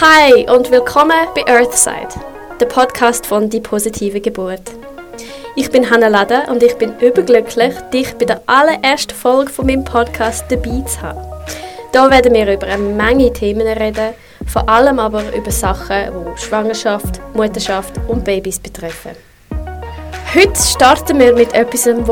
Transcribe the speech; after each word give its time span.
Hi 0.00 0.48
und 0.48 0.70
willkommen 0.70 1.26
bei 1.34 1.44
Earthside, 1.52 2.06
der 2.60 2.66
Podcast 2.66 3.26
von 3.26 3.50
Die 3.50 3.58
positive 3.58 4.20
Geburt. 4.20 4.62
Ich 5.56 5.72
bin 5.72 5.90
Hannah 5.90 6.06
Lade 6.06 6.44
und 6.48 6.62
ich 6.62 6.74
bin 6.76 6.96
überglücklich, 7.00 7.74
dich 7.92 8.14
bei 8.14 8.26
der 8.26 8.40
allerersten 8.46 9.12
Folge 9.12 9.50
von 9.50 9.66
meinem 9.66 9.82
Podcast 9.82 10.44
dabei 10.50 10.82
zu 10.82 11.02
haben. 11.02 11.20
Hier 11.90 12.10
werden 12.12 12.32
wir 12.32 12.54
über 12.54 12.68
eine 12.68 12.78
Menge 12.78 13.32
Themen 13.32 13.66
reden, 13.66 14.14
vor 14.46 14.68
allem 14.68 15.00
aber 15.00 15.34
über 15.34 15.50
Sachen, 15.50 16.12
die 16.36 16.40
Schwangerschaft, 16.42 17.20
Mutterschaft 17.34 17.94
und 18.06 18.24
Babys 18.24 18.60
betreffen. 18.60 19.16
Heute 20.32 20.62
starten 20.62 21.18
wir 21.18 21.34
mit 21.34 21.52
etwas, 21.54 21.82
das 21.82 22.08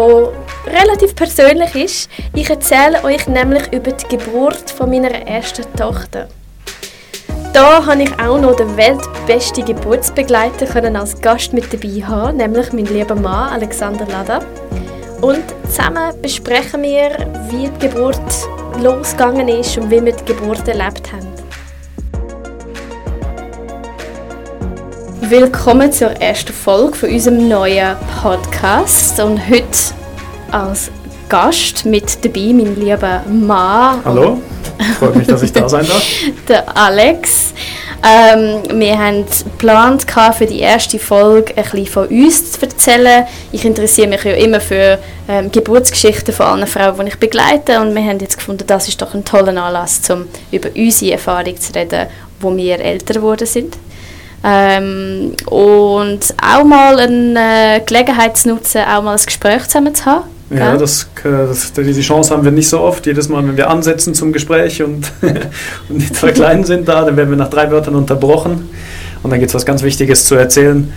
relativ 0.67 1.15
persönlich 1.15 1.73
ist. 1.77 2.11
Ich 2.35 2.51
erzähle 2.51 3.05
euch 3.05 3.29
nämlich 3.29 3.73
über 3.73 3.93
die 3.93 4.09
Geburt 4.09 4.71
von 4.71 4.91
meiner 4.91 5.13
ersten 5.13 5.73
Tochter. 5.77 6.27
Da 7.57 7.87
habe 7.87 8.03
ich 8.03 8.21
auch 8.21 8.39
noch 8.39 8.55
den 8.55 8.77
weltbesten 8.77 9.65
Geburtsbegleiter 9.65 10.67
können 10.67 10.95
als 10.95 11.19
Gast 11.19 11.55
mit 11.55 11.73
dabei 11.73 12.07
haben, 12.07 12.37
nämlich 12.37 12.71
mein 12.75 12.85
lieber 12.85 13.15
Mann 13.15 13.51
Alexander 13.55 14.05
Lada. 14.05 14.41
Und 15.23 15.43
zusammen 15.67 16.13
besprechen 16.21 16.83
wir, 16.83 17.13
wie 17.49 17.71
die 17.71 17.89
Geburt 17.89 18.21
losgegangen 18.83 19.49
ist 19.49 19.79
und 19.79 19.91
wie 19.91 20.05
wir 20.05 20.13
die 20.13 20.25
Geburt 20.27 20.69
erlebt 20.69 21.11
haben. 21.11 21.29
Willkommen 25.23 25.91
zur 25.91 26.11
ersten 26.11 26.53
Folge 26.53 26.95
von 26.95 27.09
unserem 27.09 27.49
neuen 27.49 27.97
Podcast 28.21 29.19
und 29.19 29.41
heute 29.49 29.95
als 30.51 30.91
Gast 31.31 31.87
mit 31.87 32.23
dabei 32.23 32.53
mein 32.53 32.79
lieber 32.79 33.23
Mann. 33.27 34.05
Hallo. 34.05 34.43
Freut 34.99 35.17
mich, 35.17 35.27
dass 35.27 35.43
ich 35.43 35.53
da 35.53 35.69
sein 35.69 35.87
darf. 35.87 36.03
der 36.49 36.77
Alex. 36.77 37.53
Ähm, 38.03 38.63
wir 38.79 38.99
haben 38.99 39.25
geplant, 39.45 40.07
für 40.37 40.47
die 40.47 40.61
erste 40.61 40.99
Folge 40.99 41.57
ein 41.57 41.65
bisschen 41.65 41.87
von 41.87 42.07
uns 42.09 42.53
zu 42.53 42.63
erzählen. 42.63 43.25
Ich 43.53 43.65
interessiere 43.65 44.09
mich 44.09 44.23
ja 44.23 44.33
immer 44.33 44.61
für 44.61 44.99
ähm, 45.29 45.51
Geburtsgeschichten 45.51 46.33
von 46.33 46.47
allen 46.47 46.67
Frauen, 46.67 47.07
die 47.07 47.13
ich 47.13 47.19
begleite. 47.19 47.81
Und 47.81 47.95
wir 47.95 48.03
haben 48.03 48.19
jetzt 48.21 48.37
gefunden, 48.37 48.65
das 48.67 48.89
ist 48.89 49.01
doch 49.01 49.15
ein 49.15 49.25
toller 49.25 49.61
Anlass, 49.61 50.03
um 50.11 50.27
über 50.53 50.69
unsere 50.77 51.13
Erfahrung 51.13 51.59
zu 51.59 51.75
reden, 51.75 52.07
wo 52.41 52.55
wir 52.55 52.79
älter 52.79 53.15
geworden 53.15 53.47
sind. 53.47 53.77
Ähm, 54.45 55.35
und 55.47 56.35
auch 56.41 56.65
mal 56.65 57.01
eine 57.01 57.83
Gelegenheit 57.85 58.37
zu 58.37 58.51
nutzen, 58.51 58.83
auch 58.83 59.03
mal 59.03 59.17
ein 59.17 59.25
Gespräch 59.25 59.65
zusammen 59.65 59.95
zu 59.95 60.05
haben 60.05 60.36
ja, 60.51 60.77
das, 60.77 61.09
das, 61.25 61.73
diese 61.73 62.01
Chance 62.03 62.33
haben 62.33 62.45
wir 62.45 62.53
nicht 62.53 62.69
so 62.69 62.81
oft. 62.81 63.05
Jedes 63.07 63.29
Mal, 63.29 63.47
wenn 63.47 63.57
wir 63.57 63.69
ansetzen 63.69 64.15
zum 64.15 64.33
Gespräch 64.33 64.83
und, 64.83 65.11
und 65.89 65.99
die 65.99 66.13
zwei 66.13 66.31
Kleinen 66.31 66.65
sind 66.65 66.87
da, 66.87 67.05
dann 67.05 67.17
werden 67.17 67.31
wir 67.31 67.37
nach 67.37 67.51
drei 67.51 67.71
Wörtern 67.71 67.97
unterbrochen 67.97 68.69
und 69.23 69.31
dann 69.31 69.41
gibt 69.41 69.51
es 69.51 69.55
was 69.55 69.67
ganz 69.67 69.83
Wichtiges 69.83 70.25
zu 70.25 70.37
erzählen. 70.37 70.93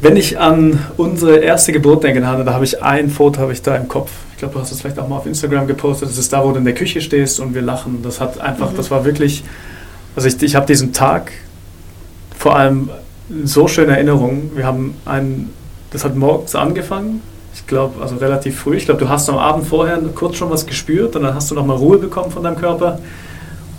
Wenn 0.00 0.16
ich 0.16 0.38
an 0.38 0.78
unsere 0.96 1.38
erste 1.38 1.72
Geburt 1.72 2.04
denke, 2.04 2.20
da 2.20 2.52
habe 2.52 2.64
ich 2.64 2.82
ein 2.82 3.10
Foto 3.10 3.40
habe 3.40 3.52
ich 3.52 3.62
da 3.62 3.74
im 3.74 3.88
Kopf. 3.88 4.10
Ich 4.32 4.38
glaube, 4.38 4.54
du 4.54 4.60
hast 4.60 4.70
es 4.70 4.82
vielleicht 4.82 4.98
auch 4.98 5.08
mal 5.08 5.16
auf 5.16 5.26
Instagram 5.26 5.66
gepostet. 5.66 6.10
Das 6.10 6.18
ist 6.18 6.32
da, 6.32 6.44
wo 6.44 6.52
du 6.52 6.58
in 6.58 6.64
der 6.64 6.74
Küche 6.74 7.00
stehst 7.00 7.40
und 7.40 7.54
wir 7.54 7.62
lachen. 7.62 8.02
Das 8.02 8.20
hat 8.20 8.38
einfach, 8.38 8.72
mhm. 8.72 8.76
das 8.76 8.90
war 8.90 9.04
wirklich, 9.04 9.42
also 10.14 10.28
ich, 10.28 10.40
ich 10.42 10.54
habe 10.54 10.66
diesen 10.66 10.92
Tag 10.92 11.32
vor 12.38 12.56
allem 12.56 12.90
so 13.44 13.66
schöne 13.66 13.92
Erinnerungen. 13.92 14.52
Wir 14.54 14.66
haben 14.66 14.94
einen, 15.06 15.50
das 15.90 16.04
hat 16.04 16.14
morgens 16.14 16.54
angefangen 16.54 17.22
ich 17.54 17.66
glaube, 17.66 18.02
also 18.02 18.16
relativ 18.16 18.58
früh. 18.58 18.76
Ich 18.76 18.84
glaube, 18.84 19.00
du 19.00 19.08
hast 19.08 19.28
am 19.28 19.38
Abend 19.38 19.66
vorher 19.66 19.98
kurz 20.14 20.36
schon 20.36 20.50
was 20.50 20.66
gespürt 20.66 21.14
und 21.16 21.22
dann 21.22 21.34
hast 21.34 21.50
du 21.50 21.54
nochmal 21.54 21.76
Ruhe 21.76 21.98
bekommen 21.98 22.30
von 22.30 22.42
deinem 22.42 22.56
Körper. 22.56 22.98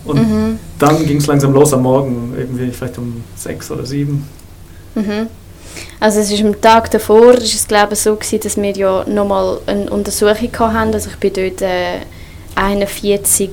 Und 0.06 0.18
mhm. 0.18 0.60
dann 0.80 1.06
ging 1.06 1.18
es 1.18 1.28
langsam 1.28 1.54
los 1.54 1.74
am 1.74 1.82
Morgen, 1.84 2.34
irgendwie 2.38 2.72
vielleicht 2.72 2.98
um 2.98 3.24
sechs 3.36 3.70
oder 3.72 3.86
sieben. 3.86 4.28
Mhm. 4.94 5.28
Also 6.00 6.20
es 6.20 6.32
ist 6.32 6.44
am 6.44 6.60
Tag 6.62 6.90
davor, 6.92 7.34
ist 7.34 7.54
es 7.54 7.68
glaube 7.68 7.96
ich 7.96 8.00
so 8.00 8.16
gewesen, 8.16 8.40
dass 8.42 8.56
wir 8.56 8.72
ja 8.72 9.04
nochmal 9.08 9.58
eine 9.66 9.90
Untersuchung 9.90 10.38
hatten. 10.58 10.94
Also 10.94 11.10
ich 11.10 11.18
bin 11.18 11.34
dort 11.34 11.62
äh, 11.62 12.02
41 12.56 13.50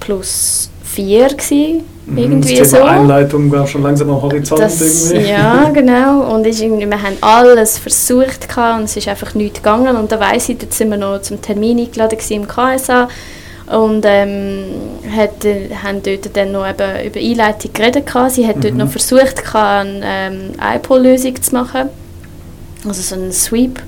plus 0.00 0.70
4 0.84 1.28
gewesen 1.28 1.84
irgendwie 2.16 2.56
das 2.56 2.70
Thema 2.70 2.82
so. 2.82 2.88
Einleitung 2.88 3.50
war 3.50 3.66
schon 3.66 3.82
langsam 3.82 4.10
am 4.10 4.22
Horizont 4.22 4.60
das, 4.60 5.10
irgendwie. 5.10 5.30
Ja, 5.30 5.70
genau. 5.74 6.34
Und 6.34 6.46
irgendwie, 6.46 6.86
wir 6.86 7.02
haben 7.02 7.16
alles 7.20 7.78
versucht 7.78 8.48
und 8.56 8.84
es 8.84 8.96
ist 8.96 9.08
einfach 9.08 9.34
nichts 9.34 9.58
gegangen. 9.58 9.96
Und 9.96 10.10
da 10.10 10.20
weiss 10.20 10.48
ich, 10.48 10.58
dort 10.58 10.72
sind 10.72 10.90
wir 10.90 10.96
noch 10.96 11.22
zum 11.22 11.40
Termin 11.40 11.78
eingeladen 11.78 12.18
im 12.30 12.46
KSA 12.46 13.08
und 13.70 14.04
ähm, 14.04 14.64
hat, 15.16 15.44
haben 15.82 16.02
dort 16.02 16.36
dann 16.36 16.52
noch 16.52 16.68
eben 16.68 17.06
über 17.06 17.20
Einleitung 17.20 17.72
geredet. 17.72 18.10
Sie 18.28 18.46
hat 18.46 18.56
mhm. 18.56 18.60
dort 18.62 18.74
noch 18.74 18.90
versucht, 18.90 19.54
eine 19.54 20.00
ähm, 20.04 20.52
iPol-Lösung 20.76 21.40
zu 21.40 21.54
machen, 21.54 21.88
also 22.86 23.00
so 23.00 23.14
einen 23.14 23.32
Sweep. 23.32 23.80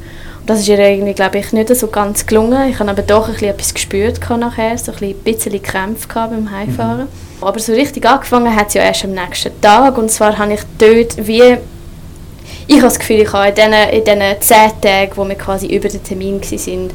Das 0.44 0.58
ist 0.58 0.68
ihr 0.68 0.78
irgendwie, 0.78 1.14
glaube 1.14 1.38
ich, 1.38 1.52
nicht 1.52 1.74
so 1.76 1.86
ganz 1.86 2.26
gelungen. 2.26 2.68
Ich 2.68 2.78
habe 2.80 2.90
aber 2.90 3.02
doch 3.02 3.28
ein 3.28 3.32
bisschen 3.32 3.50
etwas 3.50 3.74
gespürt 3.74 4.18
nachher, 4.28 4.76
so 4.76 4.92
ein 4.92 5.14
bisschen 5.22 5.62
Krämpfe 5.62 6.08
beim 6.08 6.50
Heimfahren. 6.50 7.06
Mhm. 7.06 7.44
Aber 7.46 7.58
so 7.60 7.72
richtig 7.72 8.04
angefangen 8.06 8.54
hat 8.54 8.68
es 8.68 8.74
ja 8.74 8.82
erst 8.82 9.04
am 9.04 9.12
nächsten 9.12 9.60
Tag. 9.60 9.96
Und 9.98 10.10
zwar 10.10 10.36
habe 10.38 10.54
ich 10.54 10.60
dort 10.78 11.26
wie... 11.26 11.58
Ich 12.66 12.76
habe 12.76 12.86
das 12.86 12.98
Gefühl, 12.98 13.20
ich 13.20 13.32
habe 13.32 13.48
in 13.48 13.54
diesen, 13.54 13.72
in 13.72 14.04
diesen 14.04 14.40
zehn 14.40 14.80
Tagen, 14.80 15.12
wo 15.16 15.28
wir 15.28 15.34
quasi 15.34 15.66
über 15.66 15.88
den 15.88 16.02
Termin 16.02 16.40
waren, 16.40 16.90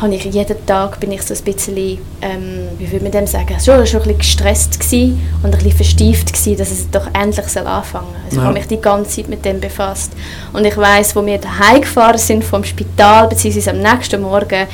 habe 0.00 0.14
ich 0.14 0.24
jeden 0.24 0.66
Tag 0.66 1.00
bin 1.00 1.10
ich 1.12 1.22
so 1.22 1.34
ein 1.34 1.42
bisschen, 1.42 1.98
ähm, 2.22 2.68
wie 2.78 2.90
würde 2.90 3.04
man 3.04 3.12
dem 3.12 3.26
sagen, 3.26 3.58
schon, 3.58 3.86
schon 3.86 4.00
ein 4.00 4.08
bisschen 4.08 4.18
gestresst 4.18 4.80
gewesen 4.80 5.20
und 5.42 5.46
ein 5.46 5.58
bisschen 5.58 5.72
verstieft 5.72 6.32
gewesen, 6.32 6.56
dass 6.56 6.70
es 6.70 6.88
doch 6.90 7.08
endlich 7.14 7.46
soll 7.48 7.66
anfangen 7.66 8.06
soll. 8.06 8.20
Also 8.24 8.36
ja. 8.36 8.42
Ich 8.42 8.46
habe 8.46 8.58
mich 8.58 8.66
die 8.68 8.80
ganze 8.80 9.16
Zeit 9.16 9.28
mit 9.28 9.44
dem 9.44 9.60
befasst. 9.60 10.12
Und 10.52 10.64
ich 10.64 10.76
weiß, 10.76 11.16
wo 11.16 11.26
wir 11.26 11.38
daheim 11.38 11.80
gefahren 11.80 12.18
sind 12.18 12.44
vom 12.44 12.62
Spital, 12.62 13.28
beziehungsweise 13.28 13.70
am 13.70 13.80
nächsten 13.80 14.22
Morgen, 14.22 14.66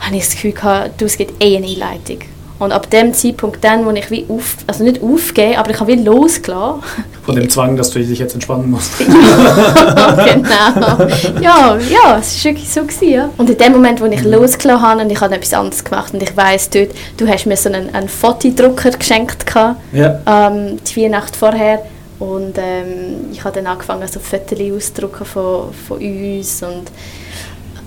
habe 0.00 0.16
ich 0.16 0.24
das 0.24 0.30
Gefühl 0.30 0.52
gehabt, 0.52 1.00
du, 1.00 1.04
es 1.04 1.16
gibt 1.16 1.42
eh 1.42 1.56
eine 1.56 1.66
Einleitung. 1.66 2.18
Und 2.60 2.72
ab 2.72 2.90
dem 2.90 3.14
Zeitpunkt 3.14 3.64
dann, 3.64 3.86
wo 3.86 3.90
ich 3.90 4.10
wie 4.10 4.26
auf, 4.28 4.58
also 4.66 4.84
nicht 4.84 5.02
aufgebe, 5.02 5.56
aber 5.56 5.70
ich 5.70 5.80
habe 5.80 5.92
wie 5.92 6.02
losgelassen. 6.02 6.82
Von 7.24 7.34
dem 7.34 7.48
Zwang, 7.48 7.74
dass 7.74 7.90
du 7.90 8.00
dich 8.00 8.18
jetzt 8.18 8.34
entspannen 8.34 8.70
musst. 8.70 9.00
ja, 9.00 10.26
genau. 10.26 11.40
Ja, 11.40 11.78
ja, 11.78 12.18
es 12.18 12.44
war 12.44 12.52
wirklich 12.52 12.70
so. 12.70 12.82
Gewesen, 12.82 13.08
ja. 13.08 13.30
Und 13.38 13.48
in 13.48 13.56
dem 13.56 13.72
Moment, 13.72 14.02
wo 14.02 14.04
ich 14.04 14.22
mhm. 14.22 14.32
losgelassen 14.32 14.82
habe 14.82 15.02
und 15.02 15.10
ich 15.10 15.18
habe 15.18 15.34
etwas 15.34 15.54
anderes 15.54 15.82
gemacht 15.82 16.12
und 16.12 16.22
ich 16.22 16.36
weiss, 16.36 16.68
dort, 16.68 16.90
du 17.16 17.26
hast 17.26 17.46
mir 17.46 17.56
so 17.56 17.70
einen, 17.70 17.94
einen 17.94 18.10
Fotodrucker 18.10 18.90
geschenkt, 18.90 19.46
gehabt, 19.46 19.80
ja. 19.92 20.20
ähm, 20.26 20.78
die 20.84 21.02
Weihnacht 21.02 21.34
vorher. 21.34 21.82
Und 22.18 22.58
ähm, 22.58 23.30
ich 23.32 23.42
habe 23.42 23.54
dann 23.54 23.68
angefangen, 23.68 24.06
so 24.06 24.20
Fotos 24.20 24.58
auszudrucken 24.60 25.24
von, 25.24 25.72
von 25.88 25.96
uns. 25.96 26.62
Und 26.62 26.90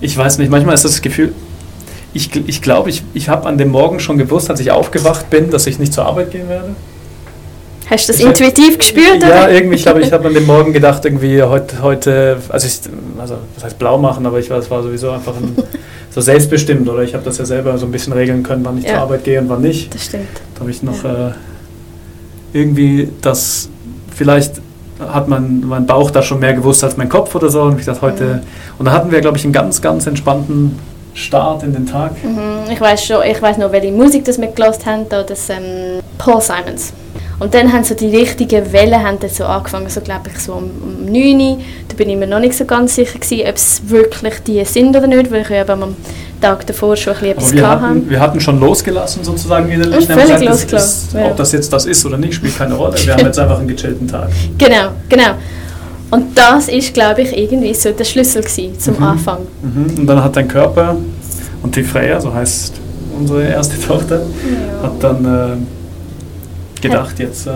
ich 0.02 0.18
weiß 0.18 0.40
nicht, 0.40 0.50
manchmal 0.50 0.74
ist 0.74 0.84
das 0.84 1.00
Gefühl, 1.00 1.36
ich, 2.14 2.30
ich 2.48 2.62
glaube, 2.62 2.90
ich, 2.90 3.04
ich 3.14 3.30
habe 3.30 3.48
an 3.48 3.58
dem 3.58 3.70
Morgen 3.70 4.00
schon 4.00 4.18
gewusst, 4.18 4.50
als 4.50 4.60
ich 4.60 4.72
aufgewacht 4.72 5.30
bin, 5.30 5.50
dass 5.50 5.66
ich 5.66 5.80
nicht 5.80 5.94
zur 5.94 6.06
Arbeit 6.06 6.32
gehen 6.32 6.48
werde. 6.48 6.76
Hast 7.90 8.08
du 8.08 8.14
das 8.14 8.22
ich 8.22 8.26
intuitiv 8.26 8.78
gespürt? 8.78 9.22
Ja, 9.22 9.28
oder? 9.28 9.52
irgendwie, 9.52 9.76
ich 9.76 9.84
glaube, 9.84 10.02
ich 10.02 10.12
habe 10.14 10.28
an 10.28 10.34
dem 10.34 10.46
Morgen 10.46 10.74
gedacht, 10.74 11.04
irgendwie 11.06 11.42
heute, 11.42 11.82
heute 11.82 12.38
also, 12.50 12.68
ich, 12.68 12.80
also 13.20 13.38
was 13.56 13.64
heißt 13.64 13.80
blau 13.80 13.98
machen, 13.98 14.26
aber 14.26 14.40
ich 14.40 14.50
war, 14.50 14.60
es 14.60 14.70
war 14.70 14.84
sowieso 14.84 15.12
einfach 15.12 15.36
ein, 15.36 15.56
so 16.10 16.22
selbstbestimmt, 16.22 16.88
oder? 16.88 17.02
Ich 17.04 17.14
habe 17.14 17.26
das 17.26 17.40
ja 17.40 17.46
selber 17.46 17.78
so 17.78 17.86
ein 17.88 17.92
bisschen 17.92 18.14
regeln 18.14 18.44
können, 18.44 18.64
wann 18.64 18.78
ich 18.78 18.86
ja. 18.86 18.92
zur 18.92 19.00
Arbeit 19.00 19.24
gehe 19.24 19.40
und 19.40 19.50
wann 19.50 19.62
nicht. 19.62 19.94
Das 19.94 20.06
stimmt. 20.06 20.28
Da 20.54 20.62
habe 20.62 20.72
ich 20.72 20.84
noch 20.84 21.04
ja. 21.04 21.30
äh, 21.30 21.32
irgendwie 22.54 23.10
das, 23.22 23.70
vielleicht 24.16 24.62
hat 25.00 25.28
mein, 25.28 25.64
mein 25.68 25.88
Bauch 25.88 26.12
da 26.12 26.22
schon 26.22 26.40
mehr 26.40 26.54
gewusst 26.54 26.84
als 26.84 26.96
mein 26.96 27.10
Kopf 27.10 27.34
oder 27.36 27.50
so 27.50 27.64
und 27.64 27.80
ich 27.80 27.86
dachte 27.86 28.02
heute, 28.02 28.24
mhm. 28.24 28.40
und 28.78 28.86
da 28.86 28.92
hatten 28.92 29.12
wir, 29.12 29.20
glaube 29.22 29.38
ich, 29.38 29.44
einen 29.44 29.54
ganz, 29.54 29.82
ganz 29.82 30.06
entspannten 30.06 30.78
Start 31.14 31.64
in 31.64 31.74
den 31.74 31.86
Tag? 31.86 32.12
Mhm, 32.24 32.72
ich 32.72 32.82
weiß 32.82 33.06
schon, 33.06 33.24
ich 33.30 33.42
weiß 33.42 33.58
noch, 33.58 33.72
welche 33.72 33.92
Musik 33.92 34.26
das 34.26 34.40
wir 34.40 34.48
gelost 34.48 34.86
haben, 34.86 35.08
da 35.10 35.24
das 35.24 35.50
ähm, 35.50 36.02
Paul 36.18 36.42
Simons. 36.42 36.94
Und 37.40 37.54
dann 37.54 37.74
haben 37.74 37.84
so 37.84 37.96
die 37.96 38.16
richtigen 38.16 38.72
Wellen 38.72 39.04
haben 39.04 39.20
dann 39.20 39.30
so 39.30 39.46
angefangen, 39.46 39.90
so 39.90 40.02
glaube 40.02 40.30
ich 40.34 40.40
so 40.40 40.54
um, 40.54 40.72
um 40.82 41.06
9 41.06 41.40
Uhr. 41.40 41.58
Da 41.90 41.96
bin 41.96 42.10
ich 42.10 42.18
mir 42.18 42.28
noch 42.28 42.40
nicht 42.40 42.56
so 42.56 42.66
ganz 42.66 42.96
sicher 42.96 43.20
gewesen, 43.20 43.48
ob 43.48 43.56
es 43.56 43.82
wirklich 43.88 44.36
die 44.48 44.64
sind 44.66 44.96
oder 44.96 45.08
nicht, 45.08 45.32
weil 45.32 45.42
ich 45.42 45.50
ja 45.50 45.68
am 45.68 45.96
Tag 46.40 46.66
davor 46.68 46.96
schon 46.96 47.14
ein 47.14 47.20
bisschen 47.20 47.38
etwas 47.38 47.54
wir 47.54 47.68
hatten, 47.68 48.10
wir 48.10 48.20
hatten 48.20 48.40
schon 48.40 48.60
losgelassen 48.60 49.24
sozusagen 49.24 49.70
innerlich. 49.70 50.08
Ja, 50.08 50.18
völlig 50.18 50.48
losgelassen. 50.48 51.20
Ja. 51.20 51.28
Ob 51.28 51.38
das 51.38 51.52
jetzt 51.52 51.72
das 51.72 51.86
ist 51.86 52.06
oder 52.06 52.18
nicht, 52.18 52.34
spielt 52.34 52.58
keine 52.58 52.76
Rolle. 52.76 52.96
Wir 53.04 53.14
haben 53.14 53.26
jetzt 53.26 53.40
einfach 53.40 53.60
einen 53.60 53.68
gechillten 53.68 54.08
Tag. 54.08 54.30
Genau, 54.58 54.90
genau. 55.10 55.32
Und 56.14 56.38
das 56.38 56.68
ist, 56.68 56.94
glaube 56.94 57.24
ich, 57.24 57.36
irgendwie 57.36 57.74
so 57.74 57.92
der 57.92 58.04
Schlüssel 58.04 58.44
gewesen 58.44 58.80
zum 58.80 58.98
mhm. 58.98 59.04
Anfang. 59.04 59.40
Mhm. 59.64 59.98
Und 59.98 60.06
dann 60.06 60.24
hat 60.24 60.36
dein 60.36 60.48
Körper 60.48 60.96
und 61.64 61.76
die 61.76 61.82
Freya, 61.82 62.22
so 62.22 62.32
heißt 62.32 62.76
unsere 63.18 63.48
erste 63.48 63.80
Tochter, 63.88 64.22
ja. 64.22 64.84
hat 64.84 65.04
dann 65.04 65.26
äh, 65.26 66.82
gedacht, 66.82 67.18
jetzt, 67.18 67.48
äh, 67.48 67.52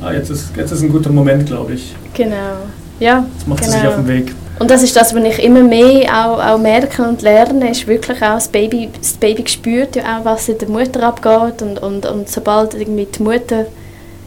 ah, 0.00 0.12
jetzt, 0.12 0.28
ist, 0.28 0.50
jetzt 0.56 0.72
ist 0.72 0.82
ein 0.82 0.88
guter 0.88 1.10
Moment, 1.10 1.46
glaube 1.46 1.74
ich. 1.74 1.94
Genau, 2.14 2.56
ja. 2.98 3.24
Jetzt 3.32 3.46
macht 3.46 3.60
genau. 3.60 3.72
sie 3.72 3.78
sich 3.78 3.86
auf 3.86 3.94
den 3.94 4.08
Weg. 4.08 4.34
Und 4.58 4.70
das 4.70 4.82
ist 4.82 4.96
das, 4.96 5.14
was 5.14 5.24
ich 5.24 5.42
immer 5.44 5.62
mehr 5.62 6.10
auch, 6.12 6.44
auch 6.44 6.58
merke 6.58 7.02
und 7.02 7.22
lerne, 7.22 7.70
ist 7.70 7.86
wirklich 7.86 8.20
auch, 8.22 8.34
das 8.34 8.48
Baby, 8.48 8.88
das 8.98 9.12
Baby 9.12 9.44
spürt 9.46 9.94
ja 9.94 10.18
auch, 10.18 10.24
was 10.24 10.48
in 10.48 10.58
der 10.58 10.68
Mutter 10.68 11.04
abgeht 11.04 11.62
und, 11.62 11.78
und, 11.80 12.06
und 12.06 12.28
sobald 12.28 12.74
irgendwie 12.74 13.06
die 13.06 13.22
Mutter 13.22 13.66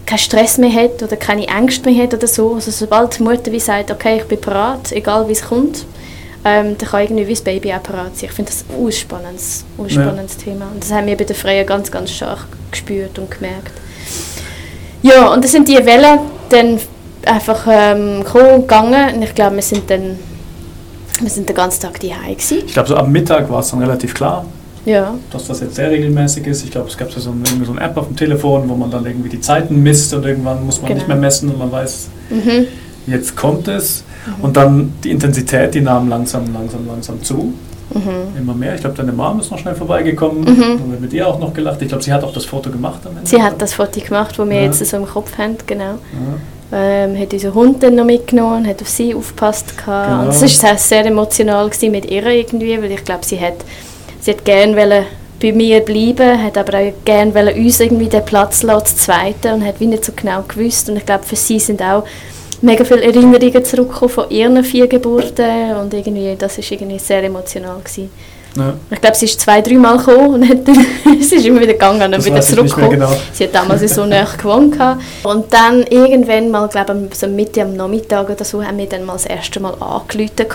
keinen 0.06 0.20
Stress 0.20 0.58
mehr 0.58 0.74
hat 0.74 1.02
oder 1.02 1.16
keine 1.16 1.48
Ängste 1.48 1.90
mehr 1.90 2.04
hat 2.04 2.14
oder 2.14 2.28
so. 2.28 2.56
Also 2.56 2.72
sobald 2.72 3.18
die 3.18 3.24
Mutter 3.24 3.52
wie 3.52 3.60
sagt, 3.60 3.92
okay, 3.92 4.18
ich 4.18 4.26
bin 4.26 4.40
bereit, 4.40 4.92
egal 4.92 5.28
wie 5.28 5.34
es 5.34 5.44
kommt, 5.44 5.86
ähm, 6.46 6.76
dann 6.78 6.90
kann 6.90 7.04
irgendwie 7.04 7.28
wie 7.28 7.34
das 7.34 7.42
Baby 7.42 7.74
auch 7.74 7.84
parat 7.84 8.18
sein. 8.18 8.30
Ich 8.30 8.36
finde 8.36 8.52
das 8.52 8.66
ein 8.70 8.92
spannendes, 8.92 9.64
spannendes 9.88 10.38
ja. 10.38 10.44
Thema. 10.44 10.68
Und 10.74 10.84
das 10.84 10.92
haben 10.92 11.08
wir 11.08 11.18
bei 11.18 11.24
der 11.24 11.36
Freya 11.36 11.64
ganz, 11.64 11.90
ganz 11.90 12.12
stark 12.12 12.46
gespürt 12.72 13.18
und 13.18 13.32
gemerkt. 13.32 13.72
Ja, 15.02 15.28
und 15.34 15.44
dann 15.44 15.50
sind 15.50 15.68
die 15.68 15.86
Wellen 15.86 16.20
dann 16.50 16.80
einfach 17.26 17.66
ähm, 17.70 18.24
gekommen 18.24 18.50
und 18.56 18.62
gegangen. 18.62 19.16
Und 19.16 19.22
ich 19.22 19.36
glaube, 19.36 19.56
wir 19.56 19.64
sind 19.64 19.90
dann 19.90 20.18
wir 21.20 21.30
sind 21.30 21.48
den 21.48 21.56
ganzen 21.56 21.82
Tag 21.82 22.00
daheim 22.00 22.36
Ich 22.38 22.74
glaube, 22.74 22.90
so 22.90 22.96
am 22.96 23.12
Mittag 23.12 23.50
war 23.50 23.60
es 23.60 23.70
dann 23.70 23.80
relativ 23.80 24.14
klar, 24.14 24.46
ja. 24.86 25.16
dass 25.32 25.48
das 25.48 25.62
jetzt 25.62 25.76
sehr 25.76 25.90
regelmäßig 25.92 26.48
ist. 26.48 26.64
Ich 26.64 26.72
glaube, 26.72 26.90
es 26.90 26.98
gab 26.98 27.12
so, 27.12 27.30
ein, 27.30 27.44
so 27.66 27.72
eine 27.72 27.82
App 27.82 27.98
auf 27.98 28.08
dem 28.08 28.16
Telefon, 28.16 28.68
wo 28.68 28.76
man 28.76 28.92
dann 28.92 29.06
irgendwie 29.06 29.30
die 29.30 29.42
Zeiten 29.42 29.82
misst 29.82 30.14
und 30.14 30.26
irgendwann 30.26 30.66
muss 30.66 30.82
man 30.82 30.90
genau. 30.90 31.00
nicht 31.00 31.08
mehr 31.08 31.18
messen 31.18 31.50
und 31.50 31.60
man 31.60 31.72
weiß, 31.72 32.10
mhm. 32.30 32.68
jetzt 33.08 33.36
kommt 33.36 33.68
es. 33.68 34.04
Mhm. 34.26 34.44
Und 34.44 34.58
dann 34.58 34.94
die 35.04 35.12
Intensität, 35.12 35.74
die 35.74 35.82
nahm 35.82 36.10
langsam, 36.10 36.54
langsam, 36.54 36.88
langsam 36.88 37.22
zu. 37.24 37.54
Mhm. 37.94 38.38
Immer 38.38 38.54
mehr. 38.54 38.76
Ich 38.76 38.82
glaube, 38.82 38.96
deine 38.96 39.12
Mom 39.12 39.40
ist 39.40 39.52
noch 39.52 39.60
schnell 39.60 39.76
vorbeigekommen 39.76 40.42
mhm. 40.42 40.82
und 40.82 40.92
wir 40.92 41.00
mit 41.00 41.14
ihr 41.14 41.28
auch 41.28 41.40
noch 41.40 41.54
gelacht. 41.54 41.82
Ich 41.82 41.90
glaube, 41.90 42.04
sie 42.04 42.12
hat 42.12 42.24
auch 42.24 42.34
das 42.34 42.46
Foto 42.46 42.70
gemacht 42.72 43.02
am 43.06 43.18
Ende. 43.18 43.30
Sie 43.30 43.42
hat 43.42 43.62
das 43.62 43.74
Foto 43.74 44.00
gemacht, 44.00 44.38
das 44.38 44.50
wir 44.50 44.56
ja. 44.56 44.64
jetzt 44.64 44.84
so 44.84 44.98
im 44.98 45.06
Kopf 45.06 45.38
haben, 45.38 45.58
genau. 45.68 45.84
Ja. 45.84 45.98
Ähm, 46.76 47.20
hat 47.20 47.32
unseren 47.32 47.54
Hund 47.54 47.84
dann 47.84 47.96
noch 47.96 48.06
mitgenommen, 48.06 48.66
hat 48.66 48.82
auf 48.82 48.90
sie 48.90 49.14
aufgepasst. 49.14 49.76
Genau. 49.86 50.24
Und 50.24 50.30
es 50.30 50.64
war 50.64 50.78
sehr 50.78 51.06
emotional 51.06 51.70
mit 51.84 52.10
ihr 52.10 52.26
irgendwie, 52.26 52.82
weil 52.82 52.92
ich 52.92 53.04
glaube, 53.04 53.24
sie 53.24 53.40
hat, 53.40 53.58
sie 54.24 54.32
hat 54.32 54.46
gerne 54.46 55.06
bei 55.42 55.52
mir 55.52 55.82
bleiben, 55.82 56.42
hat 56.42 56.58
aber 56.58 56.78
auch 56.78 56.94
gerne 57.04 57.54
uns 57.54 57.80
irgendwie 57.80 58.08
den 58.08 58.24
Platz 58.24 58.64
lassen, 58.64 58.86
zu 58.86 58.96
zweiten 58.96 59.54
und 59.54 59.66
hat 59.66 59.80
wie 59.80 59.88
nicht 59.88 60.06
so 60.06 60.14
genau 60.16 60.44
gewusst. 60.48 60.90
Und 60.90 60.96
ich 60.96 61.06
glaube, 61.06 61.26
für 61.26 61.36
sie 61.36 61.60
sind 61.60 61.82
auch 61.82 62.06
mega 62.62 62.86
viele 62.86 63.04
Erinnerungen 63.04 63.66
zurückgekommen 63.66 64.10
von 64.10 64.30
ihren 64.30 64.64
vier 64.64 64.88
Geburten 64.88 65.76
und 65.82 65.94
irgendwie, 65.94 66.36
das 66.40 66.58
war 66.58 66.66
irgendwie 66.72 67.00
sehr 67.00 67.24
emotional. 67.24 67.80
Gewesen. 67.80 68.10
Ja. 68.56 68.74
Ich 68.90 69.02
glaube, 69.02 69.18
sie 69.18 69.26
ist 69.26 69.42
zwei, 69.42 69.62
dreimal 69.62 69.98
gekommen 69.98 70.36
und 70.36 70.50
hat 70.50 70.66
dann, 70.66 70.86
sie 71.20 71.36
ist 71.36 71.46
immer 71.46 71.60
wieder 71.60 71.74
gegangen 71.74 72.14
und 72.14 72.24
wieder 72.24 72.40
zurückgekommen. 72.40 72.92
Genau. 72.92 73.12
Sie 73.34 73.44
hat 73.44 73.56
damals 73.56 73.82
in 73.82 73.88
so 73.90 74.06
näher 74.06 74.28
gewohnt. 74.38 74.78
Und 75.24 75.52
dann 75.52 75.84
irgendwann 75.88 76.52
mal, 76.52 76.70
glaube 76.70 77.10
ich, 77.12 77.18
so 77.18 77.28
Mitte 77.28 77.64
am 77.64 77.76
Nachmittag 77.76 78.30
oder 78.30 78.46
so, 78.46 78.64
haben 78.64 78.78
wir 78.78 78.86
dann 78.86 79.04
mal 79.06 79.14
das 79.14 79.26
erste 79.26 79.60
Mal 79.60 79.74
angerufen 79.82 80.48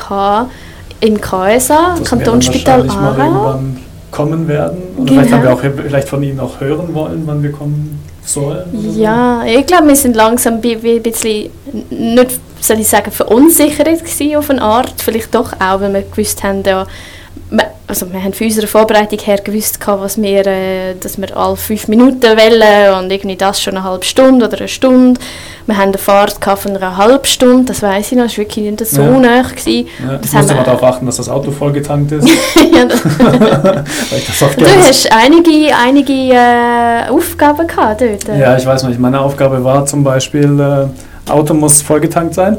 im 1.01 1.21
KSA, 1.21 1.97
das 1.99 2.09
Kantonsspital 2.09 2.89
Aarau. 2.89 3.61
kommen 4.11 4.49
werden. 4.49 4.79
Oder 4.97 5.05
genau. 5.05 5.21
vielleicht 5.21 5.33
haben 5.33 5.43
wir 5.43 5.53
auch 5.53 5.61
vielleicht 5.61 6.09
von 6.09 6.23
Ihnen 6.23 6.41
auch 6.41 6.61
hören 6.61 6.95
wollen, 6.95 7.23
wann 7.27 7.43
wir 7.43 7.53
kommen 7.53 8.03
sollen. 8.25 8.65
Ja, 8.97 9.45
ich 9.45 9.67
glaube, 9.67 9.89
wir 9.89 9.97
sind 9.97 10.17
langsam 10.17 10.55
ein 10.55 11.03
bisschen, 11.03 11.51
nicht, 11.91 12.41
soll 12.61 12.81
ich 12.81 12.89
sagen, 12.89 13.11
verunsichert 13.11 13.89
auf 14.37 14.51
eine 14.51 14.63
Art. 14.63 14.95
Vielleicht 14.99 15.35
doch 15.35 15.53
auch, 15.55 15.81
weil 15.81 15.93
wir 15.95 16.03
gewusst 16.03 16.43
haben, 16.43 16.63
ja, 16.65 16.87
also 17.87 18.13
wir 18.13 18.23
haben 18.23 18.35
von 18.35 18.47
unserer 18.47 18.67
Vorbereitung 18.67 19.19
her 19.21 19.39
gewusst, 19.39 19.79
was 19.87 20.21
wir, 20.21 20.47
äh, 20.47 20.95
dass 21.01 21.19
wir 21.19 21.35
alle 21.37 21.57
fünf 21.57 21.89
Minuten 21.89 22.37
wählen 22.37 22.95
und 22.99 23.11
irgendwie 23.11 23.37
das 23.37 23.63
schon 23.63 23.77
eine 23.77 23.85
halbe 23.85 24.05
Stunde 24.05 24.47
oder 24.47 24.59
eine 24.59 24.69
Stunde. 24.69 25.21
Wir 25.67 25.77
haben 25.77 25.89
eine 25.89 25.99
Fahrt 25.99 26.39
von 26.59 26.77
einer 26.77 26.97
halben 26.97 27.25
Stunde, 27.25 27.65
das 27.65 27.83
weiß 27.83 28.13
ich 28.13 28.19
noch, 28.19 28.25
das 28.25 28.39
war 28.39 28.45
wirklich 28.45 28.65
nicht 28.71 28.87
so 28.87 29.03
ja. 29.03 29.19
nah. 29.19 29.43
Gewesen. 29.43 29.89
Ja, 30.07 30.19
das 30.19 30.33
musste 30.33 30.55
man 30.55 30.65
darauf 30.65 30.83
achten, 30.83 31.07
dass 31.07 31.17
das 31.17 31.29
Auto 31.29 31.51
vollgetankt 31.51 32.13
ist. 32.13 32.29
ja, 32.57 32.85
du 32.85 34.67
hast 34.81 35.13
einige, 35.13 35.75
einige 35.75 36.13
äh, 36.13 37.09
Aufgaben 37.11 37.67
gehabt 37.67 38.03
dort. 38.03 38.39
Ja, 38.39 38.57
ich 38.57 38.67
weiß 38.67 38.85
nicht. 38.85 38.99
Meine 38.99 39.21
Aufgabe 39.21 39.63
war 39.65 39.87
zum 39.87 40.05
Beispiel, 40.05 40.61
äh, 40.61 41.31
Auto 41.31 41.55
muss 41.55 41.83
vollgetankt 41.83 42.35
sein. 42.35 42.59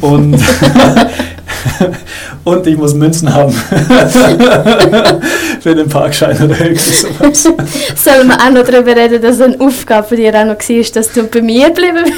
Und 0.00 0.34
und 2.44 2.66
ich 2.66 2.76
muss 2.76 2.94
Münzen 2.94 3.32
haben. 3.32 3.52
Für 5.60 5.74
den 5.74 5.88
Parkschein 5.88 6.36
oder 6.36 6.60
irgendwie 6.60 6.92
sowas. 6.92 7.42
Sollen 7.96 8.28
wir 8.28 8.40
auch 8.40 8.50
noch 8.50 8.66
darüber 8.66 8.94
reden, 8.94 9.20
dass 9.20 9.40
eine 9.40 9.60
Aufgabe 9.60 10.08
für 10.08 10.16
dich 10.16 10.34
auch 10.34 10.44
noch 10.44 10.58
war, 10.58 10.84
dass 10.94 11.12
du 11.12 11.24
bei 11.24 11.42
mir 11.42 11.68
geblieben 11.68 12.12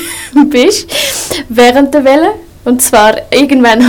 bist 0.50 0.90
während 1.48 1.94
der 1.94 2.04
Welle? 2.04 2.30
Und 2.64 2.82
zwar 2.82 3.14
irgendwann. 3.30 3.82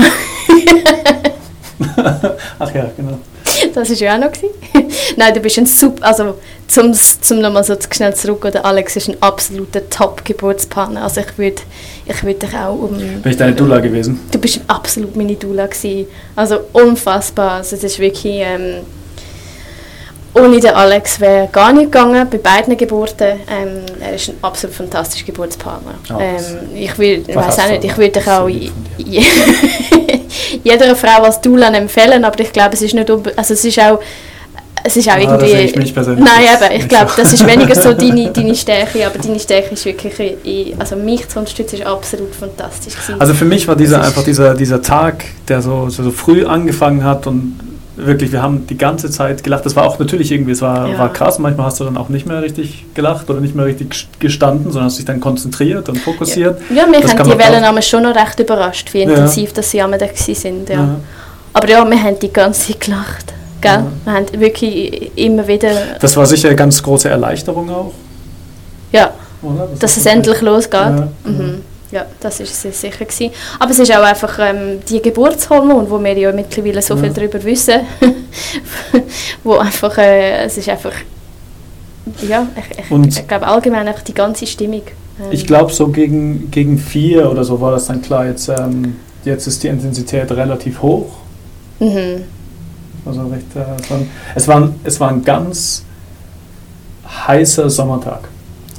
Ach 2.60 2.74
ja, 2.74 2.90
genau. 2.96 3.20
Das 3.74 3.90
war 3.90 3.98
ja 3.98 4.16
auch 4.16 4.20
noch. 4.20 4.32
Nein, 5.18 5.34
du 5.34 5.40
bist 5.40 5.58
ein 5.58 5.66
super, 5.66 6.06
also 6.06 6.36
zum, 6.68 6.94
zum 6.94 7.42
nochmal 7.42 7.64
so 7.64 7.76
schnell 7.92 8.14
zurück, 8.16 8.46
oder 8.46 8.66
Alex 8.66 8.96
ist 8.96 9.10
ein 9.10 9.22
absoluter 9.22 9.90
Top-Geburtspartner. 9.90 11.04
Also 11.04 11.22
ich 11.22 11.38
würde 11.38 11.62
ich 12.06 12.24
würd 12.24 12.42
dich 12.42 12.54
auch 12.56 12.74
um... 12.74 12.98
Bin 12.98 13.32
ich 13.32 13.38
deine 13.38 13.54
Dula 13.54 13.80
gewesen? 13.80 14.20
Du 14.32 14.40
bist 14.40 14.62
absolut 14.68 15.16
meine 15.16 15.36
Dula 15.36 15.68
gewesen. 15.68 16.08
Also 16.36 16.60
unfassbar. 16.74 17.52
Also 17.54 17.76
es 17.76 17.84
ist 17.84 18.00
wirklich... 18.00 18.36
Ähm, 18.38 18.82
ohne 20.34 20.60
den 20.60 20.74
Alex 20.74 21.20
wäre 21.20 21.50
gar 21.52 21.72
nicht 21.74 21.92
gegangen, 21.92 22.28
bei 22.30 22.38
beiden 22.38 22.78
Geburten. 22.78 23.40
Ähm, 23.50 23.82
er 24.00 24.14
ist 24.16 24.30
ein 24.30 24.36
absolut 24.42 24.76
fantastischer 24.76 25.26
Geburtspartner. 25.26 25.96
Oh, 26.10 26.14
ähm, 26.20 26.70
ich 26.74 26.98
weiß 26.98 27.60
auch 27.60 27.70
nicht, 27.70 27.84
ich 27.84 27.98
würde 27.98 28.12
dich 28.12 28.28
auch 28.28 28.48
jeder 30.64 30.96
Frau 30.96 31.24
als 31.24 31.42
Dula 31.42 31.68
empfehlen, 31.74 32.24
aber 32.24 32.40
ich 32.40 32.54
glaube, 32.54 32.74
es 32.74 32.82
ist 32.82 32.94
nicht, 32.94 33.10
also 33.10 33.54
es 33.54 33.66
ist 33.66 33.80
auch 33.80 34.00
es 34.84 34.98
ist 34.98 35.08
auch 35.10 35.14
ah, 35.14 35.20
irgendwie... 35.20 35.84
Ich 35.84 35.94
persönlich 35.94 36.26
nein, 36.26 36.48
aber 36.56 36.74
ich 36.74 36.88
glaube, 36.88 37.12
das 37.16 37.34
ist 37.34 37.46
weniger 37.46 37.76
so 37.76 37.94
deine, 37.94 38.32
deine 38.32 38.56
Stärke, 38.56 39.06
aber 39.06 39.20
deine 39.20 39.40
Stärke 39.40 39.74
ist 39.74 39.86
wirklich, 39.86 40.16
also 40.80 40.96
mich 40.96 41.28
zu 41.28 41.38
unterstützen, 41.40 41.76
ist 41.76 41.86
absolut 41.86 42.34
fantastisch 42.34 42.96
gewesen. 42.96 43.22
Also 43.22 43.36
für 43.36 43.46
mich 43.46 43.68
war 43.68 43.76
dieser 43.76 44.02
einfach 44.02 44.24
dieser, 44.24 44.56
dieser 44.56 44.82
Tag, 44.82 45.24
der 45.48 45.62
so, 45.62 45.88
so, 45.90 46.02
so 46.04 46.10
früh 46.12 46.46
angefangen 46.46 47.04
hat 47.04 47.28
und 47.28 47.60
wirklich, 48.06 48.32
wir 48.32 48.42
haben 48.42 48.68
die 48.68 48.78
ganze 48.78 49.10
Zeit 49.10 49.44
gelacht. 49.44 49.66
Das 49.66 49.76
war 49.76 49.86
auch 49.86 50.00
natürlich 50.00 50.32
irgendwie, 50.32 50.52
es 50.52 50.62
war, 50.62 50.88
ja. 50.88 50.98
war 50.98 51.12
krass. 51.12 51.40
Manchmal 51.40 51.68
hast 51.68 51.80
du 51.80 51.84
dann 51.84 51.98
auch 51.98 52.10
nicht 52.10 52.26
mehr 52.26 52.42
richtig 52.42 52.86
gelacht 52.94 53.30
oder 53.30 53.40
nicht 53.40 53.56
mehr 53.56 53.66
richtig 53.66 54.08
gestanden, 54.20 54.72
sondern 54.72 54.86
hast 54.86 54.98
dich 54.98 55.06
dann 55.06 55.20
konzentriert 55.20 55.90
und 55.90 55.98
fokussiert. 55.98 56.60
Ja, 56.70 56.84
ja 56.84 56.88
mich 56.88 57.04
haben 57.04 57.30
die 57.30 57.38
Wellen 57.38 57.82
schon 57.82 58.04
noch 58.04 58.16
recht 58.16 58.40
überrascht, 58.40 58.94
wie 58.94 59.04
intensiv 59.04 59.50
ja. 59.50 59.56
dass 59.56 59.72
sie 59.72 59.82
am 59.82 59.92
Tag 59.92 60.18
sind. 60.18 60.70
Ja. 60.70 60.76
ja. 60.76 60.96
Aber 61.54 61.70
ja, 61.70 61.90
wir 61.90 62.04
haben 62.04 62.20
die 62.20 62.32
ganze 62.32 62.68
Zeit 62.68 62.82
gelacht. 62.82 63.34
Gell? 63.62 63.72
Ja. 63.72 63.86
Wir 64.06 64.14
haben 64.14 64.26
wirklich 64.40 65.12
immer 65.16 65.48
wieder... 65.48 65.72
Das 66.00 66.16
war 66.18 66.26
sicher 66.26 66.48
eine 66.48 66.56
ganz 66.56 66.82
große 66.82 67.10
Erleichterung 67.10 67.70
auch. 67.70 67.94
Ja, 68.92 69.12
das 69.42 69.80
dass 69.80 69.98
es 69.98 70.06
endlich 70.06 70.42
losgeht. 70.42 70.74
Ja, 70.74 71.08
mhm. 71.24 71.62
Ja 71.92 72.06
das 72.20 72.40
war 72.40 72.46
es 72.46 72.62
sicher. 72.62 73.06
Gewesen. 73.06 73.32
Aber 73.60 73.72
es 73.72 73.80
ist 73.80 73.92
auch 73.92 74.04
einfach 74.04 74.38
ähm, 74.40 74.80
die 74.88 75.02
Geburtshormone, 75.02 75.90
wo 75.90 76.02
wir 76.04 76.18
ja 76.18 76.32
mittlerweile 76.32 76.82
so 76.82 76.96
ja. 76.96 77.02
viel 77.02 77.14
darüber 77.14 77.44
wissen, 77.44 77.82
wo 79.44 79.58
einfach, 79.58 79.98
äh, 79.98 80.46
es 80.46 80.58
ist 80.58 80.70
einfach, 80.70 80.94
ja, 82.28 82.48
ich, 82.56 82.80
ich, 82.80 83.18
ich 83.18 83.28
glaube 83.28 83.48
allgemein 83.48 83.88
einfach 83.88 84.04
die 84.04 84.14
ganze 84.14 84.48
Stimmung. 84.48 84.84
Ähm. 85.20 85.32
Ich 85.32 85.46
glaube 85.46 85.72
so 85.74 85.88
gegen, 85.90 86.50
gegen 86.52 86.78
vier 86.78 87.30
oder 87.30 87.44
so 87.44 87.60
war 87.60 87.72
das 87.72 87.88
dann 87.88 88.02
klar, 88.02 88.26
jetzt, 88.26 88.48
ähm, 88.50 88.96
jetzt 89.24 89.48
ist 89.48 89.64
die 89.64 89.68
Intensität 89.68 90.32
relativ 90.32 90.82
hoch. 90.82 91.12
Mhm. 91.80 92.24
Also 93.06 93.22
recht, 93.28 93.56
äh, 93.56 93.82
es, 93.82 93.90
war, 93.90 94.00
es, 94.36 94.48
war, 94.48 94.70
es 94.84 95.00
war 95.00 95.10
ein 95.10 95.24
ganz 95.24 95.84
heißer 97.28 97.70
Sommertag. 97.70 98.31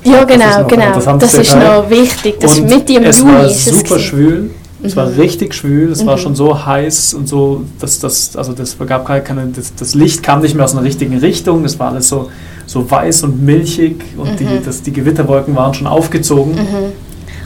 Ja, 0.05 0.25
genau, 0.25 0.45
das 0.45 0.69
genau. 0.69 0.95
Das, 0.95 1.19
das 1.19 1.35
ist 1.35 1.57
noch 1.57 1.89
wichtig. 1.89 2.41
Das 2.41 2.59
und 2.59 2.69
mit 2.69 2.91
im 2.91 3.05
es 3.05 3.21
Juni 3.21 3.33
war 3.33 3.49
super 3.49 3.97
es 3.97 4.03
schwül. 4.03 4.51
Es 4.85 4.97
war 4.97 5.07
mhm. 5.07 5.21
richtig 5.21 5.55
schwül, 5.55 5.93
es 5.93 6.03
mhm. 6.03 6.09
war 6.09 6.19
schon 6.19 6.35
so 6.35 6.67
heiß 6.67 7.15
und 7.15 7.29
so, 7.29 7.63
dass 7.79 8.01
das, 8.01 8.37
also 8.37 8.53
das 8.53 8.77
gab 8.87 9.07
keine, 9.07 9.47
das, 9.47 9.73
das, 9.77 9.95
Licht 9.95 10.23
kam 10.25 10.41
nicht 10.41 10.57
mehr 10.57 10.65
aus 10.65 10.73
einer 10.73 10.83
richtigen 10.83 11.17
Richtung, 11.19 11.65
es 11.65 11.79
war 11.79 11.93
alles 11.93 12.09
so, 12.09 12.31
so 12.67 12.91
weiß 12.91 13.23
und 13.23 13.43
milchig 13.45 14.03
und 14.17 14.33
mhm. 14.33 14.37
die, 14.37 14.65
das, 14.65 14.83
die 14.83 14.93
Gewitterwolken 14.93 15.55
waren 15.55 15.73
schon 15.73 15.87
aufgezogen. 15.87 16.55
Mhm. 16.55 16.93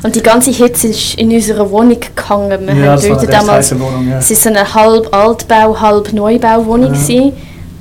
Und 0.03 0.15
die 0.15 0.23
ganze 0.23 0.51
Hitze 0.51 0.89
ist 0.89 1.15
in 1.15 1.31
unserer 1.33 1.69
Wohnung 1.71 1.99
gehangen. 2.15 2.67
Wir 2.67 2.75
ja, 2.75 2.93
haben 2.93 3.09
dort 3.09 3.33
damals, 3.33 3.79
Wohnung, 3.79 4.09
ja. 4.09 4.19
Es 4.19 4.45
war 4.45 4.53
eine 4.53 4.75
halb 4.75 5.15
Altbau, 5.15 5.81
halb 5.81 6.13
Neubauwohnung. 6.13 6.95
Ja. 6.95 7.33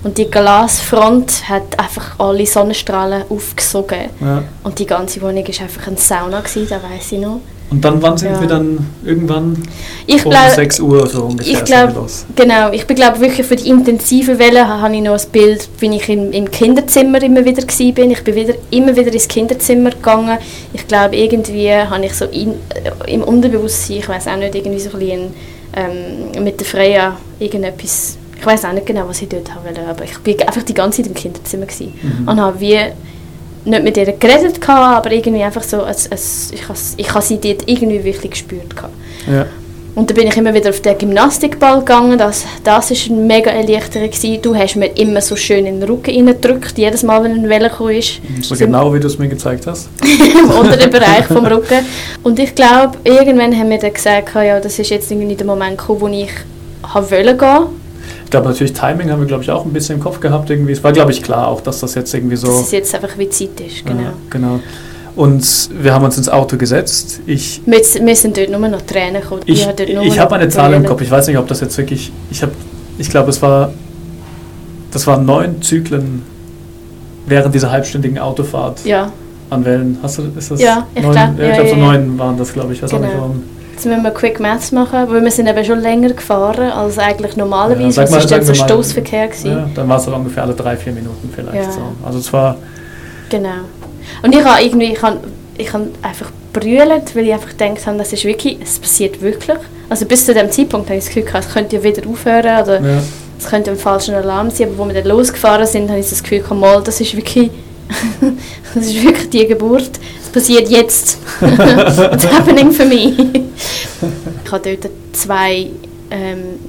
Und 0.05 0.19
die 0.19 0.29
Glasfront 0.29 1.49
hat 1.49 1.79
einfach 1.79 2.19
alle 2.19 2.45
Sonnenstrahlen 2.45 3.23
aufgesogen. 3.27 4.11
Ja. 4.21 4.43
Und 4.63 4.77
die 4.77 4.85
ganze 4.85 5.19
Wohnung 5.19 5.43
war 5.43 5.61
einfach 5.61 5.87
eine 5.87 5.97
Sauna, 5.97 6.41
gewesen, 6.41 6.67
da 6.69 6.75
weiß 6.75 7.13
ich 7.13 7.19
noch. 7.19 7.41
Und 7.71 7.83
dann, 7.83 7.99
wann 8.03 8.15
sind 8.15 8.33
ja. 8.33 8.39
wir 8.39 8.47
dann 8.47 8.87
irgendwann? 9.03 9.57
Ich 10.05 10.23
um 10.23 10.29
glaub, 10.29 10.51
6 10.51 10.79
Uhr 10.81 11.07
so 11.07 11.23
ungefähr. 11.23 11.53
Ich 11.53 11.63
glaube, 11.65 12.05
genau. 12.35 12.71
Ich 12.71 12.85
glaube 12.85 13.19
wirklich 13.19 13.47
für 13.47 13.55
die 13.55 13.67
intensive 13.67 14.37
Welle 14.37 14.67
habe 14.67 14.95
ich 14.95 15.01
noch 15.01 15.13
ein 15.13 15.29
Bild, 15.31 15.67
wie 15.79 15.95
ich 15.95 16.07
im, 16.07 16.31
im 16.31 16.51
Kinderzimmer 16.51 17.23
immer 17.23 17.43
wieder 17.43 17.63
bin. 17.63 18.11
Ich 18.11 18.23
bin 18.23 18.35
wieder, 18.35 18.53
immer 18.69 18.95
wieder 18.95 19.11
ins 19.11 19.27
Kinderzimmer 19.27 19.89
gegangen. 19.89 20.37
Ich 20.73 20.87
glaube, 20.87 21.15
irgendwie 21.15 21.73
habe 21.73 22.05
ich 22.05 22.13
so 22.13 22.25
in, 22.25 22.51
äh, 22.51 23.11
im 23.11 23.23
Unterbewusstsein, 23.23 23.97
ich 23.97 24.07
weiß 24.07 24.27
auch 24.27 24.37
nicht, 24.37 24.53
irgendwie 24.53 24.79
so 24.79 24.91
ein 24.91 24.99
bisschen 24.99 25.33
ähm, 25.75 26.43
mit 26.43 26.59
der 26.59 26.67
Freya 26.67 27.17
irgendetwas, 27.39 28.17
ich 28.37 28.45
weiß 28.45 28.65
auch 28.65 28.73
nicht 28.73 28.85
genau, 28.85 29.07
was 29.07 29.21
ich 29.21 29.29
dort 29.29 29.53
haben 29.53 29.65
wollte, 29.65 29.81
aber 29.87 30.03
ich 30.03 30.17
bin 30.19 30.41
einfach 30.41 30.63
die 30.63 30.73
ganze 30.73 31.01
Zeit 31.01 31.07
im 31.07 31.15
Kinderzimmer 31.15 31.65
gewesen. 31.65 31.93
Mhm. 32.01 32.27
und 32.27 32.41
habe 32.41 32.59
wie 32.59 32.79
nicht 33.65 33.83
mit 33.83 33.97
ihr 33.97 34.05
geredet, 34.05 34.61
gehabt, 34.61 35.05
aber 35.05 35.11
irgendwie 35.11 35.43
einfach 35.43 35.63
so, 35.63 35.81
als, 35.81 36.11
als, 36.11 36.51
ich 36.53 36.67
habe 36.67 36.77
ich 36.97 37.25
sie 37.25 37.39
dort 37.39 37.67
irgendwie 37.67 38.03
wirklich 38.03 38.31
gespürt. 38.31 38.75
Gehabt. 38.75 38.93
Ja. 39.27 39.47
Und 39.95 40.09
dann 40.09 40.17
bin 40.17 40.27
ich 40.27 40.35
immer 40.35 40.53
wieder 40.53 40.69
auf 40.69 40.81
den 40.81 40.97
Gymnastikball 40.97 41.79
gegangen. 41.79 42.17
Das, 42.17 42.43
das 42.65 42.91
ist 42.91 43.09
eine 43.09 43.21
mega 43.21 43.49
Erleichterung. 43.49 44.09
Gewesen. 44.09 44.41
Du 44.41 44.53
hast 44.53 44.75
mir 44.75 44.87
immer 44.97 45.21
so 45.21 45.37
schön 45.37 45.65
in 45.65 45.79
den 45.79 45.89
Rücken 45.89 46.13
reingedrückt, 46.13 46.77
jedes 46.77 47.01
Mal, 47.01 47.23
wenn 47.23 47.31
ein 47.31 47.49
Welle 47.49 47.69
kam. 47.69 47.89
ist. 47.89 48.19
So 48.41 48.55
genau, 48.55 48.93
wie 48.93 48.99
du 48.99 49.07
es 49.07 49.17
mir 49.17 49.29
gezeigt 49.29 49.65
hast. 49.65 49.89
Im 50.03 50.49
unteren 50.49 50.91
Bereich 50.91 51.25
vom 51.25 51.45
Rücken. 51.45 51.85
Und 52.23 52.37
ich 52.39 52.53
glaube, 52.53 52.97
irgendwann 53.05 53.57
haben 53.57 53.69
wir 53.69 53.79
dann 53.79 53.93
gesagt, 53.93 54.35
ja, 54.35 54.59
das 54.59 54.77
ist 54.77 54.89
jetzt 54.89 55.09
irgendwie 55.09 55.35
der 55.35 55.47
Moment 55.47 55.77
gekommen, 55.77 56.01
wo 56.01 56.07
ich 56.09 56.29
wollte 56.93 57.37
gehen. 57.37 57.84
Ich 58.35 58.37
glaube 58.37 58.49
natürlich 58.49 58.73
Timing 58.73 59.11
haben 59.11 59.21
wir 59.21 59.27
glaube 59.27 59.43
ich 59.43 59.49
auch 59.49 59.63
ein 59.63 59.71
bisschen 59.71 59.95
im 59.95 60.01
Kopf 60.01 60.19
gehabt 60.19 60.49
irgendwie. 60.49 60.73
Es 60.73 60.83
war 60.83 60.91
glaube 60.91 61.11
ich 61.13 61.23
klar 61.23 61.47
auch, 61.47 61.61
dass 61.61 61.79
das 61.79 61.95
jetzt 61.95 62.13
irgendwie 62.13 62.35
so. 62.35 62.47
Dass 62.47 62.63
es 62.63 62.71
jetzt 62.71 62.93
einfach 62.93 63.17
wie 63.17 63.29
Zeit 63.29 63.61
ist, 63.65 63.85
genau. 63.85 64.01
Ja, 64.01 64.13
genau. 64.29 64.59
Und 65.15 65.69
wir 65.71 65.93
haben 65.93 66.03
uns 66.03 66.17
ins 66.17 66.27
Auto 66.27 66.57
gesetzt. 66.57 67.21
Ich, 67.25 67.61
wir, 67.65 67.79
wir 67.79 68.15
sind 68.17 68.35
dort 68.35 68.49
nur 68.49 68.59
noch 68.67 68.81
Tränen 68.81 69.21
gekommen. 69.21 69.41
Ich, 69.45 69.65
ich, 69.65 69.89
ich 69.89 70.19
habe 70.19 70.35
eine 70.35 70.49
Zahl 70.49 70.73
im 70.73 70.85
Kopf. 70.85 70.99
Ich 70.99 71.09
weiß 71.09 71.27
nicht, 71.27 71.37
ob 71.37 71.47
das 71.47 71.61
jetzt 71.61 71.77
wirklich. 71.77 72.11
Ich 72.29 72.41
habe, 72.41 72.51
ich 72.97 73.09
glaube, 73.09 73.29
es 73.29 73.41
war. 73.41 73.71
Das 74.91 75.07
waren 75.07 75.25
neun 75.25 75.61
Zyklen 75.61 76.23
während 77.27 77.55
dieser 77.55 77.71
halbstündigen 77.71 78.19
Autofahrt. 78.19 78.83
Ja. 78.83 79.13
An 79.49 79.63
Wellen. 79.63 79.97
Hast 80.03 80.17
du, 80.17 80.23
ist 80.37 80.51
das 80.51 80.59
ja, 80.59 80.85
ich 80.93 80.99
glaube, 80.99 81.15
ja, 81.15 81.33
ja, 81.37 81.49
ich 81.51 81.53
glaube, 81.53 81.69
so 81.69 81.75
neun 81.77 82.19
waren 82.19 82.37
das, 82.37 82.51
glaube 82.51 82.73
ich. 82.73 82.83
weiß 82.83 82.89
genau. 82.89 83.01
auch 83.01 83.07
nicht 83.07 83.17
warum. 83.17 83.43
Jetzt 83.75 83.85
müssen 83.85 84.03
wir 84.03 84.11
Quick 84.11 84.39
Maths 84.39 84.71
machen, 84.71 85.09
weil 85.09 85.21
wir 85.21 85.31
sind 85.31 85.47
eben 85.47 85.65
schon 85.65 85.81
länger 85.81 86.13
gefahren 86.13 86.71
als 86.71 86.97
eigentlich 86.97 87.35
normalerweise. 87.35 88.03
Ja, 88.03 88.09
mal, 88.09 88.21
das 88.21 88.31
war 88.31 88.37
dann 88.37 88.45
so 88.47 88.53
Stoßverkehr. 88.53 89.29
Ja, 89.43 89.69
dann 89.75 89.89
war 89.89 89.97
es 89.97 90.07
ungefähr 90.07 90.43
alle 90.43 90.53
drei, 90.53 90.77
vier 90.77 90.93
Minuten 90.93 91.29
vielleicht. 91.35 91.55
Ja. 91.55 91.71
So. 91.71 91.81
Also 92.05 92.19
es 92.19 92.31
war... 92.31 92.55
Genau. 93.29 93.49
Und 94.23 94.33
ich 94.33 94.41
habe 94.45 94.63
irgendwie, 94.63 94.93
ich 94.93 95.01
habe, 95.01 95.17
ich 95.57 95.73
habe 95.73 95.87
einfach 96.01 96.31
brüllt, 96.53 97.15
weil 97.15 97.25
ich 97.27 97.33
einfach 97.33 97.49
gedacht 97.49 97.85
habe, 97.85 97.97
das 97.97 98.13
ist 98.13 98.23
wirklich, 98.23 98.57
es 98.63 98.79
passiert 98.79 99.21
wirklich. 99.21 99.57
Also 99.89 100.05
bis 100.05 100.25
zu 100.25 100.33
dem 100.33 100.49
Zeitpunkt 100.49 100.87
habe 100.87 100.97
ich 100.97 101.03
das 101.03 101.13
Gefühl 101.13 101.29
gehabt, 101.29 101.45
es 101.45 101.53
könnte 101.53 101.75
ja 101.75 101.83
wieder 101.83 102.07
aufhören 102.09 102.63
oder 102.63 102.79
Ja. 102.79 103.01
es 103.37 103.45
könnte 103.45 103.71
ein 103.71 103.77
falscher 103.77 104.15
Alarm 104.15 104.51
sein, 104.51 104.69
aber 104.69 104.77
wo 104.77 104.87
wir 104.87 104.93
dann 104.93 105.05
losgefahren 105.05 105.67
sind, 105.67 105.89
habe 105.89 105.99
ich 105.99 106.09
das 106.09 106.23
Gefühl 106.23 106.39
gehabt, 106.39 106.61
mal, 106.61 106.81
das 106.81 107.01
ist 107.01 107.13
wirklich, 107.13 107.51
das 108.73 108.85
ist 108.85 109.03
wirklich 109.03 109.29
die 109.31 109.45
Geburt. 109.45 109.91
Es 110.23 110.29
passiert 110.29 110.69
jetzt. 110.69 111.17
It's 111.41 112.27
happening 112.31 112.71
for 112.71 112.85
me. 112.85 113.13
Ich 114.45 114.51
habe 114.51 114.77
dort 114.77 114.91
zwei 115.13 115.67
ähm, 116.11 116.59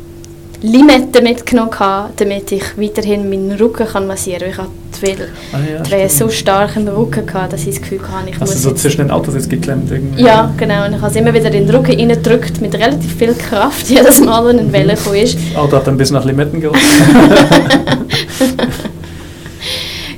Limetten 0.63 1.23
mitgenommen, 1.23 1.71
damit 2.17 2.51
ich 2.53 2.63
weiterhin 2.79 3.29
meinen 3.29 3.53
Rücken 3.53 3.87
kann 3.87 4.07
massieren 4.07 4.51
kann. 4.51 4.51
Ich 4.51 4.59
hatte 4.59 4.71
Welle, 5.03 5.29
Ah, 5.53 5.59
ja, 5.95 6.09
so 6.09 6.15
stimmt. 6.29 6.33
stark 6.33 6.77
im 6.77 6.89
Rücken, 6.89 7.27
gehabt, 7.27 7.53
dass 7.53 7.61
ich 7.67 7.75
das 7.75 7.83
Gefühl 7.83 8.01
hatte, 8.01 8.31
ich 8.31 8.35
du 8.37 8.41
muss 8.41 8.63
so 8.63 8.71
jetzt 8.71 8.81
zwischen 8.81 9.03
den 9.03 9.11
Autos 9.11 9.35
jetzt 9.35 9.51
geklemmt 9.51 9.91
irgendwie? 9.91 10.23
ja, 10.23 10.51
genau. 10.57 10.87
Und 10.87 10.95
ich 10.95 11.01
habe 11.03 11.11
es 11.11 11.17
immer 11.17 11.35
wieder 11.35 11.53
in 11.53 11.67
den 11.67 11.71
Rücken 11.77 11.95
reingedrückt, 11.95 12.63
mit 12.63 12.75
relativ 12.75 13.15
viel 13.15 13.35
Kraft, 13.35 13.87
jedes 13.91 14.21
Mal, 14.21 14.47
wenn 14.47 14.59
eine 14.59 14.73
Welle 14.73 14.95
gekommen 14.95 15.17
ist. 15.17 15.37
Das 15.37 15.57
Auto 15.63 15.77
hat 15.77 15.87
ein 15.89 15.99
bisschen 15.99 16.17
nach 16.17 16.25
Limetten 16.25 16.61
gerochen. 16.61 16.81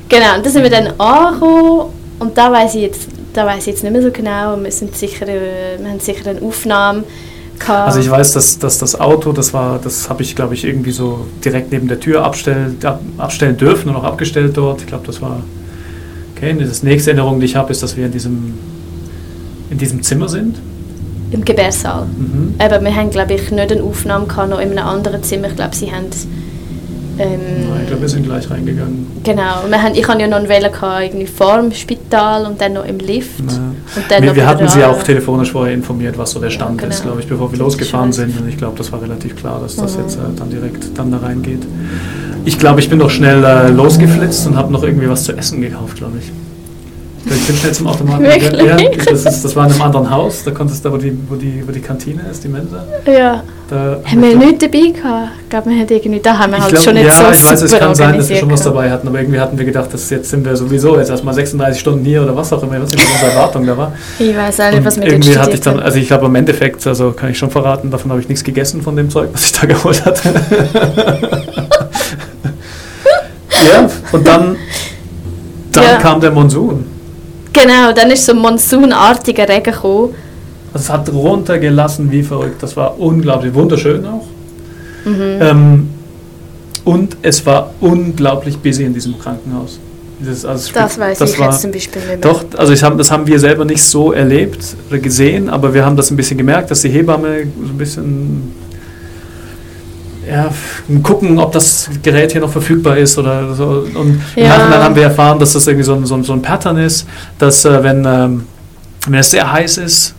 Genau, 0.09 0.37
und 0.37 0.47
da 0.47 0.51
sind 0.51 0.63
wir 0.63 0.71
dann 0.71 0.89
angekommen 0.99 1.91
und 2.19 2.37
da 2.39 2.51
weiß 2.51 2.75
ich 2.77 2.83
jetzt, 2.83 3.09
da 3.39 3.47
weiß 3.47 3.61
ich 3.61 3.67
jetzt 3.69 3.85
nicht 3.85 3.93
mehr 3.93 4.03
so 4.03 4.11
genau. 4.11 4.57
Wir, 4.61 4.73
sind 4.73 4.97
sicher, 4.97 5.29
äh, 5.29 5.79
wir 5.79 5.89
haben 5.89 6.01
sicher 6.01 6.29
eine 6.29 6.43
Aufnahme 6.43 7.05
gehabt. 7.59 7.87
Also 7.87 8.01
ich 8.01 8.11
weiß, 8.11 8.33
dass, 8.33 8.59
dass 8.59 8.79
das 8.79 9.01
Auto, 9.01 9.33
das 9.33 9.55
war, 9.55 9.79
das 9.79 10.11
habe 10.11 10.23
ich 10.23 10.35
glaube 10.35 10.55
ich 10.55 10.65
irgendwie 10.65 10.91
so 10.91 11.27
direkt 11.45 11.71
neben 11.71 11.87
der 11.87 12.01
Tür 12.01 12.25
abstellen, 12.25 12.79
ab, 12.83 13.01
abstellen 13.17 13.57
dürfen 13.57 13.91
und 13.91 13.97
auch 13.97 14.05
abgestellt 14.05 14.57
dort. 14.57 14.81
Ich 14.81 14.89
glaube, 14.89 15.07
das 15.07 15.23
war 15.23 15.43
okay. 16.37 16.51
Und 16.51 16.61
das 16.63 16.83
nächste 16.83 17.11
Erinnerung, 17.11 17.39
die 17.39 17.47
ich 17.47 17.55
habe, 17.55 17.71
ist, 17.71 17.83
dass 17.83 17.97
wir 17.97 18.07
in 18.07 18.13
diesem 18.13 18.55
in 19.71 19.79
diesem 19.79 20.03
Zimmer 20.03 20.29
sind. 20.29 20.57
Im 21.31 21.45
Gebärsaal. 21.45 22.07
Mhm. 22.07 22.55
Aber 22.59 22.83
wir 22.83 22.95
haben, 22.95 23.11
glaube 23.11 23.35
ich, 23.35 23.51
nicht 23.51 23.71
eine 23.71 23.83
Aufnahme 23.83 24.27
gehabt, 24.27 24.51
noch 24.51 24.61
in 24.61 24.71
einem 24.71 24.87
anderen 24.87 25.23
Zimmer. 25.23 25.49
Ich 25.49 25.57
glaube, 25.57 25.77
sie 25.77 25.93
haben... 25.93 26.07
Ähm, 27.19 27.41
Nein, 27.69 27.81
ich 27.83 27.87
glaube, 27.89 28.03
wir 28.03 28.09
sind 28.09 28.25
gleich 28.25 28.49
reingegangen. 28.51 29.07
Genau, 29.25 29.65
wir 29.69 29.83
haben, 29.83 29.95
ich 29.95 30.07
hatte 30.07 30.21
ja 30.21 30.29
noch 30.29 30.37
eine 30.39 30.49
Welle 30.49 30.71
gehabt, 30.71 31.03
irgendwie 31.05 31.27
vor 31.27 31.57
dem 31.61 31.73
Spital 31.73 32.47
und 32.47 32.61
dann 32.61 32.75
noch 32.75 32.85
im 32.87 32.99
Lift. 32.99 33.41
Ja. 33.41 33.57
Und 33.97 34.11
dann 34.11 34.23
Wir, 34.23 34.29
noch 34.31 34.37
wir 34.37 34.47
hatten 34.47 34.69
sie 34.69 34.85
auch 34.85 35.03
telefonisch 35.03 35.51
vorher 35.53 35.75
informiert, 35.75 36.17
was 36.17 36.31
so 36.31 36.41
der 36.41 36.51
Stand 36.51 36.81
Ja, 36.81 36.89
ist, 36.89 36.99
genau. 37.03 37.11
glaube 37.15 37.23
ich, 37.23 37.29
bevor 37.29 37.49
wir 37.51 37.55
ist 37.55 37.59
losgefahren 37.61 38.13
sind. 38.13 38.41
Und 38.41 38.49
ich 38.49 38.57
glaube, 38.57 38.77
das 38.79 38.93
war 38.93 39.03
relativ 39.03 39.35
klar, 39.37 39.61
dass 39.61 39.77
das 39.77 39.97
Mhm. 39.97 40.03
jetzt 40.03 40.17
äh, 40.17 40.21
dann 40.37 40.51
direkt 40.51 40.97
dann 40.97 41.11
da 41.11 41.19
reingeht. 41.19 41.63
Ich 42.45 42.59
glaube, 42.59 42.81
ich 42.81 42.89
bin 42.89 42.99
noch 42.99 43.11
schnell 43.11 43.43
äh, 43.45 43.69
losgeflitzt 43.69 44.47
und 44.47 44.57
habe 44.57 44.73
noch 44.73 44.83
irgendwie 44.83 45.09
was 45.09 45.25
zu 45.25 45.37
essen 45.37 45.61
gekauft, 45.61 45.97
glaube 45.97 46.19
ich. 46.21 46.31
Ich 47.31 47.47
bin 47.47 47.57
schnell 47.57 47.73
zum 47.73 47.87
Automaten. 47.87 48.25
Wirklich? 48.25 48.63
Ja, 48.63 48.77
das, 49.11 49.25
ist, 49.25 49.45
das 49.45 49.57
war 49.57 49.67
in 49.67 49.73
einem 49.73 49.83
anderen 49.83 50.11
Haus, 50.11 50.43
da 50.45 50.51
konntest 50.51 50.85
du, 50.85 50.93
wo 50.93 50.97
die, 50.97 51.17
wo 51.29 51.35
die, 51.35 51.63
wo 51.67 51.73
die 51.73 51.81
Kantine 51.81 52.23
ist, 52.31 52.43
die 52.45 52.49
Mensa. 52.49 52.85
Ja. 53.07 53.43
Da 53.69 53.99
Haben 54.03 54.23
wir 54.23 54.35
nichts 54.35 54.65
dabei 54.65 54.91
gehabt? 54.93 55.29
Ich 55.43 55.49
glaube, 55.51 55.69
wir 55.71 55.79
haben 55.79 55.87
irgendwie, 55.91 56.21
da 56.21 56.39
haben 56.39 56.53
wir 56.53 56.57
ich 56.57 56.63
halt 56.63 56.73
glaub, 56.73 56.85
schon 56.85 56.95
nicht 56.95 57.05
ja, 57.05 57.13
so 57.13 57.25
ich 57.31 57.51
weiß, 57.51 57.63
es 57.63 57.79
kann 57.79 57.95
sein, 57.95 58.17
dass 58.17 58.29
wir 58.31 58.37
schon 58.37 58.51
was 58.51 58.63
dabei 58.63 58.91
hatten, 58.91 59.07
aber 59.09 59.21
irgendwie 59.21 59.39
hatten 59.39 59.59
wir 59.59 59.67
gedacht, 59.67 59.93
dass 59.93 60.09
jetzt 60.09 60.31
sind 60.31 60.47
wir 60.47 60.57
sowieso 60.57 60.97
jetzt 60.99 61.11
erstmal 61.11 61.35
36 61.35 61.79
Stunden 61.79 62.03
hier 62.03 62.23
oder 62.23 62.35
was 62.35 62.51
auch 62.51 62.63
immer, 62.63 62.81
was 62.81 62.93
unsere 62.93 63.31
Erwartung 63.31 63.67
da 63.67 63.77
war. 63.77 63.93
Ich 64.19 64.35
weiß 64.35 64.61
auch 64.61 64.69
nicht, 64.71 64.79
Und 64.79 64.85
was 64.87 64.95
dort 64.97 65.07
irgendwie 65.09 65.37
hatte 65.39 65.51
ich 65.51 65.61
dann, 65.61 65.81
also 65.81 65.99
ich 65.99 66.07
glaube 66.07 66.25
im 66.27 66.35
Endeffekt, 66.35 66.87
also 66.87 67.13
kann 67.13 67.31
ich 67.31 67.37
schon 67.37 67.51
verraten, 67.51 67.91
davon 67.91 68.11
habe 68.11 68.23
ich 68.23 68.29
nichts 68.31 68.43
gegessen 68.43 68.81
von 68.81 68.97
dem 68.97 69.11
Zeug, 69.11 69.29
was 69.35 69.45
ich 69.45 69.53
da 69.53 69.67
geholt 69.67 70.03
hatte. 70.03 70.29
ja, 73.71 73.89
und 74.13 74.27
dann, 74.27 74.57
dann 75.73 75.85
Ja. 75.85 75.97
kam 75.99 76.21
der 76.23 76.31
Monsun. 76.31 76.87
Genau, 77.61 77.93
dann 77.93 78.11
ist 78.11 78.25
so 78.25 78.33
ein 78.33 78.39
monsunartiger 78.39 79.49
Regen 79.49 79.73
gekommen. 79.73 80.15
Also 80.73 80.85
es 80.85 80.91
hat 80.91 81.13
runtergelassen 81.13 82.11
wie 82.11 82.23
verrückt. 82.23 82.63
Das 82.63 82.77
war 82.77 82.99
unglaublich, 82.99 83.55
wunderschön 83.55 84.05
auch. 84.07 84.27
Mhm. 85.05 85.39
Ähm, 85.41 85.89
und 86.85 87.17
es 87.23 87.45
war 87.45 87.71
unglaublich 87.81 88.59
busy 88.59 88.85
in 88.85 88.95
diesem 88.95 89.19
Krankenhaus. 89.19 89.79
Das, 90.21 90.45
also 90.45 90.73
das 90.73 90.99
weiß 90.99 91.19
das 91.19 91.33
ich 91.33 91.39
war, 91.39 91.51
jetzt 91.51 91.61
zum 91.61 91.71
Beispiel 91.71 92.01
nicht 92.03 92.09
mehr. 92.09 92.33
Doch, 92.33 92.45
also 92.57 92.73
ich 92.73 92.83
hab, 92.83 92.99
das 92.99 93.11
haben 93.11 93.27
wir 93.27 93.39
selber 93.39 93.65
nicht 93.65 93.83
so 93.83 94.13
erlebt 94.13 94.59
oder 94.89 94.99
gesehen, 94.99 95.49
aber 95.49 95.73
wir 95.73 95.85
haben 95.85 95.97
das 95.97 96.11
ein 96.11 96.17
bisschen 96.17 96.39
gemerkt, 96.39 96.71
dass 96.71 96.83
die 96.83 96.89
Hebamme 96.89 97.45
so 97.63 97.73
ein 97.73 97.79
bisschen 97.79 98.53
ja, 100.31 100.51
gucken, 101.03 101.39
ob 101.39 101.53
das 101.53 101.89
Gerät 102.03 102.33
hier 102.33 102.41
noch 102.41 102.51
verfügbar 102.53 102.97
ist 102.99 103.17
oder 103.19 103.55
so. 103.55 103.85
Und 103.95 104.21
im 104.37 104.43
Ja. 104.45 104.49
Nachhinein 104.59 104.83
haben 104.83 104.95
wir 104.97 105.05
erfahren, 105.05 105.39
dass 105.39 105.53
das 105.55 105.67
irgendwie 105.67 105.85
so 105.85 105.95
ein, 105.95 106.05
so 106.07 106.15
ein, 106.15 106.25
so 106.25 106.33
ein 106.33 106.43
Pattern 106.43 106.77
ist, 106.77 107.07
dass 107.39 107.65
äh, 107.65 107.83
wenn, 107.83 108.05
ähm, 108.05 108.45
wenn 109.09 109.19
es 109.21 109.31
sehr 109.31 109.51
heiß 109.51 109.79
ist, 109.79 110.15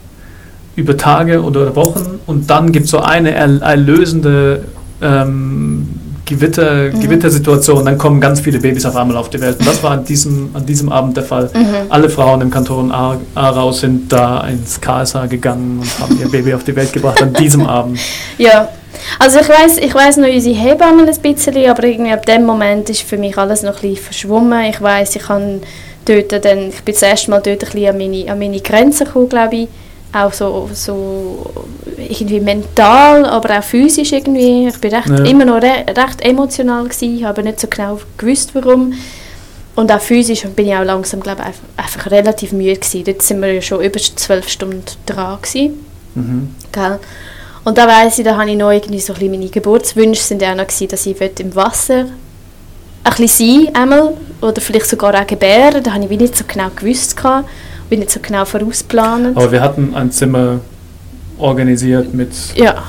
über 0.76 0.96
Tage 0.96 1.44
oder 1.44 1.76
Wochen 1.76 2.20
und 2.26 2.50
dann 2.50 2.72
gibt 2.72 2.86
es 2.86 2.92
so 2.92 3.00
eine 3.00 3.32
erl- 3.38 3.62
erlösende 3.62 4.64
ähm, 5.02 5.88
Gewitter, 6.26 6.92
Mhm. 6.94 7.00
Gewittersituation, 7.02 7.84
dann 7.86 7.98
kommen 7.98 8.22
ganz 8.22 8.40
viele 8.40 8.60
Babys 8.60 8.86
auf 8.86 8.96
einmal 8.96 9.18
auf 9.18 9.30
die 9.32 9.42
Welt. 9.42 9.58
Und 9.60 9.68
das 9.68 9.82
war 9.82 9.92
an 9.92 10.06
diesem, 10.06 10.50
an 10.54 10.64
diesem 10.66 10.90
Abend 10.92 11.18
der 11.18 11.24
Fall. 11.24 11.50
Mhm. 11.54 11.90
Alle 11.90 12.08
Frauen 12.08 12.42
im 12.42 12.52
Kanton 12.52 12.92
A- 12.92 13.18
Aarau 13.34 13.72
sind 13.72 14.12
da 14.14 14.42
ins 14.48 14.80
KSH 14.80 15.26
gegangen 15.28 15.80
und 15.82 16.00
haben 16.00 16.20
ihr 16.20 16.30
Baby 16.30 16.54
auf 16.54 16.64
die 16.64 16.76
Welt 16.76 16.94
gebracht 16.94 17.22
an 17.24 17.34
diesem 17.34 17.66
Abend. 17.66 17.98
Ja, 18.38 18.70
also 19.20 19.40
ich 19.40 19.50
weiß, 19.50 19.78
ich 19.78 19.94
weiß 19.94 20.18
noch 20.18 20.28
unsere 20.28 20.56
Hebamme 20.56 21.04
ein 21.08 21.22
bisschen, 21.22 21.70
aber 21.70 21.84
irgendwie 21.84 22.12
ab 22.12 22.26
dem 22.26 22.46
Moment 22.46 22.90
ist 22.90 23.02
für 23.02 23.18
mich 23.18 23.38
alles 23.38 23.64
noch 23.64 23.76
ein 23.76 23.82
bisschen 23.82 24.04
verschwommen. 24.06 24.66
Ich 24.66 24.82
weiß, 24.82 25.16
ich 25.16 25.24
kann 25.24 25.62
dort 26.06 26.46
dann, 26.46 26.70
ich 26.70 26.82
bin 26.82 26.94
das 26.94 27.02
erste 27.04 27.30
Mal 27.32 27.42
dort 27.42 27.64
ein 27.64 27.72
bisschen 27.72 27.90
an 27.90 27.98
meine, 27.98 28.32
an 28.32 28.40
meine 28.40 28.60
Grenzen 28.60 29.06
gekommen, 29.06 29.30
glaube 29.30 29.56
ich. 29.56 29.68
Auch 30.12 30.34
so, 30.34 30.68
so 30.74 31.46
irgendwie 31.98 32.40
mental, 32.40 33.26
aber 33.26 33.60
auch 33.60 33.64
physisch 33.64 34.12
irgendwie. 34.12 34.68
Ich 34.68 34.80
bin 34.82 34.92
recht, 34.94 35.08
Ja. 35.08 35.24
immer 35.24 35.46
noch 35.46 35.62
re 35.62 35.86
recht 35.88 36.22
emotional 36.22 36.86
gewesen, 36.86 37.18
ich 37.18 37.24
habe 37.24 37.44
nicht 37.44 37.60
so 37.60 37.68
genau 37.68 38.00
gewusst, 38.18 38.56
warum. 38.56 38.94
Und 39.76 39.92
auch 39.92 40.02
physisch 40.02 40.42
bin 40.56 40.68
ich 40.68 40.76
auch 40.76 40.84
langsam, 40.84 41.20
glaube 41.20 41.44
ich, 41.48 41.56
einfach 41.82 42.10
relativ 42.10 42.52
müde 42.54 42.76
gewesen. 42.76 43.04
Dort 43.06 43.22
sind 43.22 43.40
wir 43.42 43.54
ja 43.54 43.62
schon 43.62 43.82
über 43.82 44.00
zwölf 44.00 44.50
Stunden 44.50 44.84
dran 45.06 45.38
gewesen. 45.42 45.86
Mhm. 46.16 46.56
Gell? 46.72 47.00
Und 47.64 47.78
da 47.78 47.88
weiss 47.88 48.18
ich, 48.18 48.26
da 48.26 48.38
habe 48.38 48.50
ich 48.50 48.58
noch 48.58 48.72
irgendwie 48.72 49.00
so 49.00 49.14
ein 49.14 49.20
bisschen 49.20 49.32
meine 49.32 49.50
Geburtswünsche 49.50 50.22
sind 50.22 50.44
auch 50.44 50.56
noch 50.56 50.68
gewesen, 50.68 50.88
dass 50.88 51.06
ich 51.06 51.20
im 51.40 51.56
Wasser 51.56 52.06
ein 53.04 53.14
bisschen 53.16 53.66
sein 53.66 53.76
einmal, 53.76 54.14
oder 54.42 54.62
vielleicht 54.62 54.88
sogar 54.88 55.20
auch 55.20 55.28
gebären. 55.28 55.84
Da 55.84 55.94
habe 55.94 56.04
ich 56.04 56.10
wie 56.10 56.18
nicht 56.18 56.38
so 56.38 56.44
genau 56.48 56.70
gewusst, 56.76 57.18
gehabt, 57.18 57.50
bin 57.90 58.00
nicht 58.00 58.12
so 58.12 58.20
genau 58.22 58.46
vorausplanend. 58.46 59.38
Aber 59.38 59.52
wir 59.52 59.62
hatten 59.62 59.94
ein 59.96 60.12
Zimmer 60.12 60.60
organisiert 61.38 62.14
mit 62.14 62.32
Ja, 62.56 62.84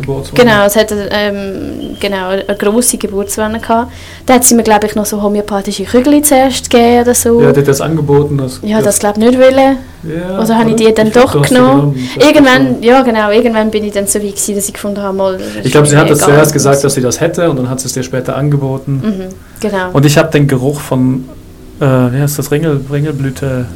Geburtswohnung. 0.00 0.44
genau, 0.44 0.64
es 0.66 0.76
hatte 0.76 1.08
ähm, 1.10 1.96
genau, 2.00 2.28
eine 2.28 2.44
grosse 2.58 2.98
Geburtswanne 2.98 3.60
gehabt. 3.60 3.92
Da 4.26 4.34
hat 4.34 4.44
sie 4.44 4.54
mir, 4.54 4.62
glaube 4.62 4.86
ich, 4.86 4.94
noch 4.94 5.06
so 5.06 5.22
homöopathische 5.22 5.84
Kügel 5.84 6.22
zuerst 6.22 6.70
gegeben 6.70 7.02
oder 7.02 7.14
so. 7.14 7.40
Ja, 7.40 7.52
die 7.52 7.60
hat 7.60 7.68
das 7.68 7.80
angeboten. 7.80 8.38
Das, 8.38 8.60
ja, 8.62 8.80
das 8.80 8.98
glaube 8.98 9.20
ich 9.20 9.26
nicht 9.26 9.38
wollen. 9.38 9.76
ja, 10.02 10.40
Oder 10.42 10.58
habe 10.58 10.70
ich 10.70 10.76
die 10.76 10.92
dann 10.92 11.08
Ich 11.08 11.12
doch 11.12 11.42
genommen? 11.42 11.96
Das 12.16 12.26
Irgendwann, 12.26 12.82
ja 12.82 13.02
genau, 13.02 13.30
irgendwann 13.30 13.70
bin 13.70 13.84
ich 13.84 13.92
dann 13.92 14.06
so 14.06 14.18
weit 14.18 14.32
gewesen, 14.32 14.56
dass 14.56 14.66
ich 14.66 14.74
gefunden 14.74 15.02
habe, 15.02 15.16
mal... 15.16 15.38
Ich 15.62 15.72
glaube, 15.72 15.86
sie 15.86 15.96
hat 15.96 16.10
das 16.10 16.18
zuerst 16.18 16.52
gesagt, 16.52 16.82
dass 16.84 16.94
sie 16.94 17.02
das 17.02 17.20
hätte 17.20 17.50
und 17.50 17.56
dann 17.56 17.68
hat 17.68 17.80
sie 17.80 17.86
es 17.86 17.92
dir 17.92 18.02
später 18.02 18.36
angeboten. 18.36 19.02
Mhm, 19.02 19.34
genau. 19.60 19.90
Und 19.92 20.06
ich 20.06 20.16
habe 20.16 20.30
den 20.30 20.46
Geruch 20.46 20.80
von 20.80 21.24
äh, 21.80 21.84
wie 22.12 22.20
heißt 22.20 22.38
das, 22.38 22.50
Ringel, 22.50 22.80
Ringelblüte, 22.90 23.66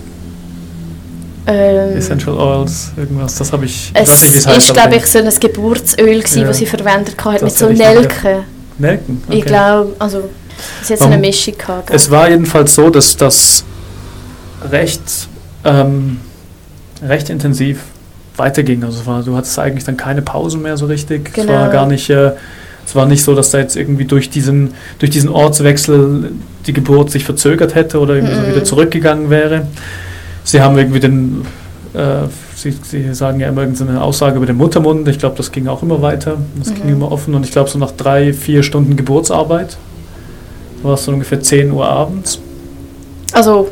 Ähm, 1.46 1.96
Essential 1.96 2.36
Oils, 2.38 2.92
irgendwas, 2.96 3.36
das 3.36 3.52
habe 3.52 3.66
ich, 3.66 3.92
ich 3.94 4.00
es 4.02 4.22
es 4.22 4.46
ist, 4.46 4.72
glaube 4.72 4.96
ich, 4.96 5.06
so 5.06 5.18
ein 5.18 5.28
Geburtsöl, 5.40 6.20
gewesen, 6.20 6.40
Ja. 6.42 6.46
das 6.48 6.56
sie 6.58 6.66
verwendet 6.66 7.22
hat, 7.22 7.34
Das 7.34 7.42
mit 7.42 7.52
so. 7.58 7.68
Nelken. 7.68 8.44
Nelken, 8.78 9.22
Ich 9.28 9.40
okay. 9.40 9.46
glaube, 9.48 9.94
also, 9.98 10.30
es 10.82 10.90
hat 10.90 10.98
so 11.00 11.04
eine 11.04 11.18
Mischung 11.18 11.54
gehabt. 11.58 11.90
Es 11.92 12.10
war 12.10 12.30
jedenfalls 12.30 12.74
so, 12.74 12.88
dass 12.88 13.16
das 13.16 13.62
recht, 14.70 15.02
ähm, 15.64 16.18
recht 17.06 17.28
intensiv 17.28 17.80
weiterging. 18.36 18.82
Also 18.82 19.00
es 19.00 19.06
war, 19.06 19.22
du 19.22 19.36
hattest 19.36 19.58
eigentlich 19.58 19.84
dann 19.84 19.96
keine 19.96 20.22
Pause 20.22 20.58
mehr 20.58 20.76
so 20.76 20.86
richtig. 20.86 21.28
Es 21.28 21.34
Genau. 21.34 21.52
war 21.52 21.68
gar 21.68 21.86
nicht, 21.86 22.08
äh, 22.10 22.32
es 22.86 22.94
war 22.96 23.06
nicht 23.06 23.22
so, 23.22 23.34
dass 23.34 23.50
da 23.50 23.58
jetzt 23.58 23.76
irgendwie 23.76 24.04
durch 24.06 24.30
diesen, 24.30 24.74
durch 24.98 25.10
diesen 25.10 25.28
Ortswechsel 25.30 26.32
die 26.66 26.72
Geburt 26.72 27.10
sich 27.10 27.24
verzögert 27.24 27.74
hätte 27.74 28.00
oder 28.00 28.14
irgendwie 28.14 28.34
so 28.34 28.40
Mhm. 28.40 28.50
wieder 28.50 28.64
zurückgegangen 28.64 29.30
wäre. 29.30 29.66
Sie 30.44 30.60
haben 30.60 30.76
irgendwie 30.78 31.00
den, 31.00 31.46
äh, 31.94 32.28
sie, 32.54 32.72
sie 32.82 33.14
sagen 33.14 33.40
ja 33.40 33.48
immer 33.48 33.62
irgendeine 33.62 34.02
Aussage 34.02 34.36
über 34.36 34.46
den 34.46 34.56
Muttermund. 34.56 35.08
Ich 35.08 35.18
glaube, 35.18 35.36
das 35.36 35.50
ging 35.50 35.66
auch 35.68 35.82
immer 35.82 36.02
weiter. 36.02 36.36
Das 36.58 36.72
ging 36.74 36.84
Mhm. 36.86 36.92
immer 36.92 37.12
offen. 37.12 37.34
Und 37.34 37.44
ich 37.44 37.52
glaube, 37.52 37.70
so 37.70 37.78
nach 37.78 37.92
drei, 37.92 38.32
vier 38.32 38.62
Stunden 38.62 38.96
Geburtsarbeit 38.96 39.76
war 40.82 40.94
es 40.94 41.04
so 41.04 41.12
ungefähr 41.12 41.40
10 41.40 41.72
Uhr 41.72 41.86
abends. 41.88 42.38
Also 43.32 43.68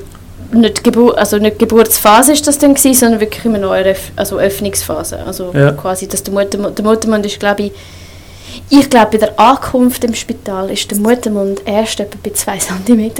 nicht, 0.52 0.83
Gebur 0.85 1.17
also 1.19 1.37
nicht 1.38 1.59
Geburtsphase 1.59 2.33
ist 2.33 2.47
das 2.47 2.59
dann 2.59 2.75
gewesen, 2.75 2.99
sondern 3.00 3.21
wirklich 3.21 3.45
immer 3.45 3.59
noch 3.59 3.71
eine 3.71 3.91
Öff 3.91 4.11
also 4.17 4.38
Öffnungsphase. 4.38 5.19
Also 5.26 5.50
Ja. 5.55 5.73
quasi, 5.73 6.09
dass 6.09 6.23
der 6.23 6.35
Muttermund, 6.35 6.76
der 6.79 6.85
Muttermund 6.85 7.25
ist, 7.26 7.38
glaube 7.38 7.64
ich, 7.64 7.73
ich 8.69 8.89
glaube, 8.91 9.13
bei 9.13 9.19
der 9.19 9.39
Ankunft 9.39 10.05
im 10.05 10.15
Spital 10.15 10.71
ist 10.71 10.91
der 10.91 10.99
Muttermund 10.99 11.63
erst 11.67 12.01
etwa 12.01 12.19
bei 12.23 12.31
2 12.31 12.59
cm. 12.59 13.11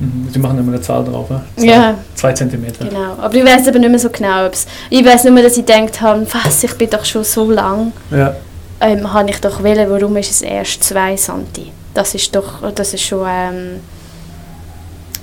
Mhm. 0.00 0.28
Sie 0.32 0.38
machen 0.38 0.58
immer 0.58 0.72
eine 0.72 0.80
Zahl 0.80 1.04
drauf, 1.04 1.26
ja? 1.30 1.42
Zwei, 1.56 1.66
Ja. 1.66 1.94
zwei 2.14 2.32
Zentimeter. 2.32 2.84
Genau. 2.86 3.14
Aber 3.18 3.34
ich 3.34 3.44
weiß 3.44 3.68
aber 3.68 3.78
nicht 3.78 3.90
mehr 3.90 3.98
so 3.98 4.10
genau, 4.10 4.46
ob's, 4.46 4.66
ich 4.90 5.04
weiß 5.04 5.24
nur, 5.24 5.42
dass 5.42 5.56
ich 5.56 5.64
gedacht 5.66 6.00
habe, 6.00 6.26
was, 6.44 6.62
ich 6.64 6.74
bin 6.74 6.90
doch 6.90 7.04
schon 7.04 7.24
so 7.24 7.50
lang, 7.50 7.92
Ja. 8.10 8.34
ähm, 8.80 9.12
habe 9.12 9.30
ich 9.30 9.40
doch 9.40 9.62
wählen, 9.62 9.88
warum 9.90 10.16
ist 10.16 10.30
es 10.30 10.42
erst 10.42 10.82
2 10.84 11.16
cm? 11.16 11.46
Das 11.94 12.14
ist 12.14 12.34
doch, 12.36 12.70
das 12.74 12.92
ist 12.92 13.02
schon 13.02 13.26
ähm, 13.26 13.80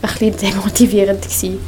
ein 0.02 0.10
bisschen 0.20 0.36
demotivierend 0.54 1.22
gewesen. 1.22 1.60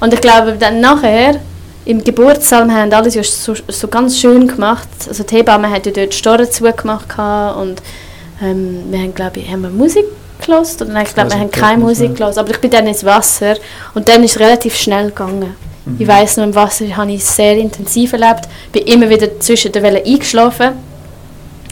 Und 0.00 0.12
ich 0.14 0.20
glaube, 0.20 0.56
dann 0.58 0.80
nachher, 0.80 1.40
im 1.84 2.02
Geburtssaal, 2.02 2.66
wir 2.66 2.74
haben 2.74 2.92
alles 2.92 3.14
ja 3.14 3.22
so, 3.22 3.54
so 3.68 3.88
ganz 3.88 4.18
schön 4.18 4.48
gemacht. 4.48 4.88
Also 5.06 5.22
die 5.22 5.36
Hebamme 5.36 5.70
hat 5.70 5.86
ja 5.86 5.92
dort 5.92 6.12
die 6.12 6.16
Storen 6.16 6.50
zugemacht 6.50 7.18
und 7.58 7.82
ähm, 8.42 8.84
wir 8.90 8.98
haben, 9.00 9.14
glaube 9.14 9.40
ich, 9.40 9.50
haben 9.50 9.62
wir 9.62 9.70
Musik 9.70 10.06
gehört? 10.44 10.80
Oder 10.80 10.92
nein, 10.92 11.04
ich 11.06 11.14
glaube, 11.14 11.30
weiß 11.30 11.36
wir 11.36 11.40
haben 11.40 11.50
keine 11.50 11.82
Musik 11.82 12.16
gehört. 12.16 12.38
Aber 12.38 12.50
ich 12.50 12.58
bin 12.58 12.70
dann 12.70 12.86
ins 12.86 13.04
Wasser 13.04 13.56
und 13.94 14.08
dann 14.08 14.22
ist 14.24 14.32
es 14.32 14.40
relativ 14.40 14.74
schnell 14.76 15.08
gegangen. 15.08 15.54
Mhm. 15.84 15.96
Ich 15.98 16.08
weiss 16.08 16.36
noch, 16.36 16.44
im 16.44 16.54
Wasser 16.54 16.84
habe 16.96 17.12
ich 17.12 17.24
sehr 17.24 17.56
intensiv 17.56 18.12
erlebt. 18.12 18.48
Bin 18.72 18.84
immer 18.84 19.08
wieder 19.08 19.38
zwischen 19.40 19.72
den 19.72 19.82
Wellen 19.82 20.04
eingeschlafen. 20.04 20.72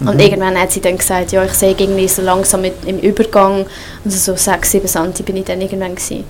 Und 0.01 0.15
Mhm. 0.15 0.21
irgendwann 0.21 0.61
hat 0.61 0.73
sie 0.73 0.81
dann 0.81 0.99
gesagt, 0.99 1.33
ja, 1.33 1.45
ich 1.45 1.53
sehe 1.53 1.75
irgendwie 1.79 2.09
so 2.09 2.23
langsam 2.23 2.63
mit, 2.63 2.75
im 2.87 2.99
Übergang, 2.99 3.67
also 4.05 4.33
so 4.33 4.37
6, 4.37 4.71
7 4.71 4.89
cm 4.89 5.13
bin 5.25 5.37
ich 5.37 5.45
dann 5.45 5.61
irgendwann 5.61 5.95
gewesen. 5.95 6.25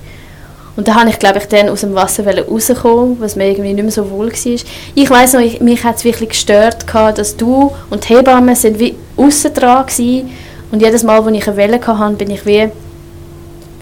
Und 0.74 0.88
da 0.88 0.94
habe 0.94 1.10
ich, 1.10 1.18
glaube 1.18 1.38
ich, 1.38 1.46
dann 1.46 1.68
aus 1.68 1.82
dem 1.82 1.94
Wasser 1.94 2.24
rauskommen, 2.26 3.18
was 3.20 3.36
mir 3.36 3.50
irgendwie 3.50 3.74
nicht 3.74 3.82
mehr 3.82 3.92
so 3.92 4.10
wohl 4.10 4.32
war. 4.32 4.60
Ich 4.94 5.10
weiss 5.10 5.34
noch, 5.34 5.40
ich, 5.40 5.60
mich 5.60 5.84
hat 5.84 5.96
es 5.96 6.04
wirklich 6.04 6.30
gestört, 6.30 6.86
gehabt, 6.86 7.18
dass 7.18 7.36
du 7.36 7.72
und 7.90 8.08
die 8.08 8.14
Hebamme 8.14 8.56
sind 8.56 8.78
wie 8.78 8.94
aussen 9.16 9.52
dran 9.52 9.86
waren. 9.86 10.30
Und 10.70 10.80
jedes 10.80 11.02
Mal, 11.02 11.20
als 11.20 11.36
ich 11.36 11.46
eine 11.46 11.56
Welle 11.56 11.86
hatte, 11.86 12.14
bin 12.14 12.30
ich 12.30 12.46
wie 12.46 12.70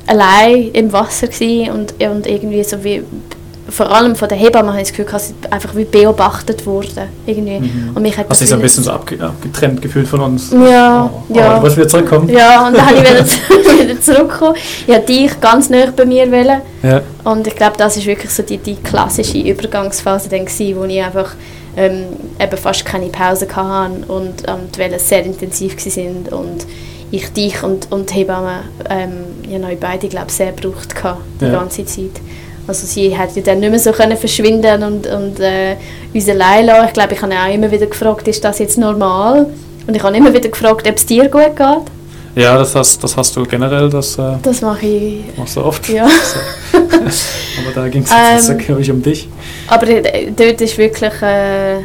allein 0.07 0.71
im 0.73 0.93
Wasser 0.93 1.29
und, 1.73 1.95
und 2.03 2.27
irgendwie 2.27 2.65
so 2.65 2.83
wie 2.83 3.05
vor 3.71 3.91
allem 3.91 4.15
von 4.17 4.29
der 4.29 4.37
Hebamme 4.39 4.69
habe 4.71 4.81
ich 4.83 4.89
das 4.89 4.97
Gefühl, 4.97 5.13
dass 5.13 5.31
ich 5.31 5.53
einfach 5.53 5.75
wie 5.77 5.85
beobachtet 5.85 6.67
wurde. 6.67 7.09
Irgendwie. 7.27 7.61
Mhm. 7.61 7.91
Und 7.95 8.03
mich 8.03 8.17
hat 8.17 8.27
Hast 8.29 8.41
dich 8.41 8.49
so 8.49 8.57
ein 8.57 8.61
bisschen 8.61 8.85
so 8.85 8.91
abge 8.93 9.23
abgetrennt 9.23 9.81
gefühlt 9.81 10.07
von 10.09 10.21
uns? 10.21 10.51
Ja, 10.53 11.11
Oh, 11.29 11.35
ja. 11.35 11.59
Oh, 11.59 11.63
du 11.77 11.81
wieder 11.83 11.89
zurückkommen? 11.89 12.29
Ja, 12.29 12.67
und 12.67 12.77
dann 12.77 12.87
habe 12.87 12.97
ich 12.97 13.03
wieder, 13.11 13.25
zu- 13.27 13.39
wieder 13.89 14.01
zurückgekommen. 14.01 14.55
Ich 14.83 14.89
wollte 14.89 15.07
dich 15.07 15.41
ganz 15.41 15.71
nah 15.71 15.87
bei 15.95 16.05
mir. 16.05 16.31
Wollen. 16.31 16.61
Ja. 16.83 17.01
Und 17.25 17.47
ich 17.47 17.57
glaube, 17.57 17.77
das 17.79 17.97
ist 17.97 18.07
wirklich 18.07 18.31
so 18.31 18.43
die, 18.43 18.59
die 18.59 18.77
klassische 18.77 19.39
Übergangsphase, 19.39 20.29
dann 20.29 20.45
gewesen, 20.47 20.77
wo 20.79 20.85
ich 20.85 21.03
einfach 21.03 21.33
ähm, 21.77 22.05
eben 22.39 22.57
fast 22.57 22.85
keine 22.85 23.07
Pause 23.07 23.47
hatte 23.55 23.93
und 24.09 24.43
ähm, 24.49 24.57
die 24.75 24.79
Wellen 24.79 24.99
sehr 24.99 25.25
intensiv 25.25 25.77
waren 25.77 26.27
und 26.31 26.67
ich 27.13 27.33
dich 27.33 27.63
und, 27.63 27.91
und 27.91 28.11
die 28.11 28.15
Hebamme 28.15 28.61
ähm, 28.89 29.11
ja, 29.49 29.59
beide 29.81 30.09
glaube 30.09 30.31
sehr 30.31 30.53
gebraucht 30.53 30.95
hatte, 31.03 31.19
die 31.41 31.47
Ja. 31.47 31.53
ganze 31.53 31.85
Zeit. 31.85 32.11
Also 32.67 32.87
sie 32.87 33.17
hat 33.17 33.35
ja 33.35 33.43
dann 33.43 33.61
nicht 33.61 33.71
mehr 33.71 33.79
so 33.79 33.93
können 33.93 34.17
verschwinden 34.17 34.83
und, 34.83 35.07
und 35.07 35.41
äh, 35.41 35.77
uns 36.15 36.29
allein 36.29 36.67
lassen. 36.67 36.87
Ich 36.87 36.93
glaube, 36.93 37.15
ich 37.15 37.23
habe 37.23 37.35
auch 37.35 37.53
immer 37.53 37.71
wieder 37.71 37.87
gefragt, 37.87 38.29
ist 38.29 38.45
das 38.45 38.59
jetzt 38.59 38.79
normal? 38.79 39.47
Und 39.87 39.97
ich 39.97 40.03
habe 40.03 40.17
immer 40.17 40.33
wieder 40.33 40.49
gefragt, 40.49 40.87
ob 40.89 40.97
es 40.97 41.07
dir 41.07 41.29
gut 41.29 41.57
geht. 41.57 41.91
Ja, 42.37 42.57
das 42.57 42.75
hast, 42.77 43.03
das 43.03 43.17
hast 43.17 43.35
du 43.37 43.45
generell, 43.45 43.91
das 43.91 44.17
äh, 44.17 44.35
Das 44.43 44.61
mache 44.61 44.87
ich, 44.87 45.25
machst 45.37 45.57
du 45.57 45.65
oft. 45.65 45.89
ja. 45.89 46.05
Aber 46.73 47.73
da 47.75 47.89
ging 47.89 48.03
es 48.03 48.11
Ähm, 48.11 48.37
jetzt, 48.37 48.67
glaube 48.67 48.83
ich, 48.83 48.91
um 48.91 49.03
dich. 49.03 49.29
Aber 49.67 49.87
dort 49.87 50.61
ist 50.61 50.79
wirklich. 50.79 51.23
Äh, 51.23 51.81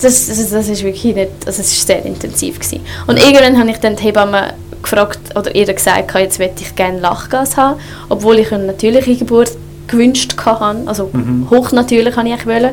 das, 0.00 0.26
das, 0.26 0.50
das 0.50 0.68
ist 0.68 0.82
wirklich 0.82 1.14
nicht. 1.14 1.30
Also 1.46 1.60
es 1.62 1.72
ist 1.72 1.86
sehr 1.86 2.04
intensiv. 2.04 2.58
Gewesen. 2.58 2.80
Und 3.06 3.18
irgendwann 3.18 3.58
habe 3.58 3.70
ich 3.70 3.78
dann 3.78 3.96
die 3.96 4.02
Hebamme 4.02 4.54
gefragt 4.82 5.20
oder 5.36 5.54
ihr 5.54 5.72
gesagt, 5.72 6.12
jetzt 6.16 6.38
möchte 6.38 6.62
ich 6.62 6.74
gerne 6.74 6.98
Lachgas 6.98 7.56
haben. 7.56 7.78
Obwohl 8.08 8.40
ich 8.40 8.52
eine 8.52 8.64
natürliche 8.66 9.16
Geburt 9.16 9.52
gewünscht 9.88 10.34
hatte. 10.36 10.82
Also 10.86 11.10
Mhm. 11.12 11.48
hochnatürlich 11.50 12.16
habe 12.16 12.28
ich 12.28 12.46
wollen. 12.46 12.70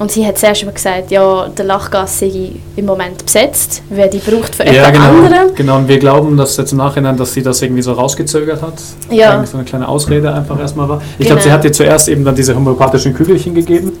Und 0.00 0.10
sie 0.10 0.26
hat 0.26 0.38
zuerst 0.38 0.64
mal 0.64 0.72
gesagt, 0.72 1.10
ja, 1.10 1.46
der 1.48 1.64
Lachgas 1.66 2.20
sei 2.20 2.52
im 2.74 2.86
Moment 2.86 3.22
besetzt, 3.22 3.82
wer 3.90 4.08
die 4.08 4.16
braucht 4.16 4.54
für 4.54 4.64
Ja, 4.64 4.88
genau. 4.88 5.04
anderem. 5.04 5.54
genau. 5.54 5.76
Und 5.76 5.88
wir 5.88 5.98
glauben, 5.98 6.38
dass 6.38 6.56
jetzt 6.56 6.72
im 6.72 6.78
Nachhinein, 6.78 7.18
dass 7.18 7.34
sie 7.34 7.42
das 7.42 7.60
irgendwie 7.60 7.82
so 7.82 7.92
rausgezögert 7.92 8.62
hat. 8.62 8.72
Ja. 9.10 9.34
Eigentlich 9.34 9.50
so 9.50 9.58
eine 9.58 9.66
kleine 9.66 9.86
Ausrede 9.86 10.32
einfach 10.32 10.58
erstmal 10.58 10.88
war. 10.88 11.02
Ich 11.18 11.26
Genau. 11.26 11.28
glaube, 11.36 11.42
sie 11.42 11.52
hat 11.52 11.64
dir 11.64 11.72
zuerst 11.72 12.08
eben 12.08 12.24
dann 12.24 12.34
diese 12.34 12.56
homöopathischen 12.56 13.12
Kügelchen 13.14 13.54
gegeben. 13.54 13.92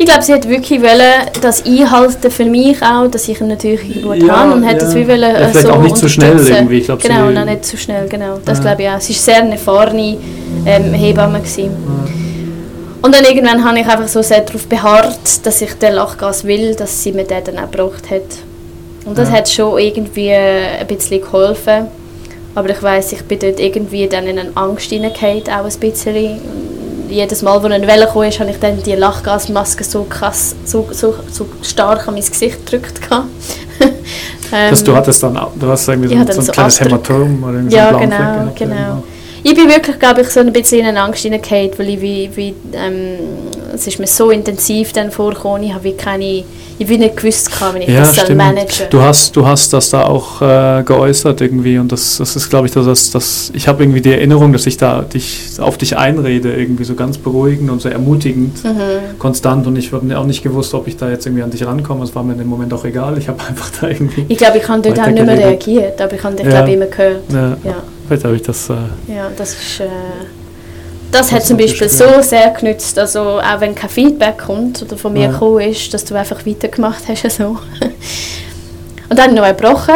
Ich 0.00 0.06
glaube, 0.06 0.22
sie 0.22 0.32
hat 0.32 0.48
wirklich 0.48 0.80
wollen, 0.80 1.26
das 1.42 1.66
einhalten 1.66 2.30
für 2.30 2.44
mich 2.44 2.80
auch, 2.80 3.08
dass 3.10 3.28
ich 3.28 3.40
eine 3.40 3.54
natürliche 3.54 3.94
Geburt 3.94 4.22
Ja, 4.22 4.36
habe 4.36 4.52
und 4.54 4.64
hat 4.64 4.74
ja. 4.74 4.78
das 4.78 4.94
wie 4.94 5.08
wollen, 5.08 5.22
Ja, 5.22 5.48
vielleicht 5.48 5.66
so 5.66 5.72
auch 5.72 5.82
nicht 5.82 5.96
zu 5.96 6.08
schnell 6.08 6.38
irgendwie. 6.38 6.78
Ich 6.78 6.84
glaub, 6.84 7.02
genau, 7.02 7.26
sie- 7.28 7.34
nein, 7.34 7.46
nicht 7.48 7.64
zu 7.64 7.76
schnell, 7.76 8.06
genau. 8.08 8.38
Das 8.44 8.58
Ja. 8.58 8.62
glaube 8.64 8.82
ich 8.84 8.88
auch. 8.90 9.00
Sie 9.00 9.12
war 9.12 9.20
sehr 9.22 9.36
eine 9.42 9.52
erfahrene 9.52 10.18
ähm, 10.66 10.92
Hebamme. 10.94 11.40
Gewesen. 11.40 11.70
Und 13.02 13.14
dann 13.14 13.24
irgendwann 13.24 13.64
habe 13.64 13.78
ich 13.80 13.86
einfach 13.86 14.08
so 14.08 14.22
sehr 14.22 14.40
darauf 14.40 14.66
beharrt, 14.66 15.44
dass 15.46 15.60
ich 15.62 15.72
den 15.74 15.94
Lachgas 15.94 16.44
will, 16.44 16.74
dass 16.74 17.02
sie 17.02 17.12
mir 17.12 17.24
den 17.24 17.44
dann 17.44 17.58
auch 17.58 17.70
gebraucht 17.70 18.10
hat. 18.10 18.22
Und 19.04 19.16
das 19.16 19.28
Ja. 19.28 19.36
hat 19.36 19.48
schon 19.48 19.78
irgendwie 19.78 20.32
ein 20.32 20.86
bisschen 20.86 21.20
geholfen. 21.20 21.86
Aber 22.54 22.70
ich 22.70 22.82
weiß, 22.82 23.12
ich 23.12 23.22
bin 23.22 23.38
dort 23.38 23.60
irgendwie 23.60 24.06
dann 24.08 24.26
in 24.26 24.38
eine 24.38 24.50
Angst 24.56 24.86
hineingefallen, 24.90 25.42
auch 25.44 25.64
ein 25.64 25.78
bisschen. 25.80 26.40
Jedes 27.08 27.40
Mal, 27.40 27.54
als 27.54 27.64
eine 27.64 27.86
Welle 27.86 28.04
kam, 28.06 28.16
habe 28.22 28.50
ich 28.50 28.58
dann 28.60 28.82
die 28.82 28.92
Lachgasmaske 28.94 29.82
so 29.84 30.02
krass, 30.04 30.54
so, 30.66 30.86
so, 30.90 31.14
so 31.30 31.46
stark 31.62 32.06
an 32.08 32.14
mein 32.14 32.22
Gesicht 32.24 32.66
gedrückt. 32.66 33.00
gehabt. 33.00 33.26
Dass 34.50 34.80
Ähm, 34.80 34.84
du 34.86 34.96
hattest 34.96 35.22
dann, 35.22 35.36
auch- 35.36 35.52
du 35.58 35.68
hast 35.68 35.88
irgendwie 35.88 36.08
so, 36.08 36.14
so 36.32 36.40
ein 36.40 36.46
kleines 36.48 36.80
Abdruck. 36.80 37.08
Hämatom 37.08 37.42
oder 37.44 37.52
irgendwie 37.54 37.76
Ja, 37.76 37.90
so 37.92 37.96
einen 37.98 38.08
blauen 38.10 38.10
genau, 38.10 38.42
Fleck 38.42 38.56
gehabt, 38.56 38.58
genau. 38.58 39.02
Ich 39.44 39.54
bin 39.54 39.68
wirklich, 39.68 39.98
glaube 39.98 40.22
ich, 40.22 40.28
so 40.28 40.40
ein 40.40 40.52
bisschen 40.52 40.80
in 40.80 40.86
eine 40.86 41.00
Angst 41.00 41.22
hineingefallen, 41.22 41.70
weil 41.76 41.88
ich 41.90 42.00
wie, 42.00 42.30
wie 42.34 42.54
ähm, 42.72 43.18
es 43.74 43.86
ist 43.86 43.98
mir 43.98 44.06
so 44.06 44.30
intensiv 44.30 44.92
dann 44.92 45.10
vorgekommen, 45.10 45.62
ich 45.62 45.72
habe 45.72 45.84
wie 45.84 45.92
keine, 45.92 46.24
ich 46.80 46.86
bin 46.86 47.00
nicht 47.00 47.16
gewusst, 47.16 47.48
wie 47.74 47.78
ich 47.82 47.88
Ja, 47.88 48.00
das 48.00 48.16
stimmt. 48.16 48.36
managen 48.38 48.86
Du 48.90 49.00
hast, 49.00 49.36
du 49.36 49.46
hast 49.46 49.72
das 49.72 49.90
da 49.90 50.04
auch 50.06 50.42
äh, 50.42 50.82
geäußert 50.82 51.40
irgendwie 51.40 51.78
und 51.78 51.92
das, 51.92 52.18
das 52.18 52.34
ist, 52.34 52.50
glaube 52.50 52.66
ich, 52.66 52.72
das, 52.72 53.10
das, 53.12 53.50
ich 53.54 53.68
habe 53.68 53.82
irgendwie 53.84 54.00
die 54.00 54.12
Erinnerung, 54.12 54.52
dass 54.52 54.66
ich 54.66 54.76
da 54.76 55.02
dich, 55.02 55.50
auf 55.60 55.78
dich 55.78 55.96
einrede, 55.96 56.52
irgendwie 56.54 56.84
so 56.84 56.94
ganz 56.94 57.16
beruhigend 57.18 57.70
und 57.70 57.80
so 57.80 57.88
ermutigend, 57.88 58.62
Mhm. 58.64 59.18
konstant 59.18 59.66
und 59.66 59.76
ich 59.76 59.92
habe 59.92 60.18
auch 60.18 60.24
nicht 60.26 60.42
gewusst, 60.42 60.74
ob 60.74 60.88
ich 60.88 60.96
da 60.96 61.08
jetzt 61.10 61.26
irgendwie 61.26 61.42
an 61.44 61.50
dich 61.50 61.64
rankomme. 61.64 62.02
Es 62.04 62.14
war 62.14 62.22
mir 62.24 62.32
in 62.32 62.38
dem 62.38 62.48
Moment 62.48 62.72
auch 62.74 62.84
egal. 62.84 63.16
Ich 63.18 63.28
habe 63.28 63.38
einfach 63.48 63.70
da 63.80 63.88
irgendwie, 63.88 64.24
Ich 64.28 64.38
glaube, 64.38 64.58
ich 64.58 64.68
habe 64.68 64.82
dort 64.82 64.98
auch 65.00 65.06
nicht 65.06 65.24
mehr 65.24 65.38
reagiert, 65.38 66.00
aber 66.00 66.14
ich 66.14 66.22
habe 66.24 66.34
dich, 66.34 66.44
Ja. 66.46 66.50
glaube 66.52 66.68
ich, 66.70 66.74
immer 66.74 66.86
gehört. 66.86 67.22
ja, 67.32 67.56
Ja, 67.64 67.76
vielleicht 68.08 68.24
habe 68.24 68.36
ich 68.36 68.42
das, 68.42 68.68
äh, 68.70 68.74
ja 69.14 69.30
das 69.36 69.50
ist... 69.52 69.80
Äh, 69.80 69.86
das 71.10 71.28
Das 71.28 71.32
hat 71.32 71.44
zum 71.46 71.56
Beispiel 71.56 71.88
so 71.88 72.20
sehr 72.20 72.50
genützt, 72.50 72.98
also 72.98 73.40
auch 73.40 73.60
wenn 73.60 73.74
kein 73.74 73.88
Feedback 73.88 74.36
kommt 74.38 74.82
oder 74.82 74.98
von 74.98 75.12
mir 75.14 75.22
Ja. 75.26 75.30
gekommen 75.32 75.60
ist, 75.60 75.94
dass 75.94 76.04
du 76.04 76.14
einfach 76.14 76.44
weitergemacht 76.44 77.04
hast. 77.08 77.22
So. 77.38 77.56
Und 79.08 79.18
dann 79.18 79.34
noch 79.34 79.46
gebrochen 79.46 79.94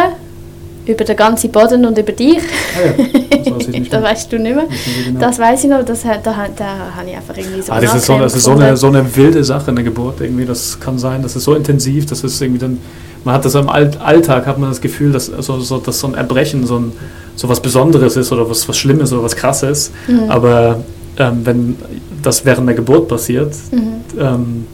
über 0.86 1.04
den 1.04 1.16
ganzen 1.16 1.50
Boden 1.50 1.84
und 1.86 1.96
über 1.98 2.12
dich. 2.12 2.38
Ah 2.38 2.80
ja, 2.86 3.38
das 3.38 3.46
weiß 3.54 3.68
ich 3.68 3.78
nicht 3.78 3.92
das 3.92 4.02
weißt 4.02 4.32
du 4.32 4.38
nicht 4.38 4.54
mehr. 4.56 4.66
Genau. 5.06 5.20
Das 5.20 5.38
weiß 5.38 5.64
ich 5.64 5.70
noch, 5.70 5.84
das, 5.84 6.04
hat- 6.04 6.26
da, 6.26 6.46
da 6.56 6.64
habe 6.96 7.08
ich 7.10 7.16
einfach 7.16 7.36
irgendwie 7.36 7.62
so 7.62 7.72
Ah, 7.72 7.80
das 7.80 7.94
ist, 7.94 8.06
so, 8.06 8.18
das 8.18 8.34
ist 8.34 8.44
so, 8.44 8.52
eine, 8.52 8.76
so 8.76 8.86
eine 8.88 9.16
wilde 9.16 9.44
Sache, 9.44 9.70
eine 9.70 9.84
Geburt 9.84 10.20
irgendwie. 10.20 10.44
Das 10.44 10.78
kann 10.80 10.98
sein, 10.98 11.22
das 11.22 11.36
ist 11.36 11.44
so 11.44 11.54
intensiv, 11.54 12.06
das 12.06 12.24
ist 12.24 12.40
irgendwie 12.42 12.58
dann, 12.60 12.78
man 13.24 13.34
hat 13.36 13.44
das 13.44 13.54
im 13.54 13.68
Alltag, 13.68 14.46
hat 14.46 14.58
man 14.58 14.68
das 14.70 14.80
Gefühl, 14.80 15.12
dass 15.12 15.26
so, 15.26 15.60
so, 15.60 15.78
dass 15.78 16.00
so 16.00 16.08
ein 16.08 16.14
Erbrechen 16.14 16.66
so, 16.66 16.78
ein, 16.78 16.92
so 17.36 17.48
was 17.48 17.60
Besonderes 17.60 18.16
ist 18.16 18.32
oder 18.32 18.48
was, 18.50 18.68
was 18.68 18.76
Schlimmes 18.76 19.12
oder 19.12 19.22
was 19.22 19.36
Krasses. 19.36 19.92
Mhm. 20.08 20.28
Aber 20.30 20.80
ähm, 21.18 21.40
wenn 21.44 21.76
das 22.22 22.44
während 22.44 22.66
der 22.68 22.74
Geburt 22.74 23.06
passiert, 23.08 23.52
Mhm. 23.70 24.20
ähm, 24.20 24.66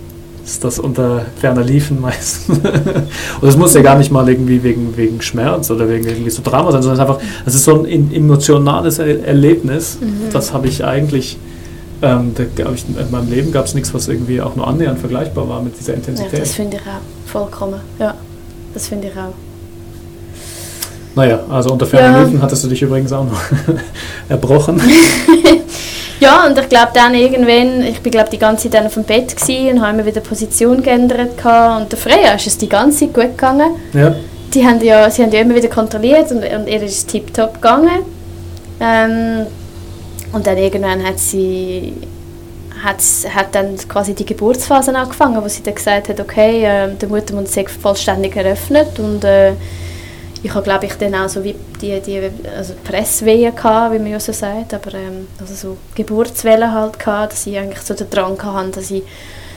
ist 0.48 0.64
das 0.64 0.78
unter 0.78 1.26
ferner 1.38 1.62
Liefen 1.62 2.00
meistens. 2.08 2.58
Und 3.40 3.48
es 3.48 3.56
muss 3.56 3.74
ja 3.74 3.82
gar 3.82 3.98
nicht 3.98 4.10
mal 4.10 4.26
irgendwie 4.28 4.62
wegen, 4.62 4.96
wegen 4.96 5.20
Schmerz 5.20 5.70
oder 5.70 5.88
wegen 5.88 6.06
irgendwie 6.08 6.30
so 6.30 6.40
Drama 6.42 6.72
sein, 6.72 6.82
sondern 6.82 6.98
es 6.98 7.04
ist 7.04 7.10
einfach, 7.10 7.22
es 7.44 7.54
ist 7.54 7.64
so 7.64 7.78
ein 7.80 7.84
in- 7.84 8.12
emotionales 8.14 8.98
Er 8.98 9.24
Erlebnis. 9.26 9.98
Mhm. 10.00 10.32
Das 10.32 10.52
habe 10.54 10.66
ich 10.68 10.84
eigentlich, 10.84 11.36
ähm, 12.00 12.32
da 12.34 12.44
ich, 12.72 12.84
in 12.88 13.10
meinem 13.10 13.28
Leben 13.30 13.52
gab 13.52 13.66
es 13.66 13.74
nichts, 13.74 13.92
was 13.92 14.08
irgendwie 14.08 14.40
auch 14.40 14.56
nur 14.56 14.66
annähernd 14.66 14.98
vergleichbar 14.98 15.46
war 15.48 15.60
mit 15.62 15.78
dieser 15.78 15.92
Ja, 15.92 15.98
Intensität. 15.98 16.40
das 16.40 16.52
finde 16.54 16.76
ich 16.78 16.82
auch 16.82 17.30
vollkommen. 17.30 17.80
Ja, 17.98 18.14
das 18.72 18.88
finde 18.88 19.08
ich 19.08 19.12
auch. 19.18 19.34
naja, 21.14 21.40
also 21.50 21.72
unter 21.72 21.84
ferner 21.86 22.18
Ja. 22.20 22.24
Liefen 22.24 22.40
hattest 22.40 22.64
du 22.64 22.68
dich 22.68 22.80
übrigens 22.80 23.12
auch 23.12 23.24
noch 23.24 23.40
erbrochen. 24.30 24.80
Ja, 26.20 26.46
und 26.46 26.58
ich 26.58 26.68
glaube 26.68 26.88
dann 26.94 27.14
irgendwann, 27.14 27.82
ich 27.82 28.00
bin 28.00 28.10
glaube 28.10 28.30
die 28.30 28.38
ganze 28.38 28.64
Zeit 28.64 28.74
dann 28.74 28.86
auf 28.86 28.94
dem 28.94 29.04
Bett 29.04 29.36
gewesen 29.36 29.76
und 29.76 29.82
habe 29.82 29.94
immer 29.96 30.06
wieder 30.06 30.20
Position 30.20 30.82
geändert 30.82 31.36
gehabt. 31.36 31.80
und 31.80 31.92
der 31.92 31.98
Freya 31.98 32.32
ist 32.34 32.46
es 32.46 32.58
die 32.58 32.68
ganze 32.68 33.00
Zeit 33.00 33.14
gut 33.14 33.30
gegangen. 33.36 33.76
ja. 33.92 34.14
Die 34.54 34.66
haben 34.66 34.82
ja, 34.82 35.10
sie 35.10 35.22
haben 35.22 35.30
ja 35.30 35.40
immer 35.40 35.54
wieder 35.54 35.68
kontrolliert 35.68 36.30
und, 36.30 36.38
und 36.38 36.68
ihr 36.68 36.82
ist 36.82 36.96
es 36.96 37.06
tiptop 37.06 37.54
gegangen. 37.54 38.00
Ähm, 38.80 39.46
und 40.32 40.46
dann 40.46 40.56
irgendwann 40.56 41.04
hat 41.04 41.18
sie 41.18 41.92
hat, 42.82 43.02
hat 43.34 43.54
dann 43.54 43.76
quasi 43.88 44.14
die 44.14 44.24
Geburtsphase 44.24 44.94
angefangen, 44.94 45.42
wo 45.42 45.48
sie 45.48 45.62
dann 45.62 45.74
gesagt 45.74 46.08
hat, 46.08 46.20
okay, 46.20 46.64
äh, 46.64 46.94
der 46.94 47.08
Muttermund 47.08 47.48
sei 47.48 47.66
vollständig 47.66 48.36
eröffnet 48.36 48.98
und 48.98 49.24
äh, 49.24 49.52
ich 50.42 50.54
habe 50.54 50.62
glaube 50.62 50.86
ich 50.86 50.94
dann 50.94 51.14
auch 51.14 51.28
so 51.28 51.42
wie 51.42 51.54
die, 51.80 52.00
die 52.00 52.30
also 52.56 52.74
Presswehen 52.84 53.54
gehabt, 53.54 53.94
wie 53.94 53.98
man 53.98 54.12
ja 54.12 54.20
so 54.20 54.32
sagt, 54.32 54.74
aber 54.74 54.94
ähm, 54.94 55.26
also 55.40 55.54
so 55.54 55.76
Geburtswellen 55.94 56.72
halt 56.72 56.98
gehabt, 56.98 57.32
dass 57.32 57.46
ich 57.46 57.58
eigentlich 57.58 57.80
so 57.80 57.94
den 57.94 58.08
Drang 58.10 58.40
hatte, 58.42 58.70
dass 58.72 58.90
ich 58.90 59.02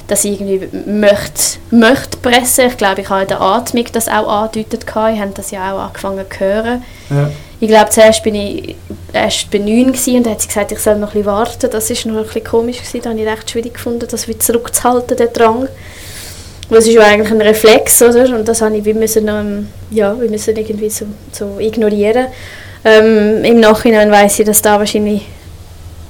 dass 0.08 0.26
ich 0.26 0.42
irgendwie 0.42 0.68
möchte, 0.92 1.60
möchte 1.70 2.18
pressen. 2.18 2.68
Ich 2.68 2.76
glaube, 2.76 3.00
ich 3.00 3.10
habe 3.10 3.22
in 3.22 3.28
der 3.30 3.40
Atmung 3.40 3.86
das 3.94 4.10
auch 4.10 4.28
angedeutet. 4.28 4.86
gehabt. 4.86 5.16
Ich 5.16 5.22
habe 5.22 5.32
das 5.34 5.52
ja 5.52 5.74
auch 5.74 5.80
angefangen 5.80 6.26
zu 6.30 6.40
hören. 6.40 6.84
ja. 7.10 7.32
Ich 7.62 7.68
glaube, 7.68 7.92
zuerst 7.92 8.24
bin 8.24 8.34
ich 8.34 8.76
erst 9.14 9.52
bei 9.52 9.60
9 9.60 9.94
gewesen 9.94 10.18
und 10.18 10.26
dann 10.26 10.34
hat 10.34 10.42
sie 10.42 10.48
gesagt, 10.48 10.72
ich 10.72 10.80
soll 10.80 10.96
noch 10.96 11.10
ein 11.10 11.14
bisschen 11.14 11.28
warten. 11.28 11.70
Das 11.72 11.90
war 11.90 12.12
noch 12.12 12.20
ein 12.20 12.26
bisschen 12.26 12.44
komisch. 12.44 12.80
Gewesen. 12.80 13.02
Da 13.04 13.10
habe 13.12 13.20
ich 13.22 13.28
recht 13.28 13.52
schwierig 13.52 13.76
gefunden, 13.76 14.08
das 14.10 14.28
wieder 14.28 14.40
zurückzuhalten, 14.40 15.16
den 15.16 15.32
Drang. 15.32 15.68
Es 16.72 16.88
ist 16.88 16.94
ja 16.94 17.02
eigentlich 17.02 17.32
ein 17.32 17.42
Reflex, 17.42 18.02
oder? 18.02 18.24
Und 18.34 18.48
das 18.48 18.62
habe 18.62 18.78
ich 18.78 18.86
wie 18.86 18.94
müssen, 18.94 19.28
ähm, 19.28 19.68
ja, 19.90 20.20
wir 20.20 20.30
müssen 20.30 20.56
irgendwie 20.56 20.90
so, 20.90 21.06
so 21.32 21.60
ignorieren. 21.60 22.28
Ähm, 22.86 23.44
Im 23.44 23.60
Nachhinein 23.60 24.10
weiß 24.10 24.40
ich, 24.40 24.46
dass 24.46 24.62
da 24.62 24.80
wahrscheinlich, 24.80 25.28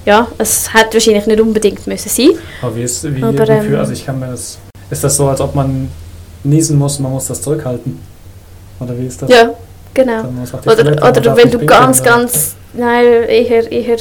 ja, 0.06 0.28
es 0.38 0.72
hätte 0.74 0.94
wahrscheinlich 0.94 1.26
nicht 1.26 1.42
unbedingt 1.42 1.86
müssen 1.88 2.10
sein. 2.10 2.30
Aber 2.62 2.76
wie 2.76 2.84
ist, 2.84 3.04
wie, 3.04 3.24
Aber, 3.24 3.50
ähm, 3.50 3.76
also 3.76 3.92
ich 3.92 4.06
kann 4.06 4.20
mir 4.20 4.28
das, 4.28 4.60
ist 4.90 5.04
das 5.04 5.18
so, 5.18 5.28
als 5.28 5.42
ob 5.42 5.56
man 5.56 5.90
niesen 6.44 6.78
muss 6.78 6.98
und 6.98 7.04
man 7.04 7.12
muss 7.14 7.28
das 7.28 7.42
zurückhalten? 7.42 8.00
Oder 8.80 8.98
wie 8.98 9.08
ist 9.08 9.22
das? 9.22 9.30
Ja, 9.32 9.50
genau. 9.94 10.24
Oder, 10.66 10.76
Toilette, 10.76 11.04
oder 11.04 11.38
wenn 11.38 11.52
du 11.52 11.66
ganz, 11.66 12.04
ganz, 12.04 12.56
nein, 12.74 13.06
eher, 13.28 13.72
eher, 13.72 13.98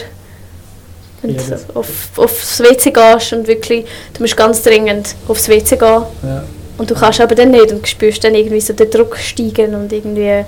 wenn 1.23 1.37
du 1.37 1.43
auf, 1.75 1.89
aufs 2.17 2.61
WC 2.61 2.91
gehst 2.91 3.33
und 3.33 3.47
wirklich, 3.47 3.85
du 4.15 4.23
musst 4.23 4.37
ganz 4.37 4.63
dringend 4.63 5.15
aufs 5.29 5.49
WC 5.49 5.77
gehen 5.77 6.03
Ja. 6.23 6.45
und 6.79 6.91
du 6.91 6.95
kannst 6.95 7.21
aber 7.21 7.35
dann 7.35 7.51
nicht 7.51 7.73
und 7.73 7.87
spürst 7.87 8.25
dann 8.25 8.35
irgendwie 8.35 8.61
so 8.61 8.73
den 8.73 8.91
Druck 8.91 9.17
steigen 9.19 9.75
und 9.75 9.93
irgendwie, 9.93 10.45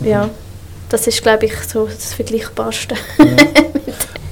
ja, 0.00 0.28
das 0.88 1.06
ist 1.06 1.22
glaube 1.22 1.46
ich 1.46 1.52
so 1.68 1.86
das 1.86 2.14
Vergleichbarste. 2.14 2.94
Ja. 3.18 3.24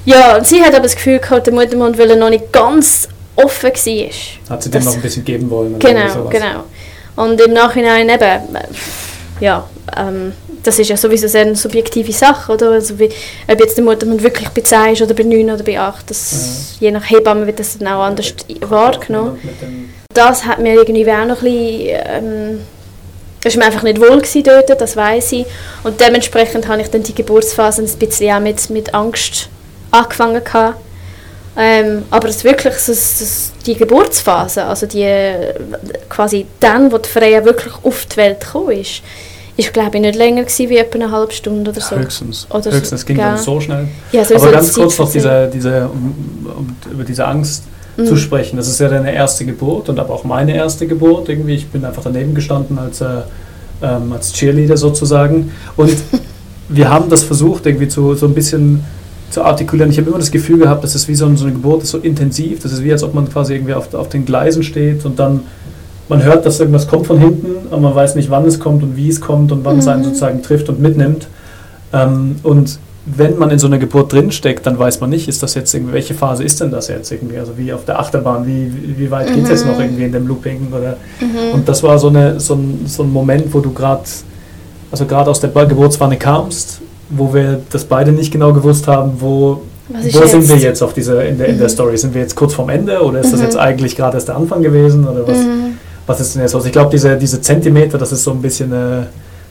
Ja, 0.06 0.36
und 0.36 0.46
sie 0.46 0.60
hat 0.62 0.74
aber 0.74 0.82
das 0.82 0.94
Gefühl 0.96 1.18
gehabt, 1.18 1.46
der 1.46 1.54
Muttermund, 1.54 1.96
weil 1.98 2.10
er 2.10 2.16
noch 2.16 2.28
nicht 2.28 2.52
ganz 2.52 3.08
offen 3.36 3.70
war. 3.70 4.10
Hat 4.50 4.62
sie 4.62 4.70
dem 4.70 4.84
noch 4.84 4.92
ein 4.94 5.00
bisschen 5.00 5.24
geben 5.24 5.48
wollen? 5.48 5.78
Genau, 5.78 6.24
genau. 6.28 6.64
Und 7.16 7.40
im 7.40 7.54
Nachhinein 7.54 8.08
eben, 8.10 8.20
äh, 8.20 8.64
ja, 9.40 9.66
ähm, 9.96 10.32
das 10.64 10.78
ist 10.78 10.88
ja 10.88 10.96
sowieso 10.96 11.28
sehr 11.28 11.42
eine 11.42 11.54
subjektive 11.54 12.12
Sache, 12.12 12.52
oder? 12.52 12.70
Also 12.70 12.98
wie, 12.98 13.10
ob 13.48 13.60
jetzt 13.60 13.76
der 13.76 13.84
Muttermund 13.84 14.22
wirklich 14.22 14.48
bei 14.48 14.62
10 14.62 14.94
ist 14.94 15.02
oder 15.02 15.14
bei 15.14 15.22
9 15.22 15.50
oder 15.50 15.62
bei 15.62 15.78
8, 15.78 16.10
das, 16.10 16.76
je 16.80 16.90
nach 16.90 17.08
Hebamme 17.08 17.46
wird 17.46 17.60
das 17.60 17.78
dann 17.78 17.88
auch 17.88 18.02
anders 18.02 18.34
wahrgenommen. 18.60 19.38
Mit 19.42 19.60
dem, 19.60 19.90
Das 20.12 20.44
hat 20.44 20.58
mir 20.58 20.74
irgendwie 20.74 21.08
auch 21.10 21.26
noch 21.26 21.42
ein 21.42 21.44
bisschen, 21.44 22.00
ähm, 22.06 22.60
das 23.42 23.54
war 23.54 23.60
mir 23.60 23.66
einfach 23.66 23.82
nicht 23.82 24.00
wohl 24.00 24.22
dort, 24.42 24.80
das 24.80 24.96
weiß 24.96 25.32
ich. 25.32 25.46
Und 25.84 26.00
dementsprechend 26.00 26.66
habe 26.66 26.80
ich 26.80 26.88
dann 26.88 27.02
die 27.02 27.14
Geburtsphase 27.14 27.82
ein 27.82 27.98
bisschen 27.98 28.34
auch 28.34 28.40
mit, 28.40 28.70
mit 28.70 28.94
Angst 28.94 29.50
angefangen 29.90 30.42
gehabt. 30.42 30.80
Ähm, 31.56 32.04
aber 32.10 32.28
es 32.28 32.42
wirklich 32.42 32.74
so, 32.74 32.92
so, 32.92 33.52
die 33.64 33.76
Geburtsphase, 33.76 34.64
also 34.64 34.86
die 34.86 35.06
quasi 36.08 36.46
dann, 36.58 36.90
wo 36.90 36.98
die 36.98 37.08
Freya 37.08 37.44
wirklich 37.44 37.74
auf 37.82 38.06
die 38.06 38.16
Welt 38.16 38.40
gekommen 38.40 38.72
ist, 38.80 39.02
ist 39.56 39.72
glaube 39.72 39.96
ich 39.96 40.00
nicht 40.02 40.16
länger 40.16 40.42
gewesen 40.42 40.68
wie 40.70 40.76
etwa 40.78 40.94
eine 40.96 41.10
halbe 41.10 41.32
Stunde 41.32 41.70
oder 41.70 41.80
so. 41.80 41.96
Höchstens. 41.96 42.46
Oder 42.50 42.72
Höchstens. 42.72 42.92
Es 43.00 43.06
ging 43.06 43.16
gell. 43.16 43.24
dann 43.26 43.38
so 43.38 43.60
schnell. 43.60 43.88
Ja, 44.12 44.24
so 44.24 44.34
Aber 44.34 44.46
so 44.46 44.50
ganz 44.50 44.72
kurz 44.74 44.98
noch 44.98 45.10
diese, 45.12 45.50
diese, 45.52 45.88
um, 45.88 46.14
um 46.58 46.76
über 46.92 47.04
diese 47.04 47.26
Angst 47.26 47.64
Mhm. 47.96 48.06
zu 48.06 48.16
sprechen. 48.16 48.56
Das 48.56 48.66
ist 48.66 48.80
ja 48.80 48.88
deine 48.88 49.14
erste 49.14 49.44
Geburt 49.44 49.88
und 49.88 50.00
aber 50.00 50.12
auch 50.14 50.24
meine 50.24 50.52
erste 50.52 50.88
Geburt. 50.88 51.28
Irgendwie, 51.28 51.54
ich 51.54 51.68
bin 51.68 51.84
einfach 51.84 52.02
daneben 52.02 52.34
gestanden 52.34 52.76
als, 52.76 53.00
äh, 53.00 53.06
ähm, 53.82 54.12
als 54.12 54.32
Cheerleader 54.32 54.76
sozusagen. 54.76 55.52
Und 55.76 55.94
wir 56.68 56.90
haben 56.90 57.08
das 57.08 57.22
versucht, 57.22 57.66
irgendwie 57.66 57.86
zu, 57.86 58.14
so 58.16 58.26
ein 58.26 58.34
bisschen 58.34 58.82
zu 59.30 59.44
artikulieren. 59.44 59.92
Ich 59.92 59.98
habe 59.98 60.08
immer 60.08 60.18
das 60.18 60.32
Gefühl 60.32 60.58
gehabt, 60.58 60.82
das 60.82 60.96
ist 60.96 61.06
wie 61.06 61.14
so, 61.14 61.26
ein- 61.26 61.36
so 61.36 61.44
eine 61.44 61.52
Geburt, 61.54 61.84
ist 61.84 61.90
so 61.90 61.98
intensiv. 61.98 62.58
Das 62.64 62.72
ist 62.72 62.82
wie, 62.82 62.90
als 62.90 63.04
ob 63.04 63.14
man 63.14 63.28
quasi 63.30 63.54
irgendwie 63.54 63.74
auf, 63.74 63.94
auf 63.94 64.08
den 64.08 64.24
Gleisen 64.24 64.64
steht 64.64 65.04
und 65.04 65.20
dann 65.20 65.42
man 66.08 66.22
hört, 66.22 66.44
dass 66.46 66.60
irgendwas 66.60 66.86
kommt 66.86 67.06
von 67.06 67.18
hinten, 67.18 67.66
aber 67.70 67.80
man 67.80 67.94
weiß 67.94 68.14
nicht, 68.14 68.30
wann 68.30 68.44
es 68.46 68.60
kommt 68.60 68.82
und 68.82 68.96
wie 68.96 69.08
es 69.08 69.20
kommt 69.20 69.52
und 69.52 69.64
wann 69.64 69.78
es 69.78 69.88
einen 69.88 70.00
Mhm. 70.02 70.04
sozusagen 70.06 70.42
trifft 70.42 70.68
und 70.68 70.80
mitnimmt. 70.80 71.26
Ähm, 71.92 72.36
und 72.42 72.78
wenn 73.06 73.38
man 73.38 73.50
in 73.50 73.58
so 73.58 73.66
einer 73.66 73.78
Geburt 73.78 74.12
drinsteckt, 74.12 74.66
dann 74.66 74.78
weiß 74.78 75.00
man 75.00 75.10
nicht, 75.10 75.28
ist 75.28 75.42
das 75.42 75.54
jetzt 75.54 75.74
irgendwie, 75.74 75.92
welche 75.92 76.14
Phase 76.14 76.42
ist 76.42 76.60
denn 76.60 76.70
das 76.70 76.88
jetzt 76.88 77.12
irgendwie? 77.12 77.38
Also 77.38 77.52
wie 77.56 77.72
auf 77.72 77.84
der 77.84 77.98
Achterbahn, 77.98 78.46
wie, 78.46 78.70
wie- 78.98 79.10
weit 79.10 79.32
geht 79.34 79.44
es 79.44 79.50
jetzt 79.50 79.64
Mhm. 79.66 79.72
noch 79.72 79.80
irgendwie 79.80 80.04
in 80.04 80.12
dem 80.12 80.26
Looping? 80.26 80.68
Oder, 80.72 80.96
Mhm. 81.20 81.54
und 81.54 81.68
das 81.68 81.82
war 81.82 81.98
so, 81.98 82.08
eine, 82.08 82.40
so, 82.40 82.54
ein, 82.54 82.82
so 82.86 83.02
ein 83.02 83.12
Moment, 83.12 83.52
wo 83.52 83.60
du 83.60 83.72
gerade, 83.72 84.02
also 84.90 85.04
gerade 85.04 85.30
aus 85.30 85.40
der 85.40 85.50
Geburtswanne 85.50 86.16
kamst, 86.16 86.80
wo 87.10 87.32
wir 87.34 87.60
das 87.70 87.84
beide 87.84 88.12
nicht 88.12 88.32
genau 88.32 88.52
gewusst 88.54 88.88
haben, 88.88 89.12
wo, 89.20 89.60
wo 89.88 90.26
sind 90.26 90.48
wir 90.48 90.56
jetzt? 90.56 90.82
auf 90.82 90.94
dieser, 90.94 91.24
in, 91.26 91.36
der, 91.36 91.48
in 91.48 91.58
der 91.58 91.66
Mhm. 91.66 91.70
Story? 91.72 91.98
Sind 91.98 92.14
wir 92.14 92.22
jetzt 92.22 92.34
kurz 92.34 92.54
vorm 92.54 92.70
Ende 92.70 93.02
oder 93.02 93.20
ist 93.20 93.32
das 93.32 93.40
Mhm. 93.40 93.44
jetzt 93.46 93.56
eigentlich 93.58 93.96
gerade 93.96 94.16
erst 94.16 94.28
der 94.28 94.36
Anfang 94.36 94.62
gewesen? 94.62 95.06
Oder 95.06 95.28
was, 95.28 95.36
Mhm. 95.38 95.78
Was 96.06 96.20
ist 96.20 96.34
denn 96.34 96.42
jetzt 96.42 96.52
los? 96.52 96.66
Ich 96.66 96.72
glaube, 96.72 96.90
diese, 96.90 97.16
diese 97.16 97.40
Zentimeter, 97.40 97.98
das 97.98 98.12
ist 98.12 98.24
so 98.24 98.30
ein 98.32 98.42
bisschen 98.42 98.72
eine, 98.72 99.06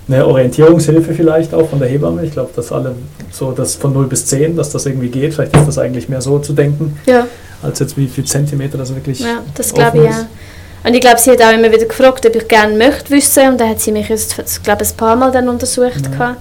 eine 0.07 0.25
Orientierungshilfe 0.25 1.13
vielleicht 1.13 1.53
auch 1.53 1.67
von 1.69 1.79
der 1.79 1.87
Hebamme. 1.89 2.23
Ich 2.23 2.31
glaube, 2.31 2.51
dass 2.55 2.71
alle 2.71 2.93
so 3.31 3.51
das 3.51 3.75
von 3.75 3.93
0 3.93 4.07
bis 4.07 4.25
10, 4.25 4.55
dass 4.55 4.69
das 4.69 4.85
irgendwie 4.85 5.09
geht. 5.09 5.33
Vielleicht 5.33 5.55
ist 5.55 5.67
das 5.67 5.77
eigentlich 5.77 6.09
mehr 6.09 6.21
so 6.21 6.39
zu 6.39 6.53
denken, 6.53 6.97
Ja. 7.05 7.25
als 7.61 7.79
jetzt 7.79 7.97
wie 7.97 8.07
viel 8.07 8.25
Zentimeter 8.25 8.77
das 8.77 8.93
wirklich 8.93 9.19
Ja, 9.19 9.39
das 9.55 9.73
glaube 9.73 9.99
ich 10.03 10.09
ist. 10.09 10.19
auch. 10.21 10.87
Und 10.87 10.93
ich 10.93 10.99
glaube, 11.01 11.17
sie 11.17 11.31
hat 11.31 11.41
auch 11.41 11.53
immer 11.53 11.71
wieder 11.71 11.85
gefragt, 11.85 12.25
ob 12.25 12.35
ich 12.35 12.47
gerne 12.49 12.75
möchte 12.77 13.09
wissen. 13.11 13.47
Und 13.53 13.61
dann 13.61 13.69
hat 13.69 13.79
sie 13.79 13.93
mich 13.93 14.09
jetzt, 14.09 14.63
glaube, 14.63 14.83
ein 14.83 14.97
paar 14.97 15.15
Mal 15.15 15.31
dann 15.31 15.47
untersucht. 15.47 16.01
Ja. 16.03 16.09
gehabt. 16.09 16.37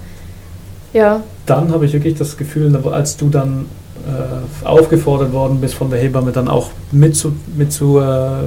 Ja. 0.93 1.21
Dann 1.45 1.71
habe 1.71 1.85
ich 1.85 1.93
wirklich 1.93 2.15
das 2.15 2.35
Gefühl, 2.37 2.75
als 2.91 3.15
du 3.17 3.29
dann 3.29 3.65
äh, 4.05 4.65
aufgefordert 4.67 5.31
worden 5.31 5.59
bist 5.61 5.75
von 5.75 5.89
der 5.89 5.99
Hebamme, 5.99 6.31
dann 6.33 6.49
auch 6.49 6.71
mitzu, 6.91 7.33
mitzu, 7.55 7.99
äh, 7.99 8.43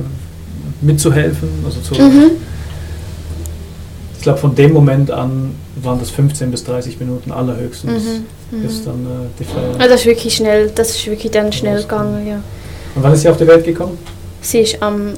mitzuhelfen. 0.81 1.49
Also 1.65 1.81
zu, 1.81 1.95
Mhm. 2.01 2.31
Ich 4.17 4.23
glaube, 4.23 4.39
von 4.41 4.55
dem 4.57 4.73
Moment 4.73 5.11
an 5.11 5.55
waren 5.83 6.01
das 6.01 6.11
15 6.11 6.51
bis 6.51 6.65
30 6.65 6.99
Minuten 6.99 7.31
allerhöchstens, 7.31 8.03
Mhm. 8.51 8.61
bis 8.63 8.81
Mhm. 8.81 8.85
dann 8.85 9.07
äh, 9.07 9.29
die 9.39 9.45
Feier. 9.45 9.73
Ja, 9.79 9.89
das 9.89 10.01
ist 10.01 10.07
wirklich 10.07 10.35
schnell, 10.35 10.71
das 10.75 10.91
ist 10.91 11.07
wirklich 11.07 11.31
dann 11.31 11.53
schnell 11.53 11.83
gegangen, 11.83 12.27
ja. 12.27 12.37
Und 12.95 13.03
wann 13.03 13.13
ist 13.13 13.23
sie 13.23 13.29
auf 13.29 13.37
die 13.37 13.47
Welt 13.47 13.65
gekommen? 13.65 13.97
Sie 14.41 14.61
ist 14.61 14.83
am 14.83 15.13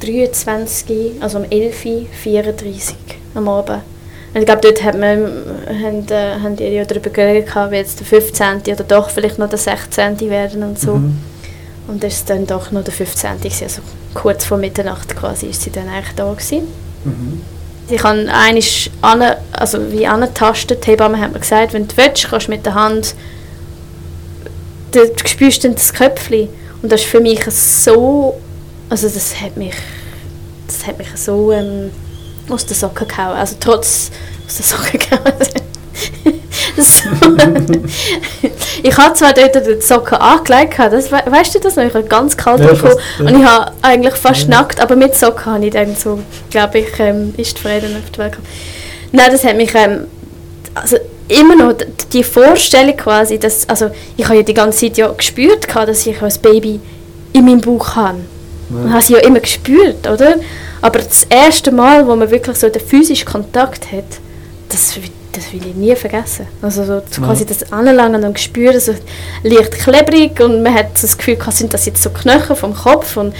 23., 0.00 1.12
also 1.20 1.38
am 1.38 1.44
11.34 1.44 2.94
am 3.34 3.48
Abend. 3.48 3.78
Und 4.34 4.40
ich 4.40 4.46
glaube, 4.46 4.60
dort 4.62 4.82
hat 4.84 4.98
man, 4.98 5.18
haben, 5.68 6.06
äh, 6.10 6.40
haben 6.42 6.56
die 6.56 6.64
ja 6.64 6.84
darüber 6.84 7.08
geredet, 7.10 7.48
wie 7.70 7.76
jetzt 7.76 8.00
der 8.00 8.06
15. 8.06 8.60
oder 8.74 8.84
doch 8.84 9.08
vielleicht 9.08 9.38
noch 9.38 9.48
der 9.48 9.58
16. 9.58 10.28
werden 10.28 10.62
und 10.62 10.78
so. 10.78 10.96
Mhm. 10.96 11.16
Und 11.86 12.02
das 12.02 12.14
ist 12.14 12.30
dann 12.30 12.46
doch 12.46 12.72
noch 12.72 12.84
der 12.84 12.92
15. 12.92 13.38
gewesen, 13.38 13.64
also 13.64 13.82
kurz 14.14 14.44
vor 14.44 14.58
Mitternacht 14.58 15.16
quasi 15.16 15.46
ist 15.46 15.62
sie 15.62 15.70
dann 15.70 15.88
eigentlich 15.88 16.14
da 16.16 16.32
gewesen. 16.32 16.66
Mhm. 17.04 17.42
ich 17.88 18.02
habe 18.02 18.26
einiges 18.32 18.90
an, 19.00 19.22
also 19.52 19.92
wie 19.92 20.06
angetastet, 20.06 20.84
die 20.84 20.90
Hebamme 20.90 21.20
hat 21.20 21.32
mir 21.32 21.38
gesagt, 21.38 21.72
wenn 21.72 21.86
du 21.86 21.96
willst, 21.96 22.28
kannst 22.28 22.48
du 22.48 22.50
mit 22.50 22.66
der 22.66 22.74
Hand, 22.74 23.14
du 24.90 25.06
spürst 25.24 25.62
dann 25.62 25.74
das 25.74 25.92
Köpfchen 25.92 26.48
und 26.82 26.90
das 26.90 27.02
ist 27.02 27.08
für 27.08 27.20
mich 27.20 27.44
so, 27.44 28.34
also 28.90 29.08
das 29.08 29.40
hat 29.40 29.56
mich, 29.56 29.74
das 30.66 30.86
hat 30.86 30.98
mich 30.98 31.08
so 31.14 31.52
ähm, 31.52 31.92
aus 32.48 32.66
den 32.66 32.76
Socken 32.76 33.06
gehauen, 33.06 33.36
also 33.36 33.54
trotz 33.60 34.10
aus 34.46 34.56
den 34.56 34.64
Socken 34.64 34.98
gehauen. 34.98 35.34
so. 36.76 37.08
ich 38.82 38.96
habe 38.96 39.14
zwar 39.14 39.32
dort 39.32 39.54
die 39.54 39.80
Socken 39.80 40.18
angelegt, 40.18 40.78
das, 40.78 41.10
we 41.10 41.18
weißt 41.26 41.54
du 41.54 41.58
das 41.60 41.76
noch? 41.76 41.84
Ich 41.84 41.94
habe 41.94 42.04
ganz 42.04 42.36
kalt 42.36 42.60
ja, 42.60 42.68
bekommen 42.68 42.96
ja. 43.18 43.24
und 43.24 43.40
ich 43.40 43.46
habe 43.46 43.72
eigentlich 43.82 44.14
fast 44.14 44.42
ja. 44.42 44.48
nackt, 44.48 44.80
aber 44.80 44.96
mit 44.96 45.14
Socken 45.16 45.52
habe 45.52 45.64
ich 45.66 45.72
dann 45.72 45.94
so, 45.96 46.20
glaube 46.50 46.78
ich, 46.80 46.88
ähm, 46.98 47.34
ist 47.36 47.58
Frieden 47.58 47.96
auf 47.96 48.10
die 48.10 48.18
Welt 48.18 48.32
gekommen. 48.32 48.48
Nein, 49.12 49.28
das 49.30 49.44
hat 49.44 49.56
mich, 49.56 49.74
ähm, 49.74 50.06
also 50.74 50.96
immer 51.28 51.56
noch 51.56 51.74
die 52.12 52.22
Vorstellung 52.22 52.96
quasi, 52.96 53.38
dass, 53.38 53.68
also 53.68 53.90
ich 54.16 54.24
habe 54.24 54.36
ja 54.36 54.42
die 54.42 54.54
ganze 54.54 54.86
Zeit 54.86 54.96
ja 54.96 55.08
gespürt, 55.08 55.66
dass 55.74 56.06
ich 56.06 56.20
als 56.22 56.38
Baby 56.38 56.80
in 57.32 57.44
meinem 57.44 57.60
Bauch 57.60 57.96
habe. 57.96 58.18
Ja. 58.70 58.76
Und 58.76 58.92
habe 58.92 59.02
sie 59.02 59.14
ja 59.14 59.20
immer 59.20 59.40
gespürt, 59.40 60.06
oder? 60.08 60.36
Aber 60.82 60.98
das 60.98 61.24
erste 61.24 61.72
Mal, 61.72 62.06
wo 62.06 62.14
man 62.16 62.30
wirklich 62.30 62.56
so 62.56 62.68
den 62.68 62.82
physischen 62.82 63.26
Kontakt 63.26 63.90
hat, 63.92 64.04
das 64.76 64.98
das 65.36 65.52
will 65.52 65.60
ich 65.66 65.74
nie 65.74 65.94
vergessen. 65.94 66.46
Also 66.62 66.84
so, 66.84 67.02
quasi 67.22 67.44
das 67.44 67.70
Anlangen 67.72 68.24
und 68.24 68.40
Spüren, 68.40 68.80
so 68.80 68.94
leicht 69.42 69.72
klebrig 69.72 70.40
und 70.40 70.62
man 70.62 70.74
hat 70.74 70.96
so 70.98 71.06
das 71.06 71.18
Gefühl, 71.18 71.38
sind 71.50 71.74
das 71.74 71.86
jetzt 71.86 72.02
so 72.02 72.10
Knochen 72.10 72.56
vom 72.56 72.74
Kopf 72.74 73.16
und 73.16 73.34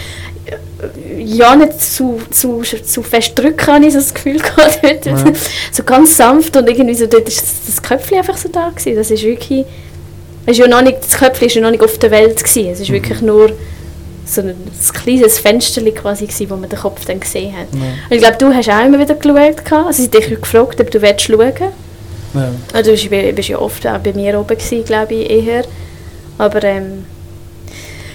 äh, 0.45 1.21
ja 1.21 1.55
nicht 1.55 1.81
zu, 1.81 2.19
zu, 2.29 2.61
zu 2.61 3.01
fest 3.01 3.33
drücken, 3.35 3.67
habe 3.67 3.85
ich 3.85 3.93
so 3.93 3.99
das 3.99 4.13
Gefühl 4.13 4.39
gehabt. 4.39 4.79
Ja. 5.05 5.17
so 5.71 5.83
ganz 5.83 6.17
sanft 6.17 6.55
und 6.55 6.69
irgendwie 6.69 6.95
so, 6.95 7.07
dort 7.07 7.27
ist 7.27 7.43
das 7.67 7.81
Köpfchen 7.81 8.19
einfach 8.19 8.37
so 8.37 8.49
da 8.49 8.69
gewesen. 8.69 8.95
Das 8.95 9.09
ist 9.09 9.23
wirklich, 9.23 9.65
ist 10.45 10.57
ja 10.57 10.67
noch 10.67 10.81
nicht, 10.81 10.99
das 11.01 11.17
Köpfchen 11.17 11.47
ist 11.47 11.55
ja 11.55 11.61
noch 11.61 11.71
nicht 11.71 11.83
auf 11.83 11.97
der 11.97 12.11
Welt 12.11 12.37
gewesen. 12.37 12.71
Es 12.71 12.79
ist 12.79 12.89
mhm. 12.89 12.93
wirklich 12.93 13.21
nur 13.21 13.51
so 14.27 14.41
ein, 14.41 14.49
ein 14.49 14.93
kleines 14.93 15.39
Fenster 15.39 15.81
quasi 15.91 16.25
gewesen, 16.25 16.49
wo 16.49 16.55
man 16.55 16.69
den 16.69 16.79
Kopf 16.79 17.05
dann 17.05 17.19
gesehen 17.19 17.53
hat. 17.53 17.67
Ja. 17.73 17.79
Und 17.81 18.11
ich 18.11 18.19
glaube, 18.19 18.37
du 18.37 18.53
hast 18.53 18.69
auch 18.69 18.85
immer 18.85 18.99
wieder 18.99 19.15
geschaut. 19.15 19.87
Also 19.87 20.03
ich 20.03 20.09
dich 20.09 20.29
gefragt, 20.29 20.79
ob 20.79 20.91
du 20.91 21.01
willst 21.01 21.21
schauen 21.21 21.53
ja. 22.33 22.51
Also 22.73 22.95
du 22.95 23.33
bist 23.33 23.49
ja 23.49 23.57
oft 23.57 23.87
auch 23.87 23.99
bei 23.99 24.13
mir 24.13 24.39
oben 24.39 24.57
gewesen, 24.57 24.83
glaube 24.83 25.13
ich, 25.13 25.29
eher. 25.29 25.63
Aber 26.37 26.63
ähm, 26.63 27.05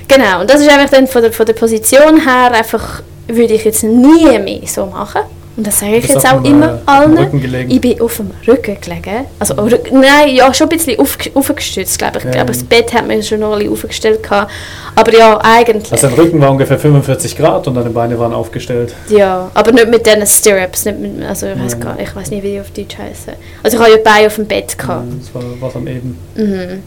genau, 0.07 0.43
und 0.43 0.51
das 0.51 0.61
ist 0.61 0.69
einfach 0.69 0.91
dann 0.91 1.09
von 1.09 1.23
der, 1.23 1.33
von 1.33 1.47
der 1.47 1.55
Position 1.55 2.21
her 2.21 2.53
einfach, 2.53 3.03
würde 3.27 3.55
ich 3.55 3.65
jetzt 3.65 3.83
nie 3.83 4.39
mehr 4.39 4.61
so 4.67 4.87
machen. 4.87 5.23
Und 5.55 5.67
das 5.67 5.81
sage 5.81 5.97
ich 5.97 6.09
jetzt 6.09 6.27
auch 6.27 6.43
immer 6.45 6.81
äh, 6.87 6.91
allen. 6.91 7.69
Ich 7.69 7.81
bin 7.81 8.01
auf 8.01 8.17
dem 8.17 8.31
Rücken 8.47 8.81
gelegen. 8.81 9.27
Also, 9.39 9.55
nein, 9.93 10.35
ja, 10.35 10.53
schon 10.55 10.67
ein 10.67 10.71
bisschen 10.71 10.99
auf, 10.99 11.19
aufgestützt, 11.35 11.99
glaube 11.99 12.19
ich. 12.19 12.25
Ja. 12.25 12.41
Aber 12.41 12.53
das 12.53 12.65
Bett 12.65 12.93
hat 12.95 13.07
man 13.07 13.23
schon 13.23 13.41
noch 13.41 13.53
ein 13.53 13.59
bisschen 13.59 13.73
aufgestellt. 13.73 14.23
Gehabt. 14.23 14.51
Aber 14.95 15.13
ja, 15.15 15.39
eigentlich. 15.43 15.93
Also, 15.93 16.09
der 16.09 16.17
Rücken 16.17 16.41
war 16.41 16.51
ungefähr 16.51 16.79
45 16.79 17.37
Grad 17.37 17.69
und 17.69 17.75
deine 17.75 17.91
Beine 17.91 18.19
waren 18.19 18.33
aufgestellt. 18.33 18.95
Ja, 19.11 19.51
aber 19.53 19.73
nicht 19.73 19.89
mit 19.89 20.07
diesen 20.07 20.27
Stirrups. 20.27 20.87
Nicht 20.87 20.99
mit, 20.99 21.23
also, 21.23 21.47
ich 21.47 21.61
weiß, 21.63 21.81
gar, 21.81 22.01
ich 22.01 22.17
weiß 22.17 22.31
nicht, 22.31 22.43
wie 22.43 22.53
die 22.53 22.61
auf 22.61 22.71
Deutsch 22.71 22.97
heißen. 22.97 23.35
Also, 23.63 23.77
ich 23.77 23.83
hatte 23.83 23.93
ja 23.93 23.99
Beine 24.03 24.27
auf 24.29 24.37
dem 24.37 24.47
Bett. 24.47 24.79
Gehabt. 24.79 25.05
Das 25.21 25.35
war 25.35 25.43
was 25.61 25.77
am 25.77 25.87
Eben. 25.87 26.19
Mhm. 26.35 26.83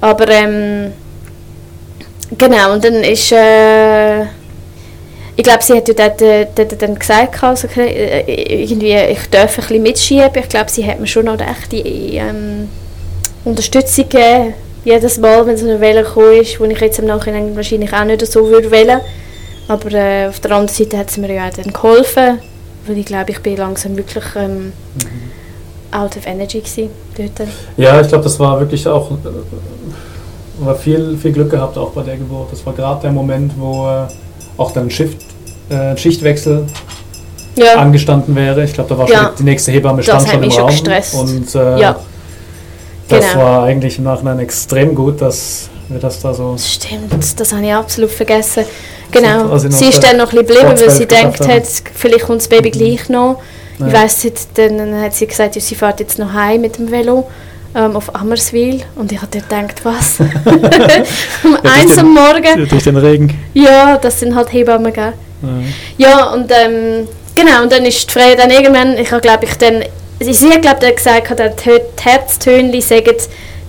Aber, 0.00 0.28
ähm, 0.28 0.92
genau, 2.38 2.74
und 2.74 2.84
dann 2.84 2.94
ist. 3.02 3.32
Äh, 3.32 4.26
ich 5.36 5.42
glaube, 5.42 5.62
sie 5.62 5.74
hat 5.74 5.88
ja 5.88 5.94
dort, 5.94 6.22
äh, 6.22 6.46
dort 6.54 6.80
dann 6.80 6.94
gesagt, 6.94 7.42
also, 7.42 7.66
irgendwie, 7.76 8.94
ich 8.94 9.30
darf 9.30 9.58
ein 9.58 9.66
bisschen 9.66 9.82
mitschieben. 9.82 10.30
Ich 10.36 10.48
glaube, 10.48 10.70
sie 10.70 10.86
hat 10.86 11.00
mir 11.00 11.06
schon 11.06 11.24
noch 11.24 11.38
recht 11.38 11.72
die 11.72 12.16
ähm, 12.16 12.68
Unterstützung 13.44 14.08
gegeben, 14.08 14.54
jedes 14.84 15.18
Mal, 15.18 15.44
wenn 15.46 15.56
so 15.56 15.66
eine 15.66 15.80
Welle 15.80 16.02
gekommen 16.02 16.40
ist, 16.40 16.60
wo 16.60 16.64
ich 16.64 16.80
jetzt 16.80 16.98
im 16.98 17.06
Nachhinein 17.06 17.56
wahrscheinlich 17.56 17.92
auch 17.92 18.04
nicht 18.04 18.24
so 18.26 18.46
würde 18.48 18.70
wählen. 18.70 19.00
Aber 19.66 19.92
äh, 19.92 20.28
auf 20.28 20.40
der 20.40 20.52
anderen 20.52 20.68
Seite 20.68 20.98
hat 20.98 21.10
sie 21.10 21.20
mir 21.20 21.32
ja 21.32 21.48
auch 21.48 21.54
dann 21.54 21.72
geholfen, 21.72 22.38
weil 22.86 22.98
ich 22.98 23.06
glaube, 23.06 23.30
ich 23.30 23.40
bin 23.40 23.56
langsam 23.56 23.96
wirklich 23.96 24.24
ähm, 24.36 24.66
mhm. 24.66 24.72
out 25.90 26.16
of 26.16 26.26
energy 26.26 26.60
gewesen, 26.60 26.90
dort. 27.16 27.48
Ja, 27.76 28.00
ich 28.00 28.08
glaube, 28.08 28.24
das 28.24 28.38
war 28.38 28.60
wirklich 28.60 28.86
auch, 28.86 29.10
äh, 29.10 30.64
war 30.64 30.76
viel, 30.76 31.16
viel 31.16 31.32
Glück 31.32 31.50
gehabt 31.50 31.76
auch 31.76 31.90
bei 31.90 32.02
der 32.02 32.18
Geburt. 32.18 32.52
Das 32.52 32.64
war 32.64 32.74
gerade 32.74 33.00
der 33.00 33.12
Moment, 33.12 33.52
wo 33.56 33.88
äh, 33.88 34.06
auch 34.56 34.72
dann 34.72 34.90
Shift, 34.90 35.18
äh, 35.70 35.96
Schichtwechsel 35.96 36.66
ja. 37.56 37.76
angestanden 37.76 38.34
wäre. 38.34 38.64
Ich 38.64 38.74
glaube, 38.74 38.90
da 38.90 38.98
war 38.98 39.08
ja. 39.08 39.24
schon 39.24 39.36
die 39.38 39.42
nächste 39.44 39.72
Hebamme 39.72 40.02
stand 40.02 40.28
schon 40.28 40.42
im 40.42 40.50
Raum. 40.50 40.70
Gestresst. 40.70 41.14
Und 41.14 41.54
äh, 41.54 41.80
ja. 41.80 41.96
das 43.08 43.32
genau. 43.32 43.44
war 43.44 43.64
eigentlich 43.64 43.98
im 43.98 44.04
Nachhinein 44.04 44.38
extrem 44.38 44.94
gut, 44.94 45.20
dass 45.20 45.68
wir 45.88 45.98
das 45.98 46.20
da 46.20 46.34
so. 46.34 46.56
Stimmt, 46.58 47.40
das 47.40 47.52
habe 47.52 47.64
ich 47.64 47.72
absolut 47.72 48.10
vergessen. 48.10 48.64
Genau. 49.10 49.50
Also 49.50 49.70
sie 49.70 49.86
ist 49.86 50.02
dann 50.02 50.16
noch 50.16 50.32
ein 50.32 50.44
bisschen 50.44 50.66
geblieben, 50.66 50.80
weil 50.80 50.90
sie 50.90 51.06
denkt 51.06 51.40
hat, 51.40 51.62
vielleicht 51.94 52.24
kommt 52.24 52.40
das 52.40 52.48
Baby 52.48 52.68
mhm. 52.68 52.72
gleich 52.72 53.08
noch. 53.08 53.40
Ja. 53.78 53.86
Ich 53.88 53.92
weiss 53.92 54.26
dann 54.54 55.00
hat 55.00 55.14
sie 55.14 55.26
gesagt, 55.26 55.54
sie 55.54 55.74
fährt 55.74 56.00
jetzt 56.00 56.18
noch 56.18 56.32
heim 56.32 56.60
mit 56.60 56.78
dem 56.78 56.90
Velo 56.90 57.28
ähm, 57.74 57.96
auf 57.96 58.14
Ammerswil 58.14 58.82
und 58.96 59.10
ich 59.12 59.20
habe 59.20 59.30
gedacht, 59.30 59.84
was? 59.84 60.20
um 60.20 60.28
ja, 61.64 61.70
eins 61.80 61.98
am 61.98 62.14
Morgen. 62.14 62.68
Durch 62.68 62.84
den 62.84 62.96
Regen. 62.96 63.36
Ja, 63.52 63.96
das 63.98 64.20
sind 64.20 64.34
halt 64.34 64.52
Hebammen, 64.52 64.92
gell? 64.92 65.12
Ja, 65.98 66.08
ja 66.08 66.24
und 66.32 66.50
ähm, 66.50 67.08
genau, 67.34 67.62
und 67.62 67.72
dann 67.72 67.84
ist 67.84 68.08
die 68.08 68.12
Freie 68.12 68.36
dann 68.36 68.50
irgendwann, 68.50 68.96
ich 68.96 69.10
habe 69.10 69.20
glaube 69.20 69.44
ich 69.44 69.54
dann, 69.54 69.82
sie 70.20 70.48
hat 70.50 70.62
glaube 70.62 70.86
ich 70.86 70.96
gesagt, 70.96 71.34
die 71.64 72.02
Herztönchen 72.02 72.80
sagen, 72.80 73.16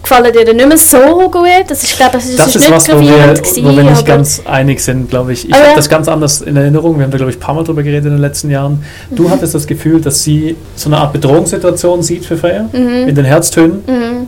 gefallen 0.05 0.31
dir 0.31 0.53
nicht 0.53 0.67
mehr 0.67 0.77
so 0.77 1.29
gut. 1.29 1.65
Das 1.67 1.83
ist, 1.83 1.97
glaube 1.97 2.17
ich, 2.17 2.25
das, 2.25 2.35
das 2.35 2.47
ist, 2.55 2.55
ist 2.55 2.71
was, 2.71 2.89
wo 2.89 2.99
wir, 2.99 3.33
gewesen, 3.33 3.65
wo 3.65 3.75
wir 3.75 3.83
nicht 3.83 4.05
ganz 4.05 4.41
einig 4.45 4.79
sind, 4.79 5.09
glaube 5.09 5.33
ich. 5.33 5.49
Ich 5.49 5.53
habe 5.53 5.75
das 5.75 5.89
ganz 5.89 6.07
anders 6.07 6.41
in 6.41 6.55
Erinnerung. 6.55 6.97
Wir 6.97 7.03
haben 7.03 7.11
da, 7.11 7.17
glaube 7.17 7.31
ich, 7.31 7.37
ein 7.37 7.41
paar 7.41 7.55
Mal 7.55 7.63
drüber 7.63 7.83
geredet 7.83 8.05
in 8.05 8.11
den 8.11 8.21
letzten 8.21 8.49
Jahren. 8.49 8.83
Du 9.11 9.23
mhm. 9.23 9.31
hattest 9.31 9.55
das 9.55 9.67
Gefühl, 9.67 10.01
dass 10.01 10.23
sie 10.23 10.55
so 10.75 10.89
eine 10.89 10.97
Art 10.97 11.13
Bedrohungssituation 11.13 12.03
sieht 12.03 12.25
für 12.25 12.37
Freya 12.37 12.69
mhm. 12.71 13.07
in 13.07 13.15
den 13.15 13.25
Herztönen. 13.25 13.83
Mhm. 13.87 14.27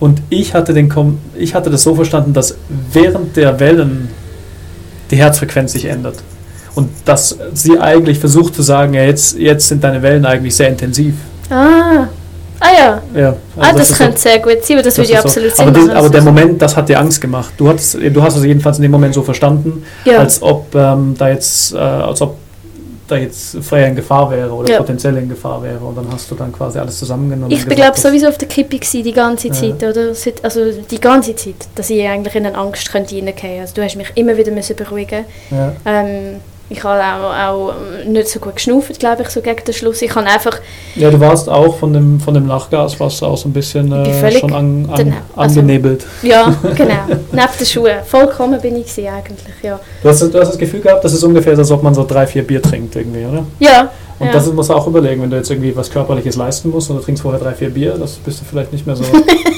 Und 0.00 0.22
ich 0.30 0.54
hatte, 0.54 0.74
den 0.74 0.88
Kom 0.88 1.18
ich 1.36 1.54
hatte 1.54 1.70
das 1.70 1.82
so 1.82 1.94
verstanden, 1.94 2.32
dass 2.32 2.56
während 2.92 3.36
der 3.36 3.60
Wellen 3.60 4.08
die 5.10 5.16
Herzfrequenz 5.16 5.72
sich 5.72 5.84
ändert. 5.84 6.16
Und 6.74 6.90
dass 7.04 7.38
sie 7.52 7.78
eigentlich 7.78 8.18
versucht 8.18 8.54
zu 8.54 8.62
sagen, 8.62 8.94
ja, 8.94 9.04
jetzt, 9.04 9.38
jetzt 9.38 9.68
sind 9.68 9.84
deine 9.84 10.02
Wellen 10.02 10.26
eigentlich 10.26 10.56
sehr 10.56 10.68
intensiv. 10.68 11.14
Ah. 11.48 12.08
Ah 12.60 12.68
ja. 12.76 13.02
ja 13.14 13.28
also 13.28 13.40
ah, 13.56 13.72
das, 13.72 13.88
das 13.88 13.98
könnte 13.98 14.16
so, 14.16 14.22
sehr 14.22 14.38
gut 14.38 14.64
sein, 14.64 14.76
aber 14.76 14.82
das, 14.82 14.94
das 14.94 14.98
würde 14.98 15.12
ich 15.12 15.18
absolut 15.18 15.56
so. 15.56 15.62
Aber, 15.62 15.70
den, 15.72 15.90
aber 15.90 16.08
der 16.08 16.22
Moment, 16.22 16.62
das 16.62 16.76
hat 16.76 16.88
dir 16.88 16.98
Angst 16.98 17.20
gemacht. 17.20 17.54
Du, 17.56 17.68
hattest, 17.68 17.94
du 17.94 18.22
hast 18.22 18.36
es 18.36 18.44
jedenfalls 18.44 18.78
in 18.78 18.82
dem 18.82 18.90
Moment 18.90 19.14
so 19.14 19.22
verstanden, 19.22 19.84
ja. 20.04 20.18
als 20.18 20.40
ob 20.42 20.74
ähm, 20.74 21.14
da 21.18 21.28
jetzt, 21.28 21.74
äh, 21.74 21.78
als 21.78 22.20
ob 22.22 22.36
da 23.06 23.16
jetzt 23.16 23.58
Freya 23.62 23.88
in 23.88 23.96
Gefahr 23.96 24.30
wäre 24.30 24.50
oder 24.50 24.72
ja. 24.72 24.78
potenziell 24.78 25.16
in 25.18 25.28
Gefahr 25.28 25.62
wäre 25.62 25.78
und 25.78 25.96
dann 25.96 26.06
hast 26.10 26.30
du 26.30 26.34
dann 26.34 26.52
quasi 26.52 26.78
alles 26.78 26.98
zusammengenommen. 26.98 27.50
Ich 27.50 27.66
bin 27.66 27.76
glaube 27.76 27.98
sowieso 27.98 28.28
auf 28.28 28.38
der 28.38 28.48
Kippe 28.48 28.78
die 28.78 29.12
ganze 29.12 29.50
Zeit, 29.50 29.82
ja. 29.82 29.90
oder? 29.90 30.12
Also 30.42 30.60
die 30.90 31.00
ganze 31.00 31.36
Zeit, 31.36 31.56
dass 31.74 31.90
ich 31.90 32.06
eigentlich 32.06 32.34
in 32.34 32.46
eine 32.46 32.56
Angst 32.56 32.90
könnte 32.90 33.14
reingehen. 33.14 33.60
Also 33.60 33.74
du 33.74 33.82
hast 33.82 33.96
mich 33.96 34.10
immer 34.14 34.36
wieder 34.36 34.52
müssen 34.52 34.76
beruhigen. 34.76 35.24
Ja. 35.50 35.72
Ähm, 35.84 36.40
ich 36.70 36.82
habe 36.82 37.02
auch, 37.02 37.34
auch 37.34 38.06
nicht 38.06 38.28
so 38.28 38.40
gut 38.40 38.56
geschnauft, 38.56 38.98
glaube 38.98 39.22
ich, 39.22 39.28
so 39.28 39.42
gegen 39.42 39.62
den 39.64 39.74
Schluss. 39.74 40.00
Ich 40.00 40.14
habe 40.14 40.26
einfach... 40.26 40.58
Ja, 40.96 41.10
du 41.10 41.20
warst 41.20 41.48
auch 41.48 41.76
von 41.76 41.92
dem, 41.92 42.18
von 42.18 42.32
dem 42.32 42.46
Lachgas, 42.46 42.98
warst 42.98 43.22
auch 43.22 43.36
so 43.36 43.48
ein 43.48 43.52
bisschen 43.52 43.92
äh, 43.92 44.32
schon 44.32 44.52
an, 44.52 44.88
an, 44.90 44.96
genau. 44.96 45.16
angenebelt. 45.36 46.06
Also, 46.22 46.26
ja, 46.26 46.54
genau. 46.74 47.16
Neben 47.32 47.58
den 47.58 47.66
Schuhen. 47.66 47.96
Vollkommen 48.04 48.60
bin 48.60 48.76
ich 48.76 48.90
sie 48.90 49.06
eigentlich, 49.06 49.54
ja. 49.62 49.78
Du 50.02 50.08
hast, 50.08 50.22
du 50.22 50.40
hast 50.40 50.48
das 50.48 50.58
Gefühl 50.58 50.80
gehabt, 50.80 51.04
dass 51.04 51.12
es 51.12 51.22
ungefähr 51.22 51.52
ist, 51.52 51.58
als 51.58 51.70
ob 51.70 51.82
man 51.82 51.94
so 51.94 52.04
drei, 52.04 52.26
vier 52.26 52.46
Bier 52.46 52.62
trinkt 52.62 52.96
irgendwie, 52.96 53.26
oder? 53.26 53.44
Ja. 53.58 53.90
Und 54.18 54.26
ja. 54.28 54.32
das 54.32 54.50
musst 54.50 54.70
du 54.70 54.74
auch 54.74 54.86
überlegen, 54.86 55.22
wenn 55.22 55.30
du 55.30 55.36
jetzt 55.36 55.50
irgendwie 55.50 55.76
was 55.76 55.90
Körperliches 55.90 56.36
leisten 56.36 56.70
musst 56.70 56.88
und 56.88 56.96
du 56.96 57.02
trinkst 57.02 57.22
vorher 57.22 57.40
drei, 57.40 57.52
vier 57.52 57.70
Bier, 57.70 57.96
das 57.98 58.12
bist 58.12 58.40
du 58.40 58.44
vielleicht 58.44 58.72
nicht 58.72 58.86
mehr 58.86 58.96
so... 58.96 59.04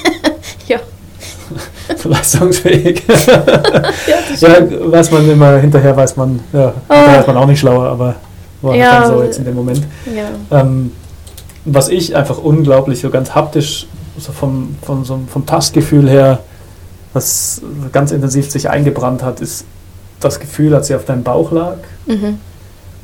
leistungsfähig. 2.09 3.03
ja, 3.27 4.49
ja, 4.49 4.92
weiß 4.92 5.11
man 5.11 5.31
immer, 5.31 5.59
hinterher 5.59 5.97
weiß 5.97 6.16
man, 6.16 6.40
ja, 6.53 6.73
oh. 6.88 6.95
hinterher 6.95 7.21
ist 7.21 7.27
man 7.27 7.37
auch 7.37 7.47
nicht 7.47 7.61
schlauer, 7.61 7.88
aber 7.88 8.16
war 8.62 8.75
ja, 8.75 9.01
dann 9.01 9.11
so 9.11 9.23
jetzt 9.23 9.38
in 9.38 9.45
dem 9.45 9.55
Moment. 9.55 9.83
Ja. 10.07 10.61
Ähm, 10.61 10.92
was 11.64 11.88
ich 11.88 12.14
einfach 12.14 12.38
unglaublich 12.38 13.01
so 13.01 13.11
ganz 13.11 13.35
haptisch, 13.35 13.87
so 14.19 14.33
vom, 14.33 14.77
vom, 14.83 15.05
so 15.05 15.21
vom 15.29 15.47
Tastgefühl 15.47 16.09
her, 16.09 16.40
was 17.12 17.62
ganz 17.92 18.12
intensiv 18.12 18.51
sich 18.51 18.71
eingebrannt 18.71 19.23
hat, 19.23 19.40
ist 19.40 19.64
das 20.21 20.40
Gefühl, 20.40 20.75
als 20.75 20.87
sie 20.87 20.95
auf 20.95 21.05
deinem 21.05 21.23
Bauch 21.23 21.53
lag. 21.53 21.77
Mhm 22.07 22.38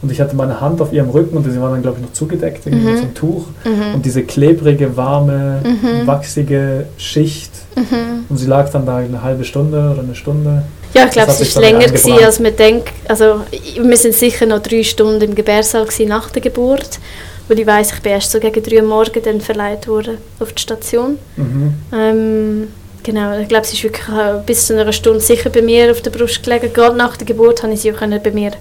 und 0.02 0.10
ich 0.10 0.20
hatte 0.20 0.34
meine 0.34 0.60
Hand 0.60 0.80
auf 0.80 0.92
ihrem 0.92 1.10
Rücken 1.10 1.36
und 1.36 1.50
sie 1.50 1.60
war 1.60 1.70
dann, 1.70 1.80
glaube 1.80 1.98
ich, 1.98 2.06
noch 2.06 2.12
zugedeckt 2.12 2.66
mhm. 2.66 2.84
mit 2.84 2.96
so 2.96 3.02
einem 3.04 3.14
Tuch. 3.14 3.46
Mhm. 3.64 3.94
Und 3.94 4.04
diese 4.04 4.24
klebrige, 4.24 4.96
warme, 4.96 5.62
mhm. 5.64 6.06
wachsige 6.06 6.86
Schicht. 6.96 7.52
Mhm. 7.76 8.26
Und 8.28 8.36
sie 8.36 8.46
lag 8.46 8.68
dann 8.70 8.84
da 8.84 8.96
eine 8.96 9.22
halbe 9.22 9.44
Stunde 9.44 9.90
oder 9.92 10.02
eine 10.02 10.16
Stunde. 10.16 10.64
Ja, 10.92 11.04
ich 11.06 11.12
glaube, 11.12 11.30
es 11.30 11.54
war 11.54 11.62
länger, 11.62 11.86
gewesen, 11.86 12.12
als 12.24 12.40
man 12.40 12.54
denkt. 12.54 12.92
Also, 13.08 13.42
wir 13.80 13.96
sind 13.96 14.14
sicher 14.14 14.44
noch 14.44 14.60
drei 14.60 14.82
Stunden 14.82 15.22
im 15.22 15.34
Gebärsaal 15.34 15.86
nach 16.06 16.30
der 16.30 16.42
Geburt. 16.42 16.98
weil 17.48 17.60
ich 17.60 17.66
weiss, 17.66 17.92
ich 17.92 18.00
bin 18.00 18.12
erst 18.12 18.30
so 18.32 18.40
gegen 18.40 18.62
drei 18.62 18.82
Uhr 18.82 18.88
morgens 18.88 19.24
dann 19.24 19.40
verleiht 19.40 19.86
worden 19.86 20.18
auf 20.40 20.52
die 20.52 20.62
Station. 20.62 21.18
Mhm. 21.36 21.74
Ähm, 21.94 22.68
genau, 23.04 23.38
ich 23.38 23.48
glaube, 23.48 23.66
sie 23.66 23.76
ist 23.76 23.84
wirklich 23.84 24.08
äh, 24.08 24.40
bis 24.44 24.66
zu 24.66 24.78
einer 24.78 24.92
Stunde 24.92 25.20
sicher 25.20 25.48
bei 25.48 25.62
mir 25.62 25.92
auf 25.92 26.02
der 26.02 26.10
Brust 26.10 26.42
gelegen. 26.42 26.72
Gerade 26.72 26.96
nach 26.96 27.16
der 27.16 27.26
Geburt 27.26 27.62
habe 27.62 27.72
ich 27.72 27.80
sie 27.80 27.92
auch 27.92 28.00
bei 28.00 28.30
mir 28.32 28.52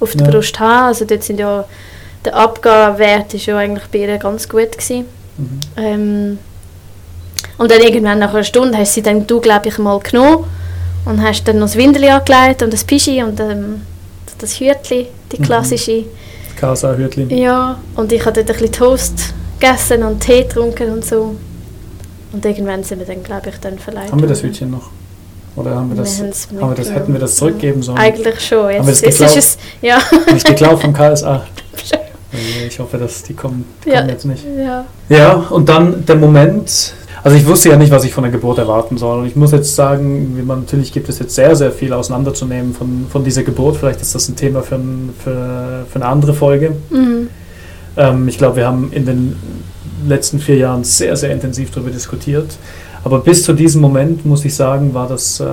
auf 0.00 0.12
der 0.14 0.26
Ja. 0.26 0.32
Brust 0.32 0.58
haben. 0.58 0.86
Also 0.88 1.04
dort 1.04 1.22
sind 1.22 1.38
ja, 1.38 1.64
der 2.24 2.34
Abgabewert 2.36 3.32
ist 3.34 3.46
ja 3.46 3.56
eigentlich 3.58 3.84
bei 3.92 3.98
ihr 4.00 4.18
ganz 4.18 4.48
gut 4.48 4.72
gewesen. 4.72 5.04
Mhm. 5.38 5.60
Ähm, 5.76 6.38
und 7.58 7.70
dann 7.70 7.80
irgendwann 7.80 8.18
nach 8.18 8.34
einer 8.34 8.44
Stunde 8.44 8.76
hast 8.78 8.94
sie 8.94 9.02
dann 9.02 9.26
du, 9.26 9.40
glaube 9.40 9.68
ich, 9.68 9.78
mal 9.78 9.98
genommen 10.00 10.44
und 11.06 11.22
hast 11.22 11.44
dann 11.44 11.58
noch 11.58 11.66
das 11.66 11.76
Windeli 11.76 12.08
angelegt 12.08 12.62
und 12.62 12.72
das 12.72 12.84
Pischi 12.84 13.22
und 13.22 13.38
ähm, 13.40 13.82
das 14.38 14.58
Hütli, 14.60 15.06
die 15.32 15.38
Mhm. 15.38 15.42
klassische. 15.44 16.04
Casa-Hürtli. 16.56 17.34
Ja, 17.34 17.78
und 17.96 18.12
ich 18.12 18.20
habe 18.26 18.32
dort 18.42 18.50
ein 18.50 18.52
bisschen 18.60 18.72
Toast 18.72 19.34
gegessen 19.58 20.02
und 20.02 20.20
Tee 20.20 20.42
getrunken 20.42 20.90
und 20.92 21.04
so. 21.04 21.36
Und 22.32 22.44
irgendwann 22.44 22.84
sind 22.84 22.98
wir 22.98 23.06
dann, 23.06 23.22
glaube 23.22 23.48
ich, 23.48 23.56
dann 23.56 23.78
verleiht. 23.78 24.12
Haben 24.12 24.20
wir 24.20 24.28
das. 24.28 24.42
Hütchen 24.42 24.70
noch? 24.70 24.90
Oder 25.60 25.74
haben 25.76 25.90
wir 25.90 25.96
Wir 25.96 26.02
das, 26.04 26.18
haben's 26.20 26.48
haben 26.60 26.70
wir 26.70 26.74
das, 26.76 26.90
hätten 26.92 27.12
wir 27.12 27.20
das 27.20 27.36
zurückgeben 27.36 27.82
sollen? 27.82 27.98
Eigentlich 27.98 28.40
schon. 28.46 28.70
Jetzt, 28.70 28.86
wir 28.86 28.92
jetzt 28.92 29.02
geklaut? 29.02 29.36
ist 29.36 29.36
es, 29.36 29.58
ja, 29.82 29.98
Nicht 30.32 30.46
geklaut 30.46 30.80
vom 30.80 30.92
KSA. 30.92 31.44
Ich 32.68 32.78
hoffe, 32.78 32.96
dass 32.96 33.24
die 33.24 33.34
kommen, 33.34 33.64
die 33.84 33.88
Ja. 33.90 33.96
kommen 33.98 34.08
jetzt 34.10 34.24
nicht. 34.24 34.44
ja. 34.56 34.84
Ja, 35.08 35.32
und 35.50 35.68
dann 35.68 36.06
der 36.06 36.14
Moment, 36.14 36.94
also 37.24 37.36
ich 37.36 37.44
wusste 37.44 37.70
ja 37.70 37.76
nicht, 37.76 37.90
was 37.90 38.04
ich 38.04 38.12
von 38.14 38.22
der 38.22 38.30
Geburt 38.30 38.58
erwarten 38.58 38.98
soll. 38.98 39.20
Und 39.22 39.26
ich 39.26 39.34
muss 39.34 39.50
jetzt 39.50 39.74
sagen, 39.74 40.34
wie 40.36 40.42
man, 40.42 40.60
natürlich 40.60 40.92
gibt 40.92 41.08
es 41.08 41.18
jetzt 41.18 41.34
sehr, 41.34 41.56
sehr 41.56 41.72
viel 41.72 41.92
auseinanderzunehmen 41.92 42.72
von, 42.72 43.06
von 43.10 43.24
dieser 43.24 43.42
Geburt. 43.42 43.78
Vielleicht 43.78 44.00
ist 44.00 44.14
das 44.14 44.28
ein 44.28 44.36
Thema 44.36 44.62
für, 44.62 44.76
ein, 44.76 45.12
für, 45.18 45.84
für 45.90 45.96
eine 45.96 46.06
andere 46.06 46.32
Folge. 46.32 46.70
Mhm. 46.90 47.28
Ähm, 47.96 48.28
ich 48.28 48.38
glaube, 48.38 48.56
wir 48.56 48.66
haben 48.68 48.92
in 48.92 49.06
den 49.06 49.36
letzten 50.06 50.38
vier 50.38 50.56
Jahren 50.56 50.84
sehr, 50.84 51.16
sehr 51.16 51.32
intensiv 51.32 51.72
darüber 51.72 51.90
diskutiert. 51.90 52.46
Aber 53.02 53.20
bis 53.20 53.44
zu 53.44 53.52
diesem 53.52 53.80
Moment, 53.80 54.26
muss 54.26 54.44
ich 54.44 54.54
sagen, 54.54 54.92
war 54.92 55.08
das 55.08 55.40
äh, 55.40 55.46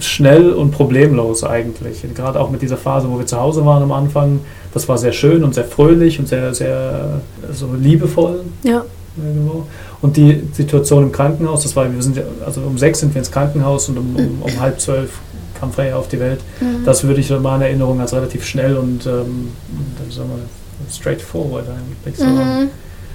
schnell 0.00 0.52
und 0.52 0.70
problemlos 0.70 1.44
eigentlich. 1.44 2.02
Gerade 2.14 2.40
auch 2.40 2.50
mit 2.50 2.62
dieser 2.62 2.76
Phase, 2.76 3.10
wo 3.10 3.18
wir 3.18 3.26
zu 3.26 3.38
Hause 3.38 3.64
waren 3.66 3.82
am 3.82 3.92
Anfang. 3.92 4.40
Das 4.72 4.88
war 4.88 4.96
sehr 4.96 5.12
schön 5.12 5.44
und 5.44 5.54
sehr 5.54 5.64
fröhlich 5.64 6.18
und 6.18 6.28
sehr, 6.28 6.54
sehr 6.54 7.20
äh, 7.42 7.52
so 7.52 7.68
liebevoll 7.74 8.40
ja. 8.62 8.84
irgendwo. 9.16 9.66
Und 10.00 10.16
die 10.16 10.42
Situation 10.52 11.02
im 11.02 11.12
Krankenhaus, 11.12 11.64
das 11.64 11.76
war, 11.76 11.92
wir 11.92 12.02
sind 12.02 12.16
ja, 12.16 12.22
also 12.46 12.62
um 12.62 12.78
sechs 12.78 13.00
sind 13.00 13.14
wir 13.14 13.18
ins 13.18 13.30
Krankenhaus 13.30 13.88
und 13.88 13.98
um, 13.98 14.16
um, 14.16 14.42
um 14.42 14.60
halb 14.60 14.80
zwölf 14.80 15.10
kam 15.58 15.72
Freya 15.72 15.96
auf 15.96 16.08
die 16.08 16.20
Welt. 16.20 16.40
Mhm. 16.60 16.84
Das 16.84 17.04
würde 17.04 17.20
ich 17.20 17.30
in 17.30 17.42
meiner 17.42 17.66
Erinnerung 17.66 18.00
als 18.00 18.14
relativ 18.14 18.46
schnell 18.46 18.76
und 18.76 19.04
ähm, 19.06 19.48
sagen 20.08 20.30
wir, 20.30 20.92
straightforward 20.94 21.64
eigentlich 21.68 22.16
so, 22.16 22.24
Mhm. 22.24 22.70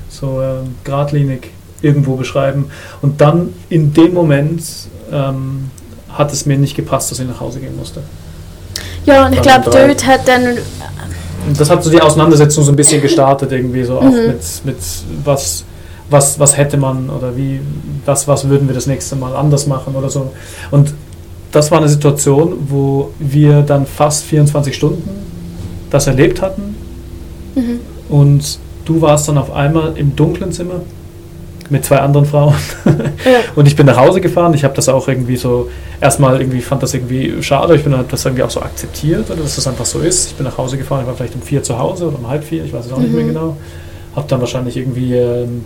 so 0.09 0.41
ähm, 0.41 0.75
geradlinig 0.83 1.52
irgendwo 1.83 2.15
beschreiben. 2.15 2.65
Und 3.01 3.21
dann 3.21 3.49
in 3.69 3.93
dem 3.93 4.13
Moment 4.13 4.63
ähm, 5.11 5.69
hat 6.09 6.33
es 6.33 6.45
mir 6.45 6.57
nicht 6.57 6.75
gepasst, 6.75 7.11
dass 7.11 7.19
ich 7.19 7.27
nach 7.27 7.39
Hause 7.39 7.59
gehen 7.59 7.75
musste. 7.77 8.01
Ja, 9.05 9.25
und 9.27 9.33
ich 9.33 9.41
glaube, 9.41 9.69
dort 9.69 10.07
hat 10.07 10.27
dann 10.27 10.57
Und 11.47 11.59
das 11.59 11.69
hat 11.69 11.83
so 11.83 11.89
die 11.89 12.01
Auseinandersetzung 12.01 12.63
so 12.63 12.71
ein 12.71 12.75
bisschen 12.75 13.01
gestartet, 13.01 13.51
irgendwie 13.51 13.83
so 13.83 13.97
auch 13.99 14.03
Mhm. 14.03 14.27
mit, 14.27 14.39
mit 14.63 14.77
was, 15.25 15.65
was, 16.09 16.39
was 16.39 16.55
hätte 16.57 16.77
man 16.77 17.09
oder 17.09 17.35
wie, 17.35 17.59
was, 18.05 18.27
was 18.27 18.47
würden 18.47 18.67
wir 18.67 18.73
das 18.75 18.87
nächste 18.87 19.15
Mal 19.17 19.35
anders 19.35 19.67
machen 19.67 19.93
oder 19.95 20.09
so. 20.09 20.31
Und 20.71 20.93
das 21.51 21.69
war 21.69 21.79
eine 21.79 21.89
Situation, 21.89 22.53
wo 22.69 23.11
wir 23.19 23.61
dann 23.61 23.85
fast 23.85 24.23
24 24.23 24.73
Stunden 24.75 25.09
das 25.89 26.07
erlebt 26.07 26.41
hatten 26.41 26.75
Mhm. 27.55 27.79
und 28.09 28.57
du 28.85 28.99
warst 29.01 29.27
dann 29.27 29.37
auf 29.37 29.51
einmal 29.51 29.93
im 29.95 30.15
dunklen 30.15 30.51
Zimmer 30.51 30.81
mit 31.73 31.83
zwei 31.83 31.97
anderen 31.97 32.25
Frauen 32.25 32.55
Ja. 32.85 33.39
und 33.55 33.67
ich 33.67 33.75
bin 33.75 33.85
nach 33.85 33.97
Hause 33.97 34.21
gefahren. 34.21 34.53
Ich 34.53 34.63
habe 34.63 34.73
das 34.75 34.87
auch 34.87 35.07
irgendwie 35.09 35.35
so, 35.35 35.69
erstmal 35.99 36.39
irgendwie 36.39 36.61
fand 36.61 36.81
das 36.83 36.93
irgendwie 36.93 37.41
schade, 37.43 37.75
ich 37.75 37.83
bin 37.83 37.93
das 38.09 38.23
irgendwie 38.25 38.43
auch 38.43 38.49
so 38.49 38.61
akzeptiert, 38.61 39.29
oder 39.29 39.41
dass 39.41 39.55
das 39.57 39.67
einfach 39.67 39.85
so 39.85 39.99
ist. 39.99 40.29
Ich 40.29 40.35
bin 40.35 40.45
nach 40.45 40.57
Hause 40.57 40.77
gefahren, 40.77 41.01
ich 41.01 41.07
war 41.07 41.15
vielleicht 41.15 41.35
um 41.35 41.41
vier 41.41 41.61
zu 41.63 41.77
Hause 41.77 42.07
oder 42.07 42.17
um 42.19 42.29
halb 42.29 42.43
vier, 42.45 42.63
ich 42.63 42.71
weiß 42.71 42.85
es 42.85 42.91
auch 42.93 42.97
nicht 42.99 43.11
mehr 43.13 43.23
Mhm. 43.25 43.27
genau. 43.29 43.57
Habe 44.15 44.27
dann 44.29 44.39
wahrscheinlich 44.39 44.77
irgendwie 44.77 45.15
ähm, 45.15 45.65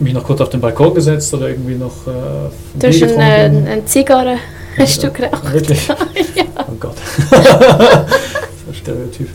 mich 0.00 0.14
noch 0.14 0.24
kurz 0.24 0.40
auf 0.40 0.48
den 0.48 0.60
Balkon 0.60 0.94
gesetzt 0.94 1.32
oder 1.34 1.48
irgendwie 1.48 1.74
noch 1.74 2.06
äh, 2.06 2.10
ein 2.10 2.50
Du 2.80 2.86
hast 2.88 2.98
Bier 3.00 3.18
eine, 3.18 3.84
Zigarre 3.84 4.36
hast 4.78 5.02
du 5.02 5.10
geraucht. 5.10 5.52
Wirklich? 5.52 5.86
ja. 6.34 6.44
Oh 6.58 6.72
Gott. 6.80 6.94
so 7.30 7.36
ein 7.36 8.74
Stereotyp. 8.74 9.28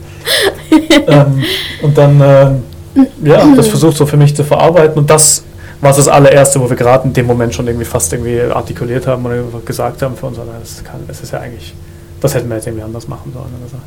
ähm, 1.07 1.43
und 1.81 1.97
dann, 1.97 2.21
ähm, 2.21 3.05
ja, 3.23 3.45
das 3.55 3.67
versucht 3.67 3.97
so 3.97 4.05
für 4.05 4.17
mich 4.17 4.35
zu 4.35 4.43
verarbeiten 4.43 4.97
und 4.99 5.09
das 5.09 5.43
war 5.83 5.93
das 5.93 6.07
allererste, 6.07 6.59
wo 6.59 6.69
wir 6.69 6.75
gerade 6.77 7.07
in 7.07 7.13
dem 7.13 7.25
Moment 7.25 7.53
schon 7.53 7.67
irgendwie 7.67 7.85
fast 7.85 8.11
irgendwie 8.13 8.41
artikuliert 8.41 9.07
haben 9.07 9.25
oder 9.25 9.43
gesagt 9.65 10.01
haben 10.01 10.15
für 10.15 10.27
uns, 10.27 10.37
das, 10.37 10.83
kann, 10.83 11.01
das 11.07 11.21
ist 11.21 11.31
ja 11.31 11.39
eigentlich, 11.39 11.73
das 12.21 12.33
hätten 12.35 12.49
wir 12.49 12.55
jetzt 12.55 12.67
irgendwie 12.67 12.83
anders 12.83 13.07
machen 13.07 13.31
sollen. 13.33 13.45
Oder 13.59 13.69
so. 13.69 13.77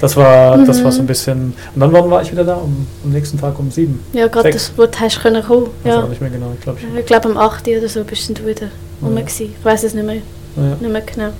Das 0.00 0.16
war, 0.16 0.58
das 0.58 0.84
war 0.84 0.92
so 0.92 1.00
ein 1.00 1.06
bisschen, 1.06 1.54
und 1.74 1.80
dann 1.80 1.92
war 1.92 2.22
ich 2.22 2.30
wieder 2.30 2.44
da? 2.44 2.54
Um, 2.54 2.86
am 3.04 3.10
nächsten 3.10 3.38
Tag 3.38 3.58
um 3.58 3.70
sieben. 3.70 4.04
Ja, 4.12 4.26
gerade 4.28 4.50
das, 4.50 4.72
wo 4.76 4.86
du 4.86 4.98
hast 5.00 5.20
können 5.20 5.42
kommen. 5.42 5.68
Ja. 5.84 6.02
auch 6.02 6.08
nicht 6.08 6.20
mehr 6.20 6.30
genau, 6.30 6.52
ich 6.54 6.60
glaube 6.60 6.78
ich. 6.96 7.06
Glaube, 7.06 7.28
am 7.30 7.36
8. 7.36 7.66
oder 7.68 7.88
so 7.88 8.04
bist 8.04 8.28
du 8.30 8.46
wieder 8.46 8.68
rum. 9.02 9.16
Ja. 9.16 9.24
Ich 9.26 9.52
weiß 9.64 9.84
es 9.84 9.94
nicht 9.94 10.06
mehr, 10.06 10.16
Ja. 10.16 10.62
nicht 10.80 10.92
mehr 10.92 11.02
genau. 11.02 11.30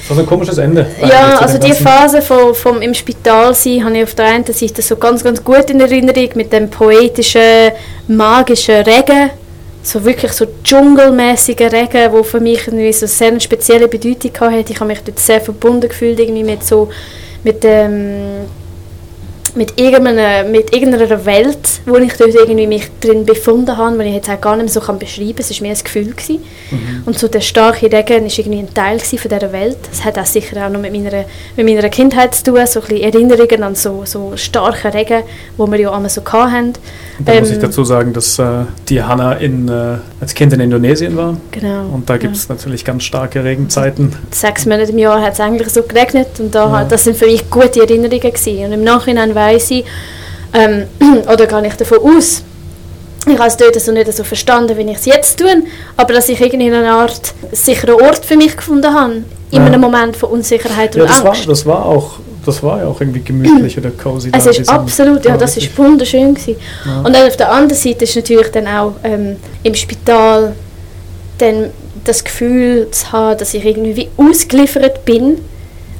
Das 0.00 0.10
war 0.10 0.16
so 0.16 0.22
ein 0.22 0.26
komisches 0.26 0.56
Ende. 0.58 0.86
Ja, 1.02 1.38
also 1.38 1.58
die 1.58 1.72
Phase 1.72 2.22
vom, 2.22 2.54
vom 2.54 2.80
im 2.80 2.94
Spital 2.94 3.52
sein 3.54 3.84
habe 3.84 3.98
ich 3.98 4.04
auf 4.04 4.14
der 4.14 4.26
einen 4.26 4.44
Seite 4.46 4.80
so 4.80 4.96
ganz, 4.96 5.22
ganz 5.22 5.42
gut 5.44 5.68
in 5.68 5.80
Erinnerung 5.80 6.30
mit 6.34 6.50
dem 6.52 6.70
poetischen, 6.70 7.72
magischen 8.06 8.76
Regen. 8.76 9.30
So 9.88 10.04
wirklich 10.04 10.32
so 10.32 10.44
dschungelmäßigen 10.62 11.68
Regen, 11.68 12.12
wo 12.12 12.22
für 12.22 12.40
mich 12.40 12.66
irgendwie 12.66 12.92
so 12.92 13.06
sehr 13.06 13.40
spezielle 13.40 13.88
Bedeutung 13.88 14.32
hatte. 14.38 14.72
Ich 14.72 14.80
habe 14.80 14.88
mich 14.88 15.00
dort 15.00 15.18
sehr 15.18 15.40
verbunden 15.40 15.88
gefühlt 15.88 16.20
irgendwie 16.20 16.44
mit 16.44 16.62
so 16.62 16.90
mit 17.42 17.64
dem 17.64 18.44
mit 19.56 19.80
irgendeiner, 19.80 20.44
mit 20.48 20.74
irgendeiner 20.74 21.24
Welt, 21.26 21.58
wo 21.86 21.96
ich 21.96 22.12
dort 22.14 22.34
irgendwie 22.34 22.66
mich 22.66 22.88
drin 23.00 23.24
befunden 23.24 23.76
habe, 23.76 23.98
die 23.98 24.08
ich 24.10 24.14
jetzt 24.16 24.30
auch 24.30 24.40
gar 24.40 24.56
nicht 24.56 24.64
mehr 24.66 24.72
so 24.72 24.80
kann 24.80 24.98
beschreiben 24.98 25.36
kann. 25.36 25.44
Es 25.48 25.50
war 25.60 25.62
mehr 25.68 25.76
ein 25.76 25.82
Gefühl. 25.84 26.08
Gewesen. 26.10 26.38
Mhm. 26.70 27.02
Und 27.06 27.18
so 27.18 27.28
der 27.28 27.40
starke 27.40 27.86
Regen 27.86 28.24
war 28.24 28.38
irgendwie 28.38 28.58
ein 28.58 28.72
Teil 28.74 28.98
von 28.98 29.18
dieser 29.30 29.52
Welt. 29.52 29.78
Es 29.92 30.04
hat 30.04 30.18
auch 30.18 30.26
sicher 30.26 30.66
auch 30.66 30.70
noch 30.70 30.80
mit 30.80 30.92
meiner, 30.92 31.24
mit 31.56 31.66
meiner 31.66 31.88
Kindheit 31.88 32.34
zu 32.34 32.44
tun, 32.44 32.66
so 32.66 32.80
ein 32.80 32.86
bisschen 32.86 33.02
Erinnerungen 33.12 33.62
an 33.62 33.74
so, 33.74 34.02
so 34.04 34.32
starken 34.36 34.90
Regen, 34.92 35.22
wo 35.56 35.66
wir 35.66 35.78
ja 35.78 35.92
einmal 35.92 36.10
so 36.10 36.22
hatten. 36.24 36.74
Und 37.18 37.26
da 37.28 37.34
muss 37.40 37.48
Ähm, 37.50 37.56
ich 37.56 37.60
dazu 37.62 37.84
sagen, 37.84 38.12
dass 38.12 38.38
äh, 38.38 38.64
die 38.88 39.02
Hanna 39.02 39.34
in, 39.34 39.68
äh, 39.68 39.96
als 40.20 40.34
Kind 40.34 40.52
in 40.52 40.60
Indonesien 40.60 41.16
war. 41.16 41.36
Genau. 41.50 41.86
Und 41.92 42.08
da 42.08 42.16
gibt 42.16 42.36
es 42.36 42.48
natürlich 42.48 42.84
ganz 42.84 43.04
starke 43.04 43.42
Regenzeiten. 43.42 44.14
Sechs 44.30 44.66
Monate 44.66 44.92
im 44.92 44.98
Jahr 44.98 45.20
hat 45.20 45.32
es 45.34 45.40
eigentlich 45.40 45.68
so 45.70 45.82
geregnet 45.82 46.28
und 46.38 46.54
da, 46.54 46.82
Ja. 46.82 46.84
das 46.84 47.04
sind 47.04 47.16
für 47.16 47.26
mich 47.26 47.48
gute 47.50 47.80
Erinnerungen 47.80 48.20
gewesen. 48.20 48.64
Und 48.64 48.72
im 48.72 48.84
Nachhinein 48.84 49.34
weiss 49.48 49.70
ich, 49.70 49.84
ähm, 50.52 50.84
oder 51.32 51.46
gehe 51.46 51.66
ich 51.66 51.74
davon 51.74 51.98
aus, 51.98 52.42
ich 53.26 53.38
habe 53.38 53.48
es 53.48 53.56
dort 53.56 53.80
so 53.80 53.92
nicht 53.92 54.12
so 54.12 54.24
verstanden, 54.24 54.76
wie 54.76 54.90
ich 54.90 54.96
es 54.96 55.04
jetzt 55.04 55.38
tue, 55.38 55.62
aber 55.96 56.14
dass 56.14 56.28
ich 56.28 56.40
irgendwie 56.40 56.72
eine 56.72 56.90
Art 56.90 57.34
sicheren 57.52 58.00
Ort 58.00 58.24
für 58.24 58.36
mich 58.36 58.56
gefunden 58.56 58.92
habe, 58.92 59.22
in 59.50 59.62
einem 59.62 59.80
Moment 59.80 60.16
von 60.16 60.30
Unsicherheit 60.30 60.94
und 60.94 61.02
Ja, 61.02 61.08
das 61.08 61.22
war, 61.22 61.30
Angst. 61.30 61.48
das 61.48 61.66
war 61.66 61.84
auch, 61.84 62.18
das 62.44 62.62
war 62.62 62.78
ja 62.78 62.86
auch 62.86 63.00
irgendwie 63.00 63.22
gemütlich 63.22 63.76
oder 63.78 63.90
cozy. 63.90 64.30
Es 64.32 64.44
da, 64.44 64.50
ist 64.50 64.68
absolut, 64.68 65.24
ja, 65.24 65.36
das 65.36 65.56
ist 65.56 65.76
wunderschön 65.76 66.34
gewesen. 66.34 66.56
Ja. 66.84 66.98
Und 67.00 67.14
dann 67.14 67.26
auf 67.26 67.36
der 67.36 67.50
anderen 67.50 67.80
Seite 67.80 68.04
ist 68.04 68.16
natürlich 68.16 68.48
dann 68.48 68.66
auch 68.66 68.92
ähm, 69.04 69.36
im 69.62 69.74
Spital 69.74 70.54
dann 71.38 71.70
das 72.04 72.24
Gefühl 72.24 72.88
zu 72.90 73.12
haben, 73.12 73.38
dass 73.38 73.54
ich 73.54 73.64
irgendwie 73.64 73.96
wie 73.96 74.08
ausgeliefert 74.16 75.04
bin 75.04 75.38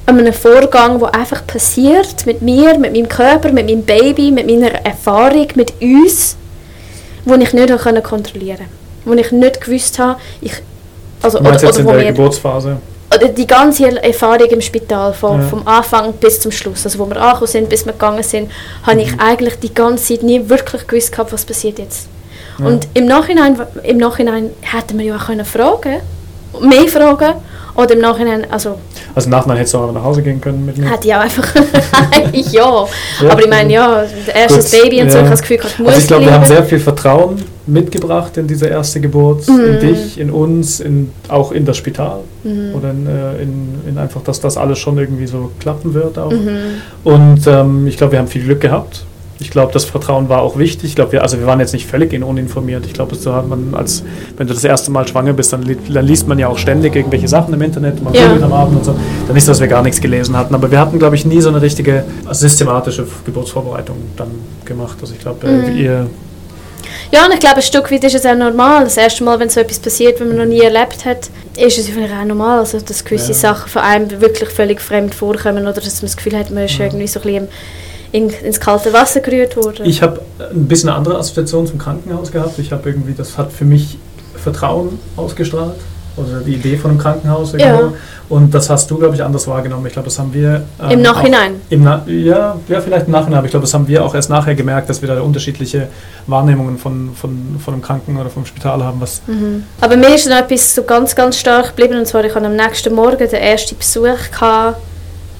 an 0.08 0.18
einem 0.18 0.32
Vorgang, 0.32 0.98
der 0.98 1.14
einfach 1.14 1.46
passiert 1.46 2.24
mit 2.24 2.40
mir, 2.40 2.78
mit 2.78 2.94
meinem 2.94 3.08
Körper, 3.08 3.52
mit 3.52 3.66
meinem 3.66 3.82
Baby, 3.82 4.30
mit 4.30 4.46
meiner 4.46 4.72
Erfahrung, 4.84 5.48
mit 5.54 5.74
uns, 5.82 6.36
wo 7.26 7.34
ich 7.34 7.52
nicht 7.52 7.70
habe 7.84 8.02
kontrollieren 8.02 8.66
wo 9.04 9.14
ich 9.14 9.32
nicht 9.32 9.60
gewusst 9.60 9.98
habe, 9.98 10.20
ich, 10.40 10.52
also, 11.22 11.38
oder, 11.38 11.52
jetzt 11.52 11.64
oder 11.64 11.78
in 11.78 11.86
der 11.86 12.12
Geburtsphase? 12.12 12.76
oder 13.14 13.28
die 13.28 13.46
ganze 13.46 14.02
Erfahrung 14.02 14.48
im 14.48 14.60
Spital, 14.60 15.14
vom, 15.14 15.40
Ja. 15.40 15.46
vom 15.46 15.66
Anfang 15.66 16.12
bis 16.14 16.40
zum 16.40 16.52
Schluss, 16.52 16.84
also 16.84 16.98
wo 16.98 17.06
wir 17.06 17.16
angekommen 17.16 17.46
sind, 17.46 17.68
bis 17.70 17.86
wir 17.86 17.92
gegangen 17.92 18.22
sind, 18.22 18.50
habe 18.82 19.00
ich 19.00 19.12
Mhm. 19.12 19.20
eigentlich 19.20 19.54
die 19.60 19.72
ganze 19.72 20.14
Zeit 20.14 20.22
nie 20.22 20.46
wirklich 20.48 20.86
gewusst 20.86 21.12
gehabt, 21.12 21.32
was 21.32 21.44
passiert 21.44 21.78
jetzt. 21.78 22.06
Ja. 22.58 22.66
Und 22.66 22.86
im 22.94 23.06
Nachhinein, 23.06 23.58
im 23.82 23.96
Nachhinein 23.98 24.50
hätten 24.60 24.98
wir 24.98 25.06
ja 25.06 25.16
auch 25.16 25.26
können 25.26 25.44
fragen, 25.46 26.00
mehr 26.60 26.88
fragen, 26.88 27.34
oder 27.78 27.94
im 27.94 28.00
Nachhinein, 28.00 28.44
also 28.50 28.74
Also 29.14 29.30
nachher 29.30 29.54
hättest 29.54 29.72
du 29.74 29.78
auch 29.78 29.92
nach 29.92 30.02
Hause 30.02 30.20
gehen 30.22 30.40
können 30.40 30.66
mit 30.66 30.76
mir. 30.76 30.90
hätte 30.90 31.06
ich 31.06 31.14
auch 31.14 31.20
einfach, 31.20 31.54
ja. 32.32 32.86
Ja. 33.22 33.30
aber 33.30 33.40
ich 33.40 33.48
meine, 33.48 33.72
ja, 33.72 34.04
erstes 34.34 34.70
Gut, 34.72 34.82
Baby 34.82 35.02
und 35.02 35.10
so, 35.12 35.18
ja. 35.18 35.22
ich 35.22 35.26
habe 35.28 35.30
das 35.30 35.40
Gefühl, 35.42 35.58
ich 35.64 35.78
muss 35.78 35.88
Also 35.88 36.00
ich 36.00 36.06
glaube, 36.08 36.24
wir 36.24 36.32
haben 36.32 36.44
sehr 36.44 36.64
viel 36.64 36.80
Vertrauen 36.80 37.36
mitgebracht 37.66 38.36
in 38.36 38.46
diese 38.48 38.66
erste 38.66 39.00
Geburt, 39.00 39.46
Mhm. 39.48 39.60
in 39.64 39.80
dich, 39.80 40.18
in 40.18 40.30
uns, 40.30 40.80
in, 40.80 41.12
auch 41.28 41.52
in 41.52 41.64
das 41.64 41.76
Spital 41.76 42.20
Mhm. 42.44 42.74
oder 42.74 42.90
in, 42.90 43.06
äh, 43.06 43.42
in, 43.42 43.74
in 43.88 43.98
einfach, 43.98 44.22
dass 44.22 44.40
das 44.40 44.56
alles 44.56 44.78
schon 44.78 44.98
irgendwie 44.98 45.26
so 45.26 45.50
klappen 45.60 45.94
wird 45.94 46.18
auch. 46.18 46.32
Mhm. 46.32 46.80
Und 47.04 47.46
ähm, 47.46 47.86
ich 47.86 47.96
glaube, 47.96 48.12
wir 48.12 48.18
haben 48.18 48.28
viel 48.28 48.42
Glück 48.44 48.60
gehabt. 48.60 49.04
Ich 49.40 49.50
glaube, 49.50 49.72
das 49.72 49.84
Vertrauen 49.84 50.28
war 50.28 50.42
auch 50.42 50.58
wichtig. 50.58 50.90
Ich 50.90 50.96
glaube, 50.96 51.12
wir, 51.12 51.22
also 51.22 51.38
wir 51.38 51.46
waren 51.46 51.60
jetzt 51.60 51.72
nicht 51.72 51.86
völlig 51.86 52.12
uninformiert. 52.12 52.84
Ich 52.86 52.92
glaube, 52.92 53.14
so 53.14 53.34
hat 53.34 53.48
man 53.48 53.72
als, 53.74 54.02
wenn 54.36 54.48
du 54.48 54.54
das 54.54 54.64
erste 54.64 54.90
Mal 54.90 55.06
schwanger 55.06 55.32
bist, 55.32 55.52
dann, 55.52 55.64
dann 55.88 56.06
liest 56.06 56.26
man 56.26 56.38
ja 56.38 56.48
auch 56.48 56.58
ständig 56.58 56.96
irgendwelche 56.96 57.28
Sachen 57.28 57.54
im 57.54 57.62
Internet, 57.62 58.02
man 58.02 58.14
ja. 58.14 58.32
am 58.32 58.52
Abend 58.52 58.78
und 58.78 58.84
so. 58.84 58.94
Dann 59.28 59.36
ist, 59.36 59.46
dass 59.46 59.60
wir 59.60 59.68
gar 59.68 59.82
nichts 59.82 60.00
gelesen 60.00 60.36
hatten. 60.36 60.54
Aber 60.54 60.70
wir 60.70 60.80
hatten, 60.80 60.98
glaube 60.98 61.14
ich, 61.14 61.24
nie 61.24 61.40
so 61.40 61.50
eine 61.50 61.62
richtige 61.62 62.04
systematische 62.30 63.06
Geburtsvorbereitung 63.24 63.96
dann 64.16 64.30
gemacht. 64.64 64.98
Also 65.00 65.14
ich 65.14 65.20
glaube, 65.20 65.46
äh, 65.46 65.70
mhm. 65.70 65.76
ihr 65.76 66.06
ja, 67.10 67.24
und 67.24 67.32
ich 67.32 67.40
glaube, 67.40 67.56
ein 67.56 67.62
Stück 67.62 67.90
weit 67.90 68.04
ist 68.04 68.14
es 68.14 68.26
auch 68.26 68.34
normal. 68.34 68.84
Das 68.84 68.96
erste 68.96 69.24
Mal, 69.24 69.40
wenn 69.40 69.48
so 69.48 69.60
etwas 69.60 69.78
passiert, 69.78 70.20
wenn 70.20 70.28
man 70.28 70.36
noch 70.36 70.44
nie 70.44 70.60
erlebt 70.60 71.04
hat, 71.06 71.30
ist 71.56 71.78
es 71.78 71.88
vielleicht 71.88 72.12
auch 72.12 72.24
normal, 72.24 72.58
also, 72.60 72.78
dass 72.80 73.04
gewisse 73.04 73.32
ja. 73.32 73.38
Sachen 73.38 73.70
von 73.70 73.82
einem 73.82 74.20
wirklich 74.20 74.50
völlig 74.50 74.80
fremd 74.80 75.14
vorkommen 75.14 75.62
oder 75.62 75.80
dass 75.80 76.02
man 76.02 76.08
das 76.08 76.16
Gefühl 76.16 76.38
hat, 76.38 76.50
man 76.50 76.64
ist 76.64 76.76
ja. 76.76 76.84
irgendwie 76.84 77.06
so 77.06 77.20
ein 77.20 77.24
bisschen 77.24 77.48
in, 78.12 78.30
ins 78.30 78.60
kalte 78.60 78.92
Wasser 78.92 79.20
gerührt 79.20 79.56
worden. 79.56 79.86
Ich 79.86 80.02
habe 80.02 80.20
ein 80.38 80.66
bisschen 80.66 80.88
eine 80.88 80.98
andere 80.98 81.18
Assoziation 81.18 81.66
zum 81.66 81.78
Krankenhaus 81.78 82.32
gehabt. 82.32 82.58
Ich 82.58 82.72
habe 82.72 82.88
irgendwie, 82.88 83.14
das 83.14 83.36
hat 83.36 83.52
für 83.52 83.64
mich 83.64 83.98
Vertrauen 84.36 84.98
ausgestrahlt 85.16 85.74
oder 86.16 86.40
die 86.40 86.54
Idee 86.54 86.76
von 86.76 86.90
einem 86.90 87.00
Krankenhaus. 87.00 87.54
Ja. 87.56 87.92
Und 88.28 88.52
das 88.52 88.68
hast 88.68 88.90
du, 88.90 88.98
glaube 88.98 89.14
ich, 89.14 89.22
anders 89.22 89.46
wahrgenommen. 89.46 89.86
Ich 89.86 89.92
glaube, 89.92 90.06
das 90.06 90.18
haben 90.18 90.34
wir. 90.34 90.64
Ähm, 90.82 90.90
Im 90.90 91.02
Nachhinein? 91.02 91.60
Im 91.70 91.82
Na 91.82 92.02
ja, 92.06 92.56
ja, 92.68 92.80
vielleicht 92.80 93.06
im 93.06 93.12
Nachhinein, 93.12 93.38
aber 93.38 93.46
ich 93.46 93.50
glaube, 93.50 93.64
das 93.64 93.72
haben 93.72 93.88
wir 93.88 94.04
auch 94.04 94.14
erst 94.14 94.28
nachher 94.28 94.54
gemerkt, 94.54 94.90
dass 94.90 95.00
wir 95.00 95.08
da 95.08 95.20
unterschiedliche 95.20 95.88
Wahrnehmungen 96.26 96.76
von, 96.78 97.10
von, 97.14 97.58
von 97.62 97.74
einem 97.74 97.82
Kranken- 97.82 98.18
oder 98.18 98.28
vom 98.28 98.44
Spital 98.44 98.82
haben. 98.82 99.00
Was 99.00 99.22
mhm. 99.26 99.64
Aber 99.80 99.96
mir 99.96 100.14
ist 100.14 100.28
noch 100.28 100.36
etwas 100.36 100.74
so 100.74 100.82
ganz, 100.82 101.14
ganz 101.14 101.38
stark 101.38 101.68
geblieben. 101.68 101.98
Und 101.98 102.06
zwar, 102.06 102.24
ich 102.24 102.34
hatte 102.34 102.46
am 102.46 102.56
nächsten 102.56 102.94
Morgen 102.94 103.16
den 103.16 103.30
ersten 103.30 103.76
Besuch 103.76 104.30
gehabt 104.30 104.78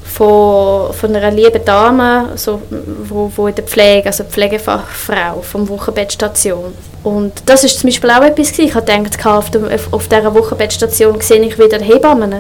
von, 0.09 0.93
von 0.93 1.15
einer 1.15 1.31
lieben 1.31 1.65
Dame, 1.65 2.31
so, 2.35 2.63
wo, 3.05 3.31
wo 3.37 3.47
in 3.47 3.55
der 3.55 3.65
Pflege, 3.65 4.07
also 4.07 4.25
Pflegefachfrau 4.25 5.43
vom 5.43 5.69
Wochenbettstation. 5.69 6.73
Und 7.05 7.43
das 7.47 7.65
ist 7.65 7.79
zum 7.79 7.89
Beispiel 7.89 8.11
auch 8.11 8.23
etwas, 8.23 8.53
gewesen. 8.53 8.69
ich 8.69 8.75
habe 8.75 8.87
gedacht, 8.87 9.27
auf, 9.27 9.51
der, 9.51 9.63
auf 9.91 10.09
dieser 10.09 10.35
Wochenbettstation 10.35 11.21
sehe 11.21 11.41
ich 11.43 11.59
wieder 11.59 11.79
Hebammen. 11.79 12.35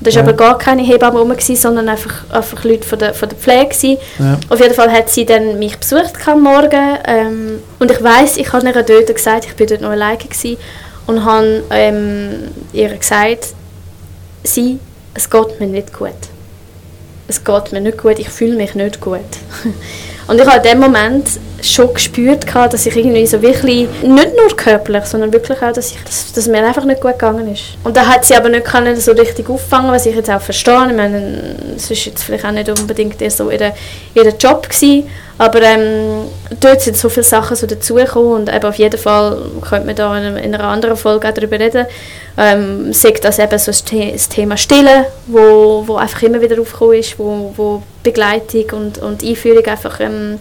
Das 0.00 0.16
war 0.16 0.22
ja. 0.22 0.28
aber 0.28 0.36
gar 0.36 0.58
keine 0.58 0.82
Hebamme 0.82 1.20
rum, 1.20 1.32
sondern 1.38 1.88
einfach, 1.88 2.24
einfach 2.30 2.62
Leute 2.64 2.86
von 2.86 2.98
der, 2.98 3.14
von 3.14 3.28
der 3.28 3.38
Pflege. 3.38 3.98
Ja. 4.18 4.38
Auf 4.50 4.60
jeden 4.60 4.74
Fall 4.74 4.92
hat 4.92 5.08
sie 5.08 5.24
dann 5.24 5.58
mich 5.58 5.78
besucht 5.78 6.12
am 6.26 6.42
Morgen. 6.42 6.98
Ähm, 7.06 7.62
und 7.78 7.90
ich 7.90 8.02
weiß, 8.02 8.36
ich 8.36 8.52
habe 8.52 8.66
ihr 8.66 8.72
dort 8.82 9.14
gesagt, 9.14 9.46
ich 9.46 9.58
war 9.58 9.66
dort 9.66 9.80
noch 9.80 9.90
alleine 9.90 10.18
gewesen, 10.18 10.58
und 11.06 11.24
habe 11.24 11.62
ähm, 11.70 12.48
ihr 12.72 12.88
gesagt, 12.96 13.54
sie, 14.42 14.78
es 15.14 15.28
geht 15.28 15.60
mir 15.60 15.66
nicht 15.66 15.92
gut 15.92 16.12
es 17.28 17.44
geht 17.44 17.72
mir 17.72 17.80
nicht 17.80 17.98
gut, 17.98 18.18
ich 18.18 18.28
fühle 18.28 18.56
mich 18.56 18.74
nicht 18.74 19.00
gut. 19.00 19.20
Und 20.26 20.40
ich 20.40 20.46
habe 20.46 20.56
in 20.56 20.62
dem 20.62 20.80
Moment 20.80 21.26
schon 21.62 21.92
gespürt, 21.92 22.46
dass 22.54 22.86
ich 22.86 22.96
irgendwie 22.96 23.26
so 23.26 23.40
wirklich, 23.40 23.88
nicht 24.02 24.36
nur 24.36 24.56
körperlich, 24.56 25.04
sondern 25.04 25.32
wirklich 25.32 25.60
auch, 25.62 25.72
dass, 25.72 25.92
ich, 25.92 26.04
dass, 26.04 26.32
dass 26.32 26.46
mir 26.46 26.64
einfach 26.64 26.84
nicht 26.84 27.00
gut 27.00 27.12
gegangen 27.12 27.50
ist. 27.52 27.76
Und 27.84 27.96
da 27.96 28.06
hat 28.06 28.24
sie 28.24 28.34
aber 28.34 28.48
nicht 28.48 28.64
können 28.64 28.96
so 28.96 29.12
richtig 29.12 29.48
auffangen, 29.48 29.90
was 29.90 30.06
ich 30.06 30.14
jetzt 30.14 30.30
auch 30.30 30.40
verstehe. 30.40 30.88
Ich 30.90 30.96
meine, 30.96 31.56
es 31.76 31.90
war 31.90 31.96
jetzt 31.96 32.24
vielleicht 32.24 32.44
auch 32.44 32.50
nicht 32.50 32.68
unbedingt 32.68 33.32
so 33.32 33.50
ihr, 33.50 33.72
ihr 34.14 34.28
Job 34.38 34.68
gewesen, 34.68 35.08
aber 35.38 35.62
ähm, 35.62 36.26
dort 36.60 36.80
sind 36.82 36.96
so 36.96 37.08
viele 37.08 37.24
Sachen 37.24 37.56
so 37.56 37.66
dazugekommen 37.66 38.32
und 38.32 38.54
eben 38.54 38.64
auf 38.64 38.76
jeden 38.76 38.98
Fall 38.98 39.38
könnte 39.68 39.86
man 39.86 39.96
da 39.96 40.16
in, 40.18 40.54
einer 40.54 40.64
anderen 40.64 40.96
Folge 40.96 41.28
auch 41.28 41.34
darüber 41.34 41.58
reden. 41.58 41.86
Ähm, 42.36 42.92
sagt 42.92 43.24
das 43.24 43.38
eben 43.38 43.58
so 43.58 43.72
das 43.72 44.28
Thema 44.28 44.56
Stillen, 44.56 45.06
wo, 45.26 45.82
wo 45.86 45.96
einfach 45.96 46.22
immer 46.22 46.40
wieder 46.40 46.60
aufgekommen 46.60 46.94
ist, 46.98 47.18
wo, 47.18 47.52
wo 47.56 47.82
Begleitung 48.04 48.66
und, 48.78 48.98
und 48.98 49.24
Einführung 49.24 49.64
einfach 49.64 49.98
ähm, 49.98 50.38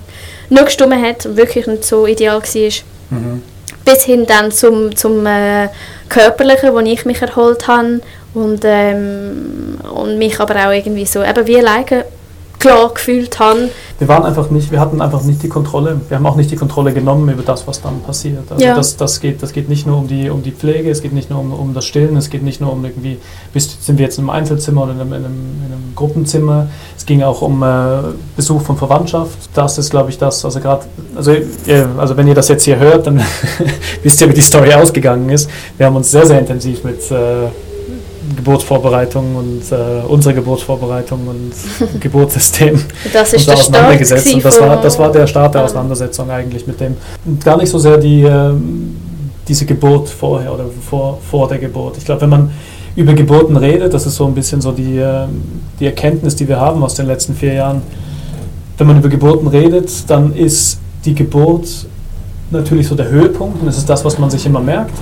nicht 0.49 0.65
gestimmt 0.65 1.01
hat 1.03 1.25
und 1.25 1.37
wirklich 1.37 1.65
nicht 1.65 1.83
so 1.83 2.05
ideal 2.05 2.41
war. 2.41 2.71
Mhm. 3.09 3.41
Bis 3.83 4.03
hin 4.03 4.25
dann 4.27 4.51
zum, 4.51 4.95
zum 4.95 5.25
äh, 5.25 5.69
Körperlichen, 6.07 6.73
wo 6.73 6.79
ich 6.79 7.05
mich 7.05 7.21
erholt 7.21 7.67
habe 7.67 8.01
und, 8.35 8.61
ähm, 8.63 9.79
und 9.93 10.17
mich 10.19 10.39
aber 10.39 10.67
auch 10.67 10.71
irgendwie 10.71 11.05
so 11.05 11.23
eben 11.23 11.47
wie 11.47 11.57
alleine 11.57 12.05
klar 12.59 12.93
gefühlt 12.93 13.39
habe. 13.39 13.69
Wir 13.99 14.07
waren 14.07 14.23
einfach 14.23 14.49
nicht, 14.49 14.71
wir 14.71 14.79
hatten 14.79 15.01
einfach 15.01 15.23
nicht 15.23 15.43
die 15.43 15.49
Kontrolle. 15.49 16.01
Wir 16.09 16.17
haben 16.17 16.25
auch 16.25 16.35
nicht 16.35 16.51
die 16.51 16.55
Kontrolle 16.55 16.93
genommen 16.93 17.29
über 17.29 17.43
das, 17.43 17.67
was 17.67 17.81
dann 17.81 18.01
passiert. 18.01 18.51
Also 18.51 18.63
ja. 18.63 18.75
das, 18.75 18.97
das, 18.97 19.19
geht, 19.19 19.41
das 19.43 19.53
geht 19.53 19.69
nicht 19.69 19.85
nur 19.85 19.97
um 19.97 20.07
die, 20.07 20.29
um 20.29 20.43
die 20.43 20.51
Pflege, 20.51 20.89
es 20.89 21.01
geht 21.01 21.13
nicht 21.13 21.29
nur 21.29 21.39
um, 21.39 21.53
um 21.53 21.73
das 21.73 21.85
Stillen, 21.85 22.15
es 22.17 22.29
geht 22.29 22.43
nicht 22.43 22.61
nur 22.61 22.71
um 22.71 22.83
irgendwie, 22.83 23.17
bist, 23.53 23.85
sind 23.85 23.97
wir 23.97 24.05
jetzt 24.05 24.17
in 24.17 24.23
einem 24.23 24.31
Einzelzimmer 24.31 24.83
oder 24.83 24.93
in 24.93 25.01
einem, 25.01 25.13
in 25.13 25.25
einem, 25.25 25.61
in 25.65 25.73
einem 25.73 25.93
Gruppenzimmer. 25.95 26.67
Es 26.97 27.05
ging 27.05 27.23
auch 27.23 27.41
um 27.41 27.61
äh, 27.63 27.97
Besuch 28.35 28.61
von 28.61 28.77
Verwandtschaft. 28.77 29.37
Das 29.53 29.77
ist, 29.77 29.89
glaube 29.89 30.09
ich, 30.09 30.17
das, 30.17 30.43
also 30.43 30.59
gerade, 30.59 30.85
also, 31.15 31.35
also 31.97 32.17
wenn 32.17 32.27
ihr 32.27 32.35
das 32.35 32.47
jetzt 32.47 32.63
hier 32.63 32.79
hört, 32.79 33.07
dann 33.07 33.21
wisst 34.03 34.21
ihr, 34.21 34.29
wie 34.29 34.33
die 34.33 34.41
Story 34.41 34.73
ausgegangen 34.73 35.29
ist. 35.29 35.49
Wir 35.77 35.85
haben 35.85 35.95
uns 35.95 36.11
sehr, 36.11 36.25
sehr 36.25 36.39
intensiv 36.39 36.83
mit 36.83 36.99
äh, 37.11 37.47
Geburtsvorbereitung 38.35 39.35
und 39.35 39.71
äh, 39.71 40.05
unsere 40.07 40.35
Geburtsvorbereitung 40.35 41.27
und 41.27 41.51
Geburtssystem 41.99 42.79
das 43.11 43.33
ist 43.33 43.47
und 43.47 43.55
auseinandergesetzt. 43.55 44.33
Und 44.33 44.45
das 44.45 44.59
war, 44.59 44.81
das 44.81 44.99
war 44.99 45.11
der 45.11 45.27
Start 45.27 45.55
der 45.55 45.63
Auseinandersetzung 45.63 46.29
eigentlich 46.29 46.67
mit 46.67 46.79
dem. 46.79 46.95
Gar 47.43 47.57
nicht 47.57 47.69
so 47.69 47.79
sehr 47.79 47.97
die, 47.97 48.23
äh, 48.23 48.53
diese 49.47 49.65
Geburt 49.65 50.09
vorher 50.09 50.53
oder 50.53 50.65
vor, 50.89 51.19
vor 51.29 51.47
der 51.47 51.57
Geburt. 51.59 51.97
Ich 51.97 52.05
glaube, 52.05 52.21
wenn 52.21 52.29
man 52.29 52.51
über 52.95 53.13
Geburten 53.13 53.57
redet, 53.57 53.93
das 53.93 54.05
ist 54.05 54.15
so 54.15 54.25
ein 54.25 54.33
bisschen 54.33 54.61
so 54.61 54.71
die, 54.71 54.97
äh, 54.97 55.25
die 55.79 55.85
Erkenntnis, 55.85 56.35
die 56.35 56.47
wir 56.47 56.59
haben 56.59 56.83
aus 56.83 56.95
den 56.95 57.07
letzten 57.07 57.33
vier 57.33 57.53
Jahren. 57.53 57.81
Wenn 58.77 58.87
man 58.87 58.97
über 58.97 59.09
Geburten 59.09 59.47
redet, 59.47 60.09
dann 60.09 60.33
ist 60.35 60.79
die 61.05 61.13
Geburt 61.13 61.67
natürlich 62.51 62.87
so 62.87 62.95
der 62.95 63.09
Höhepunkt 63.09 63.59
und 63.59 63.67
das 63.67 63.77
ist 63.77 63.89
das, 63.89 64.05
was 64.05 64.17
man 64.19 64.29
sich 64.29 64.45
immer 64.45 64.59
merkt. 64.59 64.93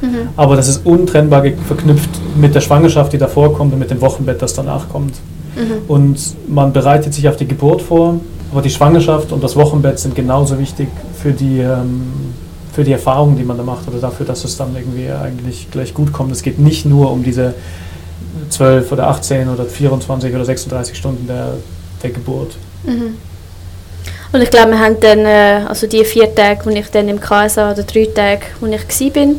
Mhm. 0.00 0.28
Aber 0.36 0.56
das 0.56 0.68
ist 0.68 0.84
untrennbar 0.84 1.44
verknüpft 1.66 2.10
mit 2.36 2.54
der 2.54 2.60
Schwangerschaft, 2.60 3.12
die 3.12 3.18
davor 3.18 3.54
kommt 3.54 3.72
und 3.72 3.78
mit 3.78 3.90
dem 3.90 4.00
Wochenbett, 4.00 4.42
das 4.42 4.54
danach 4.54 4.88
kommt. 4.88 5.14
Mhm. 5.56 5.88
Und 5.88 6.18
man 6.48 6.72
bereitet 6.72 7.14
sich 7.14 7.28
auf 7.28 7.36
die 7.36 7.46
Geburt 7.46 7.82
vor, 7.82 8.20
aber 8.52 8.62
die 8.62 8.70
Schwangerschaft 8.70 9.32
und 9.32 9.42
das 9.42 9.56
Wochenbett 9.56 9.98
sind 9.98 10.14
genauso 10.14 10.58
wichtig 10.58 10.88
für 11.20 11.32
die, 11.32 11.60
ähm, 11.60 12.34
für 12.72 12.84
die 12.84 12.92
Erfahrung, 12.92 13.36
die 13.36 13.44
man 13.44 13.56
da 13.56 13.62
macht 13.62 13.88
oder 13.88 13.98
dafür, 13.98 14.26
dass 14.26 14.44
es 14.44 14.56
dann 14.56 14.76
irgendwie 14.76 15.10
eigentlich 15.10 15.70
gleich 15.70 15.94
gut 15.94 16.12
kommt. 16.12 16.30
Es 16.32 16.42
geht 16.42 16.58
nicht 16.58 16.84
nur 16.84 17.10
um 17.10 17.24
diese 17.24 17.54
12 18.50 18.92
oder 18.92 19.08
18 19.08 19.48
oder 19.48 19.64
24 19.64 20.34
oder 20.34 20.44
36 20.44 20.96
Stunden 20.96 21.26
der, 21.26 21.54
der 22.02 22.10
Geburt. 22.10 22.56
Mhm. 22.84 23.16
Und 24.32 24.42
ich 24.42 24.50
glaube, 24.50 24.72
wir 24.72 24.78
haben 24.78 25.00
dann, 25.00 25.20
äh, 25.20 25.64
also 25.66 25.86
die 25.86 26.04
vier 26.04 26.34
Tage, 26.34 26.60
wo 26.64 26.70
ich 26.70 26.90
dann 26.90 27.08
im 27.08 27.20
KSA 27.20 27.72
oder 27.72 27.82
drei 27.82 28.06
Tage, 28.06 28.42
wo 28.60 28.66
ich 28.66 29.14
war, 29.14 29.34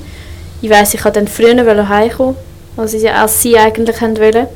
ich 0.61 0.69
weiss, 0.69 0.93
ich 0.93 1.03
wollte 1.03 1.19
dann 1.19 1.27
früher 1.27 1.89
heimkommen, 1.89 2.35
als, 2.75 2.93
ich, 2.93 3.09
als 3.09 3.41
sie 3.41 3.57
eigentlich 3.57 4.01
wollen. 4.01 4.47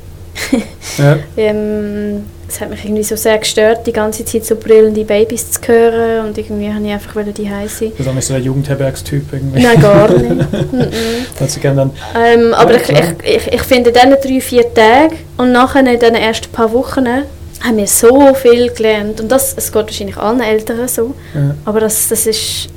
ja. 0.97 1.17
ähm, 1.37 2.23
es 2.47 2.59
hat 2.59 2.69
mich 2.69 2.83
irgendwie 2.83 3.03
so 3.03 3.15
sehr 3.15 3.37
gestört, 3.37 3.87
die 3.87 3.93
ganze 3.93 4.25
Zeit 4.25 4.45
so 4.45 4.55
brüllende 4.55 5.05
Babys 5.05 5.51
zu 5.51 5.61
hören 5.67 6.27
und 6.27 6.37
irgendwie 6.37 6.71
habe 6.71 6.85
ich 6.85 6.91
einfach 6.91 7.15
die 7.33 7.45
sein. 7.67 7.91
Du 7.97 8.13
bist 8.13 8.27
so 8.27 8.33
der 8.33 8.43
Jugendherbergstyp 8.43 9.23
irgendwie? 9.31 9.61
Nein, 9.61 9.79
gar 9.79 10.09
nicht. 10.09 11.59
gerne 11.61 11.77
dann. 11.77 11.91
Ähm, 12.15 12.53
aber 12.53 12.73
ja, 12.73 13.13
ich, 13.23 13.35
ich, 13.35 13.53
ich 13.53 13.61
finde, 13.61 13.89
in 13.89 13.95
diesen 13.95 14.17
drei, 14.21 14.41
vier 14.41 14.73
Tagen 14.73 15.15
und 15.37 15.51
nachher 15.51 15.79
in 15.85 15.99
den 15.99 16.15
ersten 16.15 16.51
paar 16.51 16.71
Wochen 16.73 17.07
haben 17.07 17.77
wir 17.77 17.87
so 17.87 18.33
viel 18.33 18.71
gelernt. 18.71 19.21
Und 19.21 19.31
das, 19.31 19.53
es 19.55 19.71
geht 19.71 19.85
wahrscheinlich 19.85 20.17
allen 20.17 20.41
Eltern 20.41 20.87
so, 20.87 21.13
ja. 21.33 21.55
aber 21.63 21.79
das, 21.79 22.09
das 22.09 22.25
ist 22.25 22.69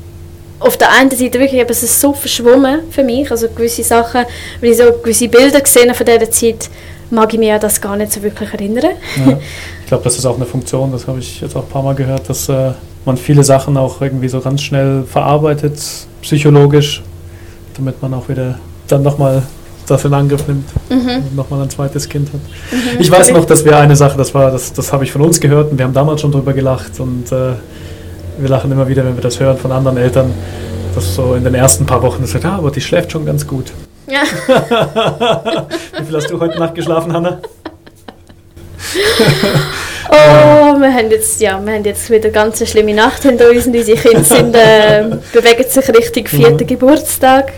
auf 0.65 0.77
der 0.77 0.91
einen 0.93 1.11
Seite 1.11 1.39
wirklich, 1.39 1.61
aber 1.61 1.71
es 1.71 1.83
ist 1.83 2.01
so 2.01 2.13
verschwommen 2.13 2.81
für 2.91 3.05
mich, 3.05 3.31
also 3.31 3.49
gewisse 3.49 3.83
Sachen, 3.83 4.25
weil 4.61 4.71
ich 4.71 4.77
so 4.79 4.85
gewisse 5.03 5.29
Bilder 5.29 5.61
gesehen 5.61 5.95
von 5.95 6.07
dieser 6.07 6.31
Zeit, 6.31 6.71
mag 7.11 7.33
ich 7.33 7.39
mich 7.39 7.53
an 7.53 7.61
das 7.61 7.81
gar 7.81 7.97
nicht 7.97 8.13
so 8.13 8.23
wirklich 8.23 8.53
erinnern. 8.53 8.93
Ja. 9.27 9.39
Ich 9.85 9.89
glaube, 9.89 10.05
das 10.05 10.17
ist 10.17 10.25
auch 10.25 10.37
eine 10.37 10.47
Funktion, 10.47 10.91
das 10.93 11.07
habe 11.07 11.19
ich 11.19 11.43
jetzt 11.43 11.55
auch 11.55 11.63
ein 11.63 11.69
paar 11.69 11.83
Mal 11.83 11.95
gehört, 11.95 12.27
dass 12.31 12.49
äh, 12.49 12.73
man 13.05 13.19
viele 13.19 13.45
Sachen 13.45 13.77
auch 13.77 14.01
irgendwie 14.01 14.29
so 14.29 14.41
ganz 14.41 14.63
schnell 14.63 15.05
verarbeitet, 15.05 15.79
psychologisch, 16.23 17.03
damit 17.77 18.01
man 18.01 18.15
auch 18.15 18.27
wieder 18.31 18.59
dann 18.89 19.03
nochmal 19.03 19.43
das 19.87 20.03
in 20.07 20.15
Angriff 20.15 20.49
nimmt 20.49 20.65
mhm. 20.89 21.17
und 21.17 21.37
nochmal 21.37 21.61
ein 21.61 21.69
zweites 21.69 22.09
Kind 22.09 22.29
hat. 22.33 22.41
Mhm. 22.73 22.99
Ich 22.99 23.11
weiß 23.11 23.31
noch, 23.33 23.45
dass 23.45 23.63
wir 23.63 23.77
eine 23.77 23.95
Sache, 23.95 24.17
das 24.17 24.33
war, 24.35 24.51
das, 24.51 24.73
das 24.73 24.91
habe 24.91 25.05
ich 25.05 25.13
von 25.13 25.21
uns 25.21 25.39
gehört 25.39 25.71
und 25.71 25.79
wir 25.79 25.85
haben 25.85 25.93
damals 25.93 26.23
schon 26.23 26.33
drüber 26.33 26.55
gelacht 26.55 26.99
und 26.99 27.31
äh, 27.31 27.53
wir 28.39 28.49
lachen 28.49 28.71
immer 28.73 28.89
wieder, 28.89 29.05
wenn 29.05 29.17
wir 29.17 29.23
das 29.23 29.41
hören 29.41 29.57
von 29.57 29.73
anderen 29.73 29.97
Eltern, 29.97 30.33
dass 30.95 31.15
so 31.15 31.35
in 31.35 31.45
den 31.45 31.55
ersten 31.55 31.87
paar 31.87 32.03
Wochen 32.03 32.27
sagt, 32.27 32.45
ah, 32.45 32.57
aber 32.57 32.71
die 32.71 32.81
schläft 32.81 33.13
schon 33.13 33.27
ganz 33.27 33.47
gut. 33.47 33.73
Ja. 34.07 34.23
Wie 35.99 36.05
viel 36.05 36.17
hast 36.17 36.31
du 36.31 36.39
heute 36.39 36.59
Nacht 36.59 36.75
geschlafen, 36.75 37.13
Hanna? 37.13 37.41
Oh, 40.11 40.15
wir 40.81 40.93
haben 40.93 41.11
jetzt, 41.11 41.41
ja, 41.41 41.61
wir 41.65 41.75
haben 41.75 41.85
jetzt 41.85 42.11
wieder 42.11 42.25
eine 42.25 42.33
ganz 42.33 42.69
schlimme 42.69 42.95
Nacht 42.95 43.23
hinter 43.23 43.51
uns 43.51 43.67
und 43.67 43.75
unsere 43.77 43.99
Kinder 43.99 44.25
sind, 44.25 44.55
äh, 44.55 45.05
bewegen 45.33 45.69
sich 45.69 45.89
Richtung 45.89 46.27
vierten 46.27 46.65
mhm. 46.65 46.67
Geburtstag. 46.67 47.53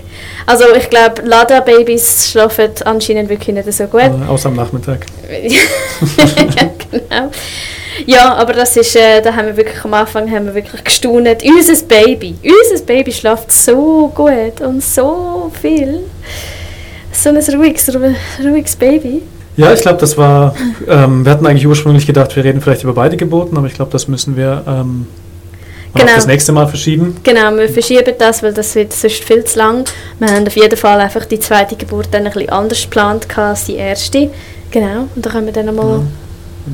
Also 0.47 0.65
ich 0.77 0.89
glaube, 0.89 1.23
Lada-Babys 1.23 2.31
schlafen 2.31 2.71
anscheinend 2.85 3.29
wirklich 3.29 3.55
nicht 3.55 3.73
so 3.73 3.85
gut. 3.87 4.03
Äh, 4.03 4.29
außer 4.29 4.49
am 4.49 4.55
Nachmittag. 4.55 5.07
ja, 5.43 6.71
genau. 6.91 7.31
Ja, 8.05 8.35
aber 8.35 8.53
das 8.53 8.77
ist, 8.77 8.95
äh, 8.97 9.23
da 9.23 9.35
haben 9.35 9.47
wir 9.47 9.57
wirklich 9.57 9.83
am 9.85 9.95
Anfang 9.95 10.31
haben 10.31 10.47
wir 10.47 10.55
wirklich 10.55 10.85
gestaunt. 10.85 11.43
Unser 11.43 11.85
Baby, 11.87 12.35
unser 12.43 12.85
Baby 12.85 13.13
schläft 13.13 13.51
so 13.51 14.13
gut 14.15 14.61
und 14.61 14.83
so 14.83 15.51
viel. 15.61 16.01
So 17.13 17.31
ein 17.31 17.37
ruhiges, 17.37 17.91
ruhiges 18.45 18.77
Baby. 18.77 19.23
Ja, 19.57 19.73
ich 19.73 19.81
glaube, 19.81 19.99
das 19.99 20.19
war, 20.19 20.55
ähm, 20.87 21.25
wir 21.25 21.33
hatten 21.33 21.47
eigentlich 21.47 21.67
ursprünglich 21.67 22.07
gedacht, 22.07 22.37
wir 22.37 22.45
reden 22.45 22.61
vielleicht 22.61 22.83
über 22.83 22.93
beide 22.93 23.17
Geburten, 23.17 23.57
aber 23.57 23.67
ich 23.67 23.75
glaube, 23.75 23.91
das 23.91 24.07
müssen 24.07 24.37
wir 24.37 24.63
ähm, 24.67 25.07
genau. 25.95 26.13
das 26.15 26.27
nächste 26.27 26.53
Mal 26.53 26.67
verschieben. 26.67 27.17
Genau, 27.23 27.57
wir 27.57 27.71
verschieben 27.71 28.15
das, 28.19 28.43
weil 28.43 28.53
das 28.53 28.75
wird 28.75 28.93
sonst 28.93 29.25
viel 29.25 29.45
zu 29.45 29.59
lang. 29.59 29.85
Wir 30.19 30.29
haben 30.29 30.47
auf 30.47 30.57
jeden 30.57 30.77
Fall 30.77 31.01
einfach 31.01 31.25
die 31.25 31.41
zweite 31.41 31.75
Geburt 31.75 32.09
dann 32.11 32.27
ein 32.27 32.33
bisschen 32.33 32.51
anders 32.51 32.83
geplant 32.83 33.27
als 33.39 33.65
die 33.65 33.77
erste. 33.77 34.31
Genau, 34.71 35.09
und 35.15 35.25
da 35.25 35.31
können 35.31 35.47
wir 35.47 35.55
dann 35.55 35.75
mal 35.75 36.01
ja 36.01 36.03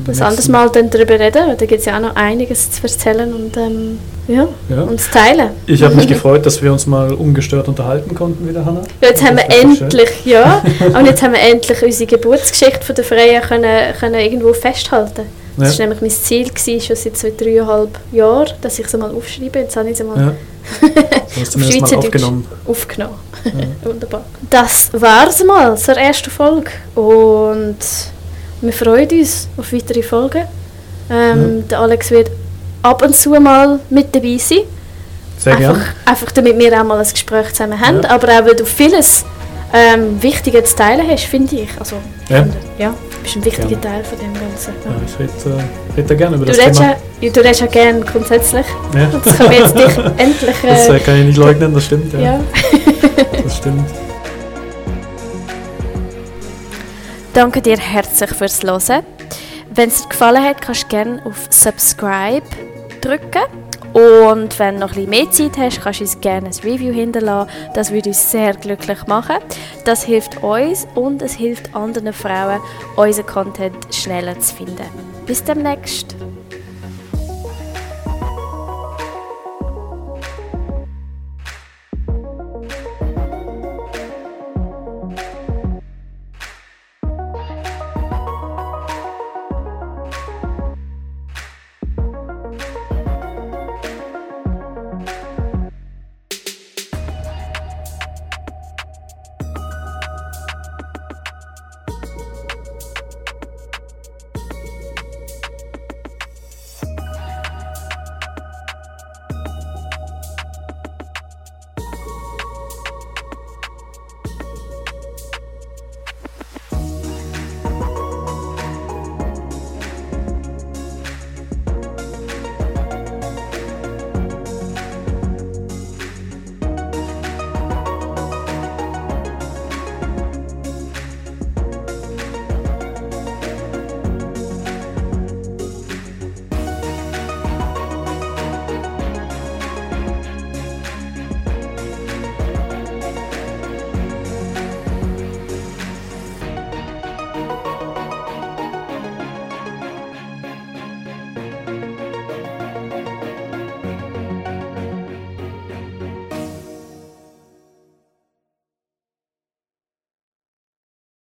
ein 0.07 0.21
anderes 0.21 0.47
Mal 0.47 0.69
dann 0.69 0.89
darüber 0.89 1.19
reden, 1.19 1.57
da 1.57 1.65
gibt 1.65 1.79
es 1.79 1.85
ja 1.85 1.97
auch 1.97 2.01
noch 2.01 2.15
einiges 2.15 2.71
zu 2.71 2.83
erzählen 2.83 3.33
und, 3.33 3.55
ähm, 3.57 3.99
ja, 4.27 4.47
ja. 4.69 4.87
zu 4.97 5.11
teilen. 5.11 5.49
Ich 5.67 5.83
habe 5.83 5.95
mich 5.95 6.07
gefreut, 6.07 6.45
dass 6.45 6.61
wir 6.61 6.71
uns 6.71 6.87
mal 6.87 7.13
ungestört 7.13 7.67
unterhalten 7.67 8.15
konnten 8.15 8.47
wieder, 8.47 8.65
Hannah. 8.65 8.81
Ja, 9.01 9.09
jetzt 9.09 9.23
haben 9.23 9.37
wir 9.37 9.45
endlich, 9.49 10.09
schön. 10.23 10.31
ja, 10.31 10.63
und 10.97 11.05
jetzt 11.05 11.21
haben 11.21 11.33
wir 11.33 11.41
endlich 11.41 11.83
unsere 11.83 12.07
Geburtsgeschichte 12.07 12.85
von 12.85 12.95
der 12.95 13.03
Freya 13.03 13.41
können, 13.41 13.93
können 13.99 14.15
irgendwo 14.15 14.53
festhalten. 14.53 15.23
Das 15.57 15.77
war 15.77 15.85
nämlich 15.85 16.01
mein 16.01 16.09
Ziel, 16.09 16.49
gewesen, 16.49 16.81
schon 16.81 16.95
seit 16.95 17.17
zwei, 17.17 17.31
dreieinhalb 17.31 17.99
Jahren, 18.11 18.53
dass 18.61 18.79
ich 18.79 18.87
sie 18.87 18.97
mal 18.97 19.11
aufschreibe. 19.11 19.59
Jetzt 19.59 19.75
habe 19.75 19.89
ich 19.89 19.97
sie 19.97 20.03
mal 20.03 20.17
ja. 20.17 20.89
auf 20.89 21.51
Schweizerdeutsch 21.51 21.93
aufgenommen. 22.05 22.47
aufgenommen. 22.65 23.19
Ja. 23.45 23.51
Wunderbar. 23.89 24.25
Das 24.49 24.89
war 24.93 25.27
es 25.27 25.43
mal 25.43 25.77
zur 25.77 25.95
ersten 25.95 26.31
Folge. 26.31 26.71
Und 26.95 27.77
wir 28.63 28.73
freuen 28.73 29.09
uns 29.09 29.47
auf 29.57 29.73
weitere 29.73 30.01
Folgen. 30.01 30.45
Ähm, 31.09 31.59
ja. 31.59 31.63
Der 31.69 31.79
Alex 31.79 32.11
wird 32.11 32.31
ab 32.81 33.03
und 33.03 33.15
zu 33.15 33.31
mal 33.31 33.79
mit 33.89 34.15
dabei 34.15 34.37
sein. 34.37 34.59
Sehr 35.37 35.53
einfach, 35.53 35.73
gerne. 35.73 35.85
Einfach 36.05 36.31
damit 36.31 36.57
wir 36.57 36.79
auch 36.79 36.85
mal 36.85 36.99
ein 36.99 37.07
Gespräch 37.11 37.49
zusammen 37.49 37.79
haben, 37.79 38.01
ja. 38.01 38.09
aber 38.09 38.27
auch 38.29 38.45
weil 38.45 38.55
du 38.55 38.65
vieles 38.65 39.25
ähm, 39.73 40.21
Wichtiges 40.21 40.69
zu 40.69 40.75
teilen 40.77 41.05
hast, 41.09 41.25
finde 41.25 41.55
ich. 41.55 41.69
Also, 41.77 41.97
ja. 42.29 42.45
Ja, 42.77 42.89
du 42.89 43.17
bist 43.23 43.35
ein 43.35 43.43
wichtiger 43.43 43.81
Teil 43.81 44.03
von 44.03 44.17
dem 44.19 44.33
Ganzen. 44.33 44.73
Ja. 44.85 44.91
ich 45.05 45.19
rede, 45.19 45.57
äh, 45.57 45.97
rede 45.97 46.15
gerne 46.15 46.35
über 46.37 46.45
du 46.45 46.51
das 46.53 46.77
Thema. 46.77 46.95
Ja, 47.19 47.29
du 47.29 47.39
redest 47.41 47.61
ja 47.61 47.67
gerne 47.67 48.01
grundsätzlich. 48.01 48.65
Ja. 48.95 49.09
Das 49.23 49.39
wir 49.39 49.57
jetzt 49.57 49.77
dich 49.77 49.97
endlich... 50.17 50.63
Äh, 50.63 50.67
das 50.67 50.89
äh, 50.89 50.99
kann 50.99 51.19
ich 51.19 51.25
nicht 51.25 51.37
leugnen, 51.37 51.73
das 51.73 51.85
stimmt. 51.85 52.13
Ja. 52.13 52.39
das 53.43 53.57
stimmt. 53.57 53.89
Danke 57.33 57.63
dir 57.63 57.77
herzlich 57.77 58.29
fürs 58.29 58.61
Hören. 58.61 59.03
Wenn 59.73 59.89
es 59.89 60.03
dir 60.03 60.09
gefallen 60.09 60.43
hat, 60.43 60.61
kannst 60.61 60.83
du 60.83 60.87
gerne 60.89 61.25
auf 61.25 61.47
Subscribe 61.49 62.45
drücken. 63.01 63.41
Und 63.91 64.59
wenn 64.59 64.75
du 64.75 64.81
noch 64.81 64.89
bisschen 64.89 65.09
mehr 65.09 65.31
Zeit 65.31 65.57
hast, 65.57 65.81
kannst 65.81 65.99
du 65.99 66.03
uns 66.03 66.21
gerne 66.21 66.49
ein 66.49 66.53
Review 66.63 66.93
hinterlassen. 66.93 67.49
Das 67.73 67.91
würde 67.91 68.09
uns 68.09 68.29
sehr 68.29 68.53
glücklich 68.53 69.07
machen. 69.07 69.37
Das 69.83 70.03
hilft 70.03 70.43
uns 70.43 70.87
und 70.93 71.23
es 71.23 71.33
hilft 71.33 71.73
anderen 71.75 72.13
Frauen, 72.13 72.59
unseren 72.95 73.25
Content 73.25 73.75
schneller 73.91 74.39
zu 74.39 74.53
finden. 74.53 74.85
Bis 75.25 75.43
demnächst. 75.43 76.15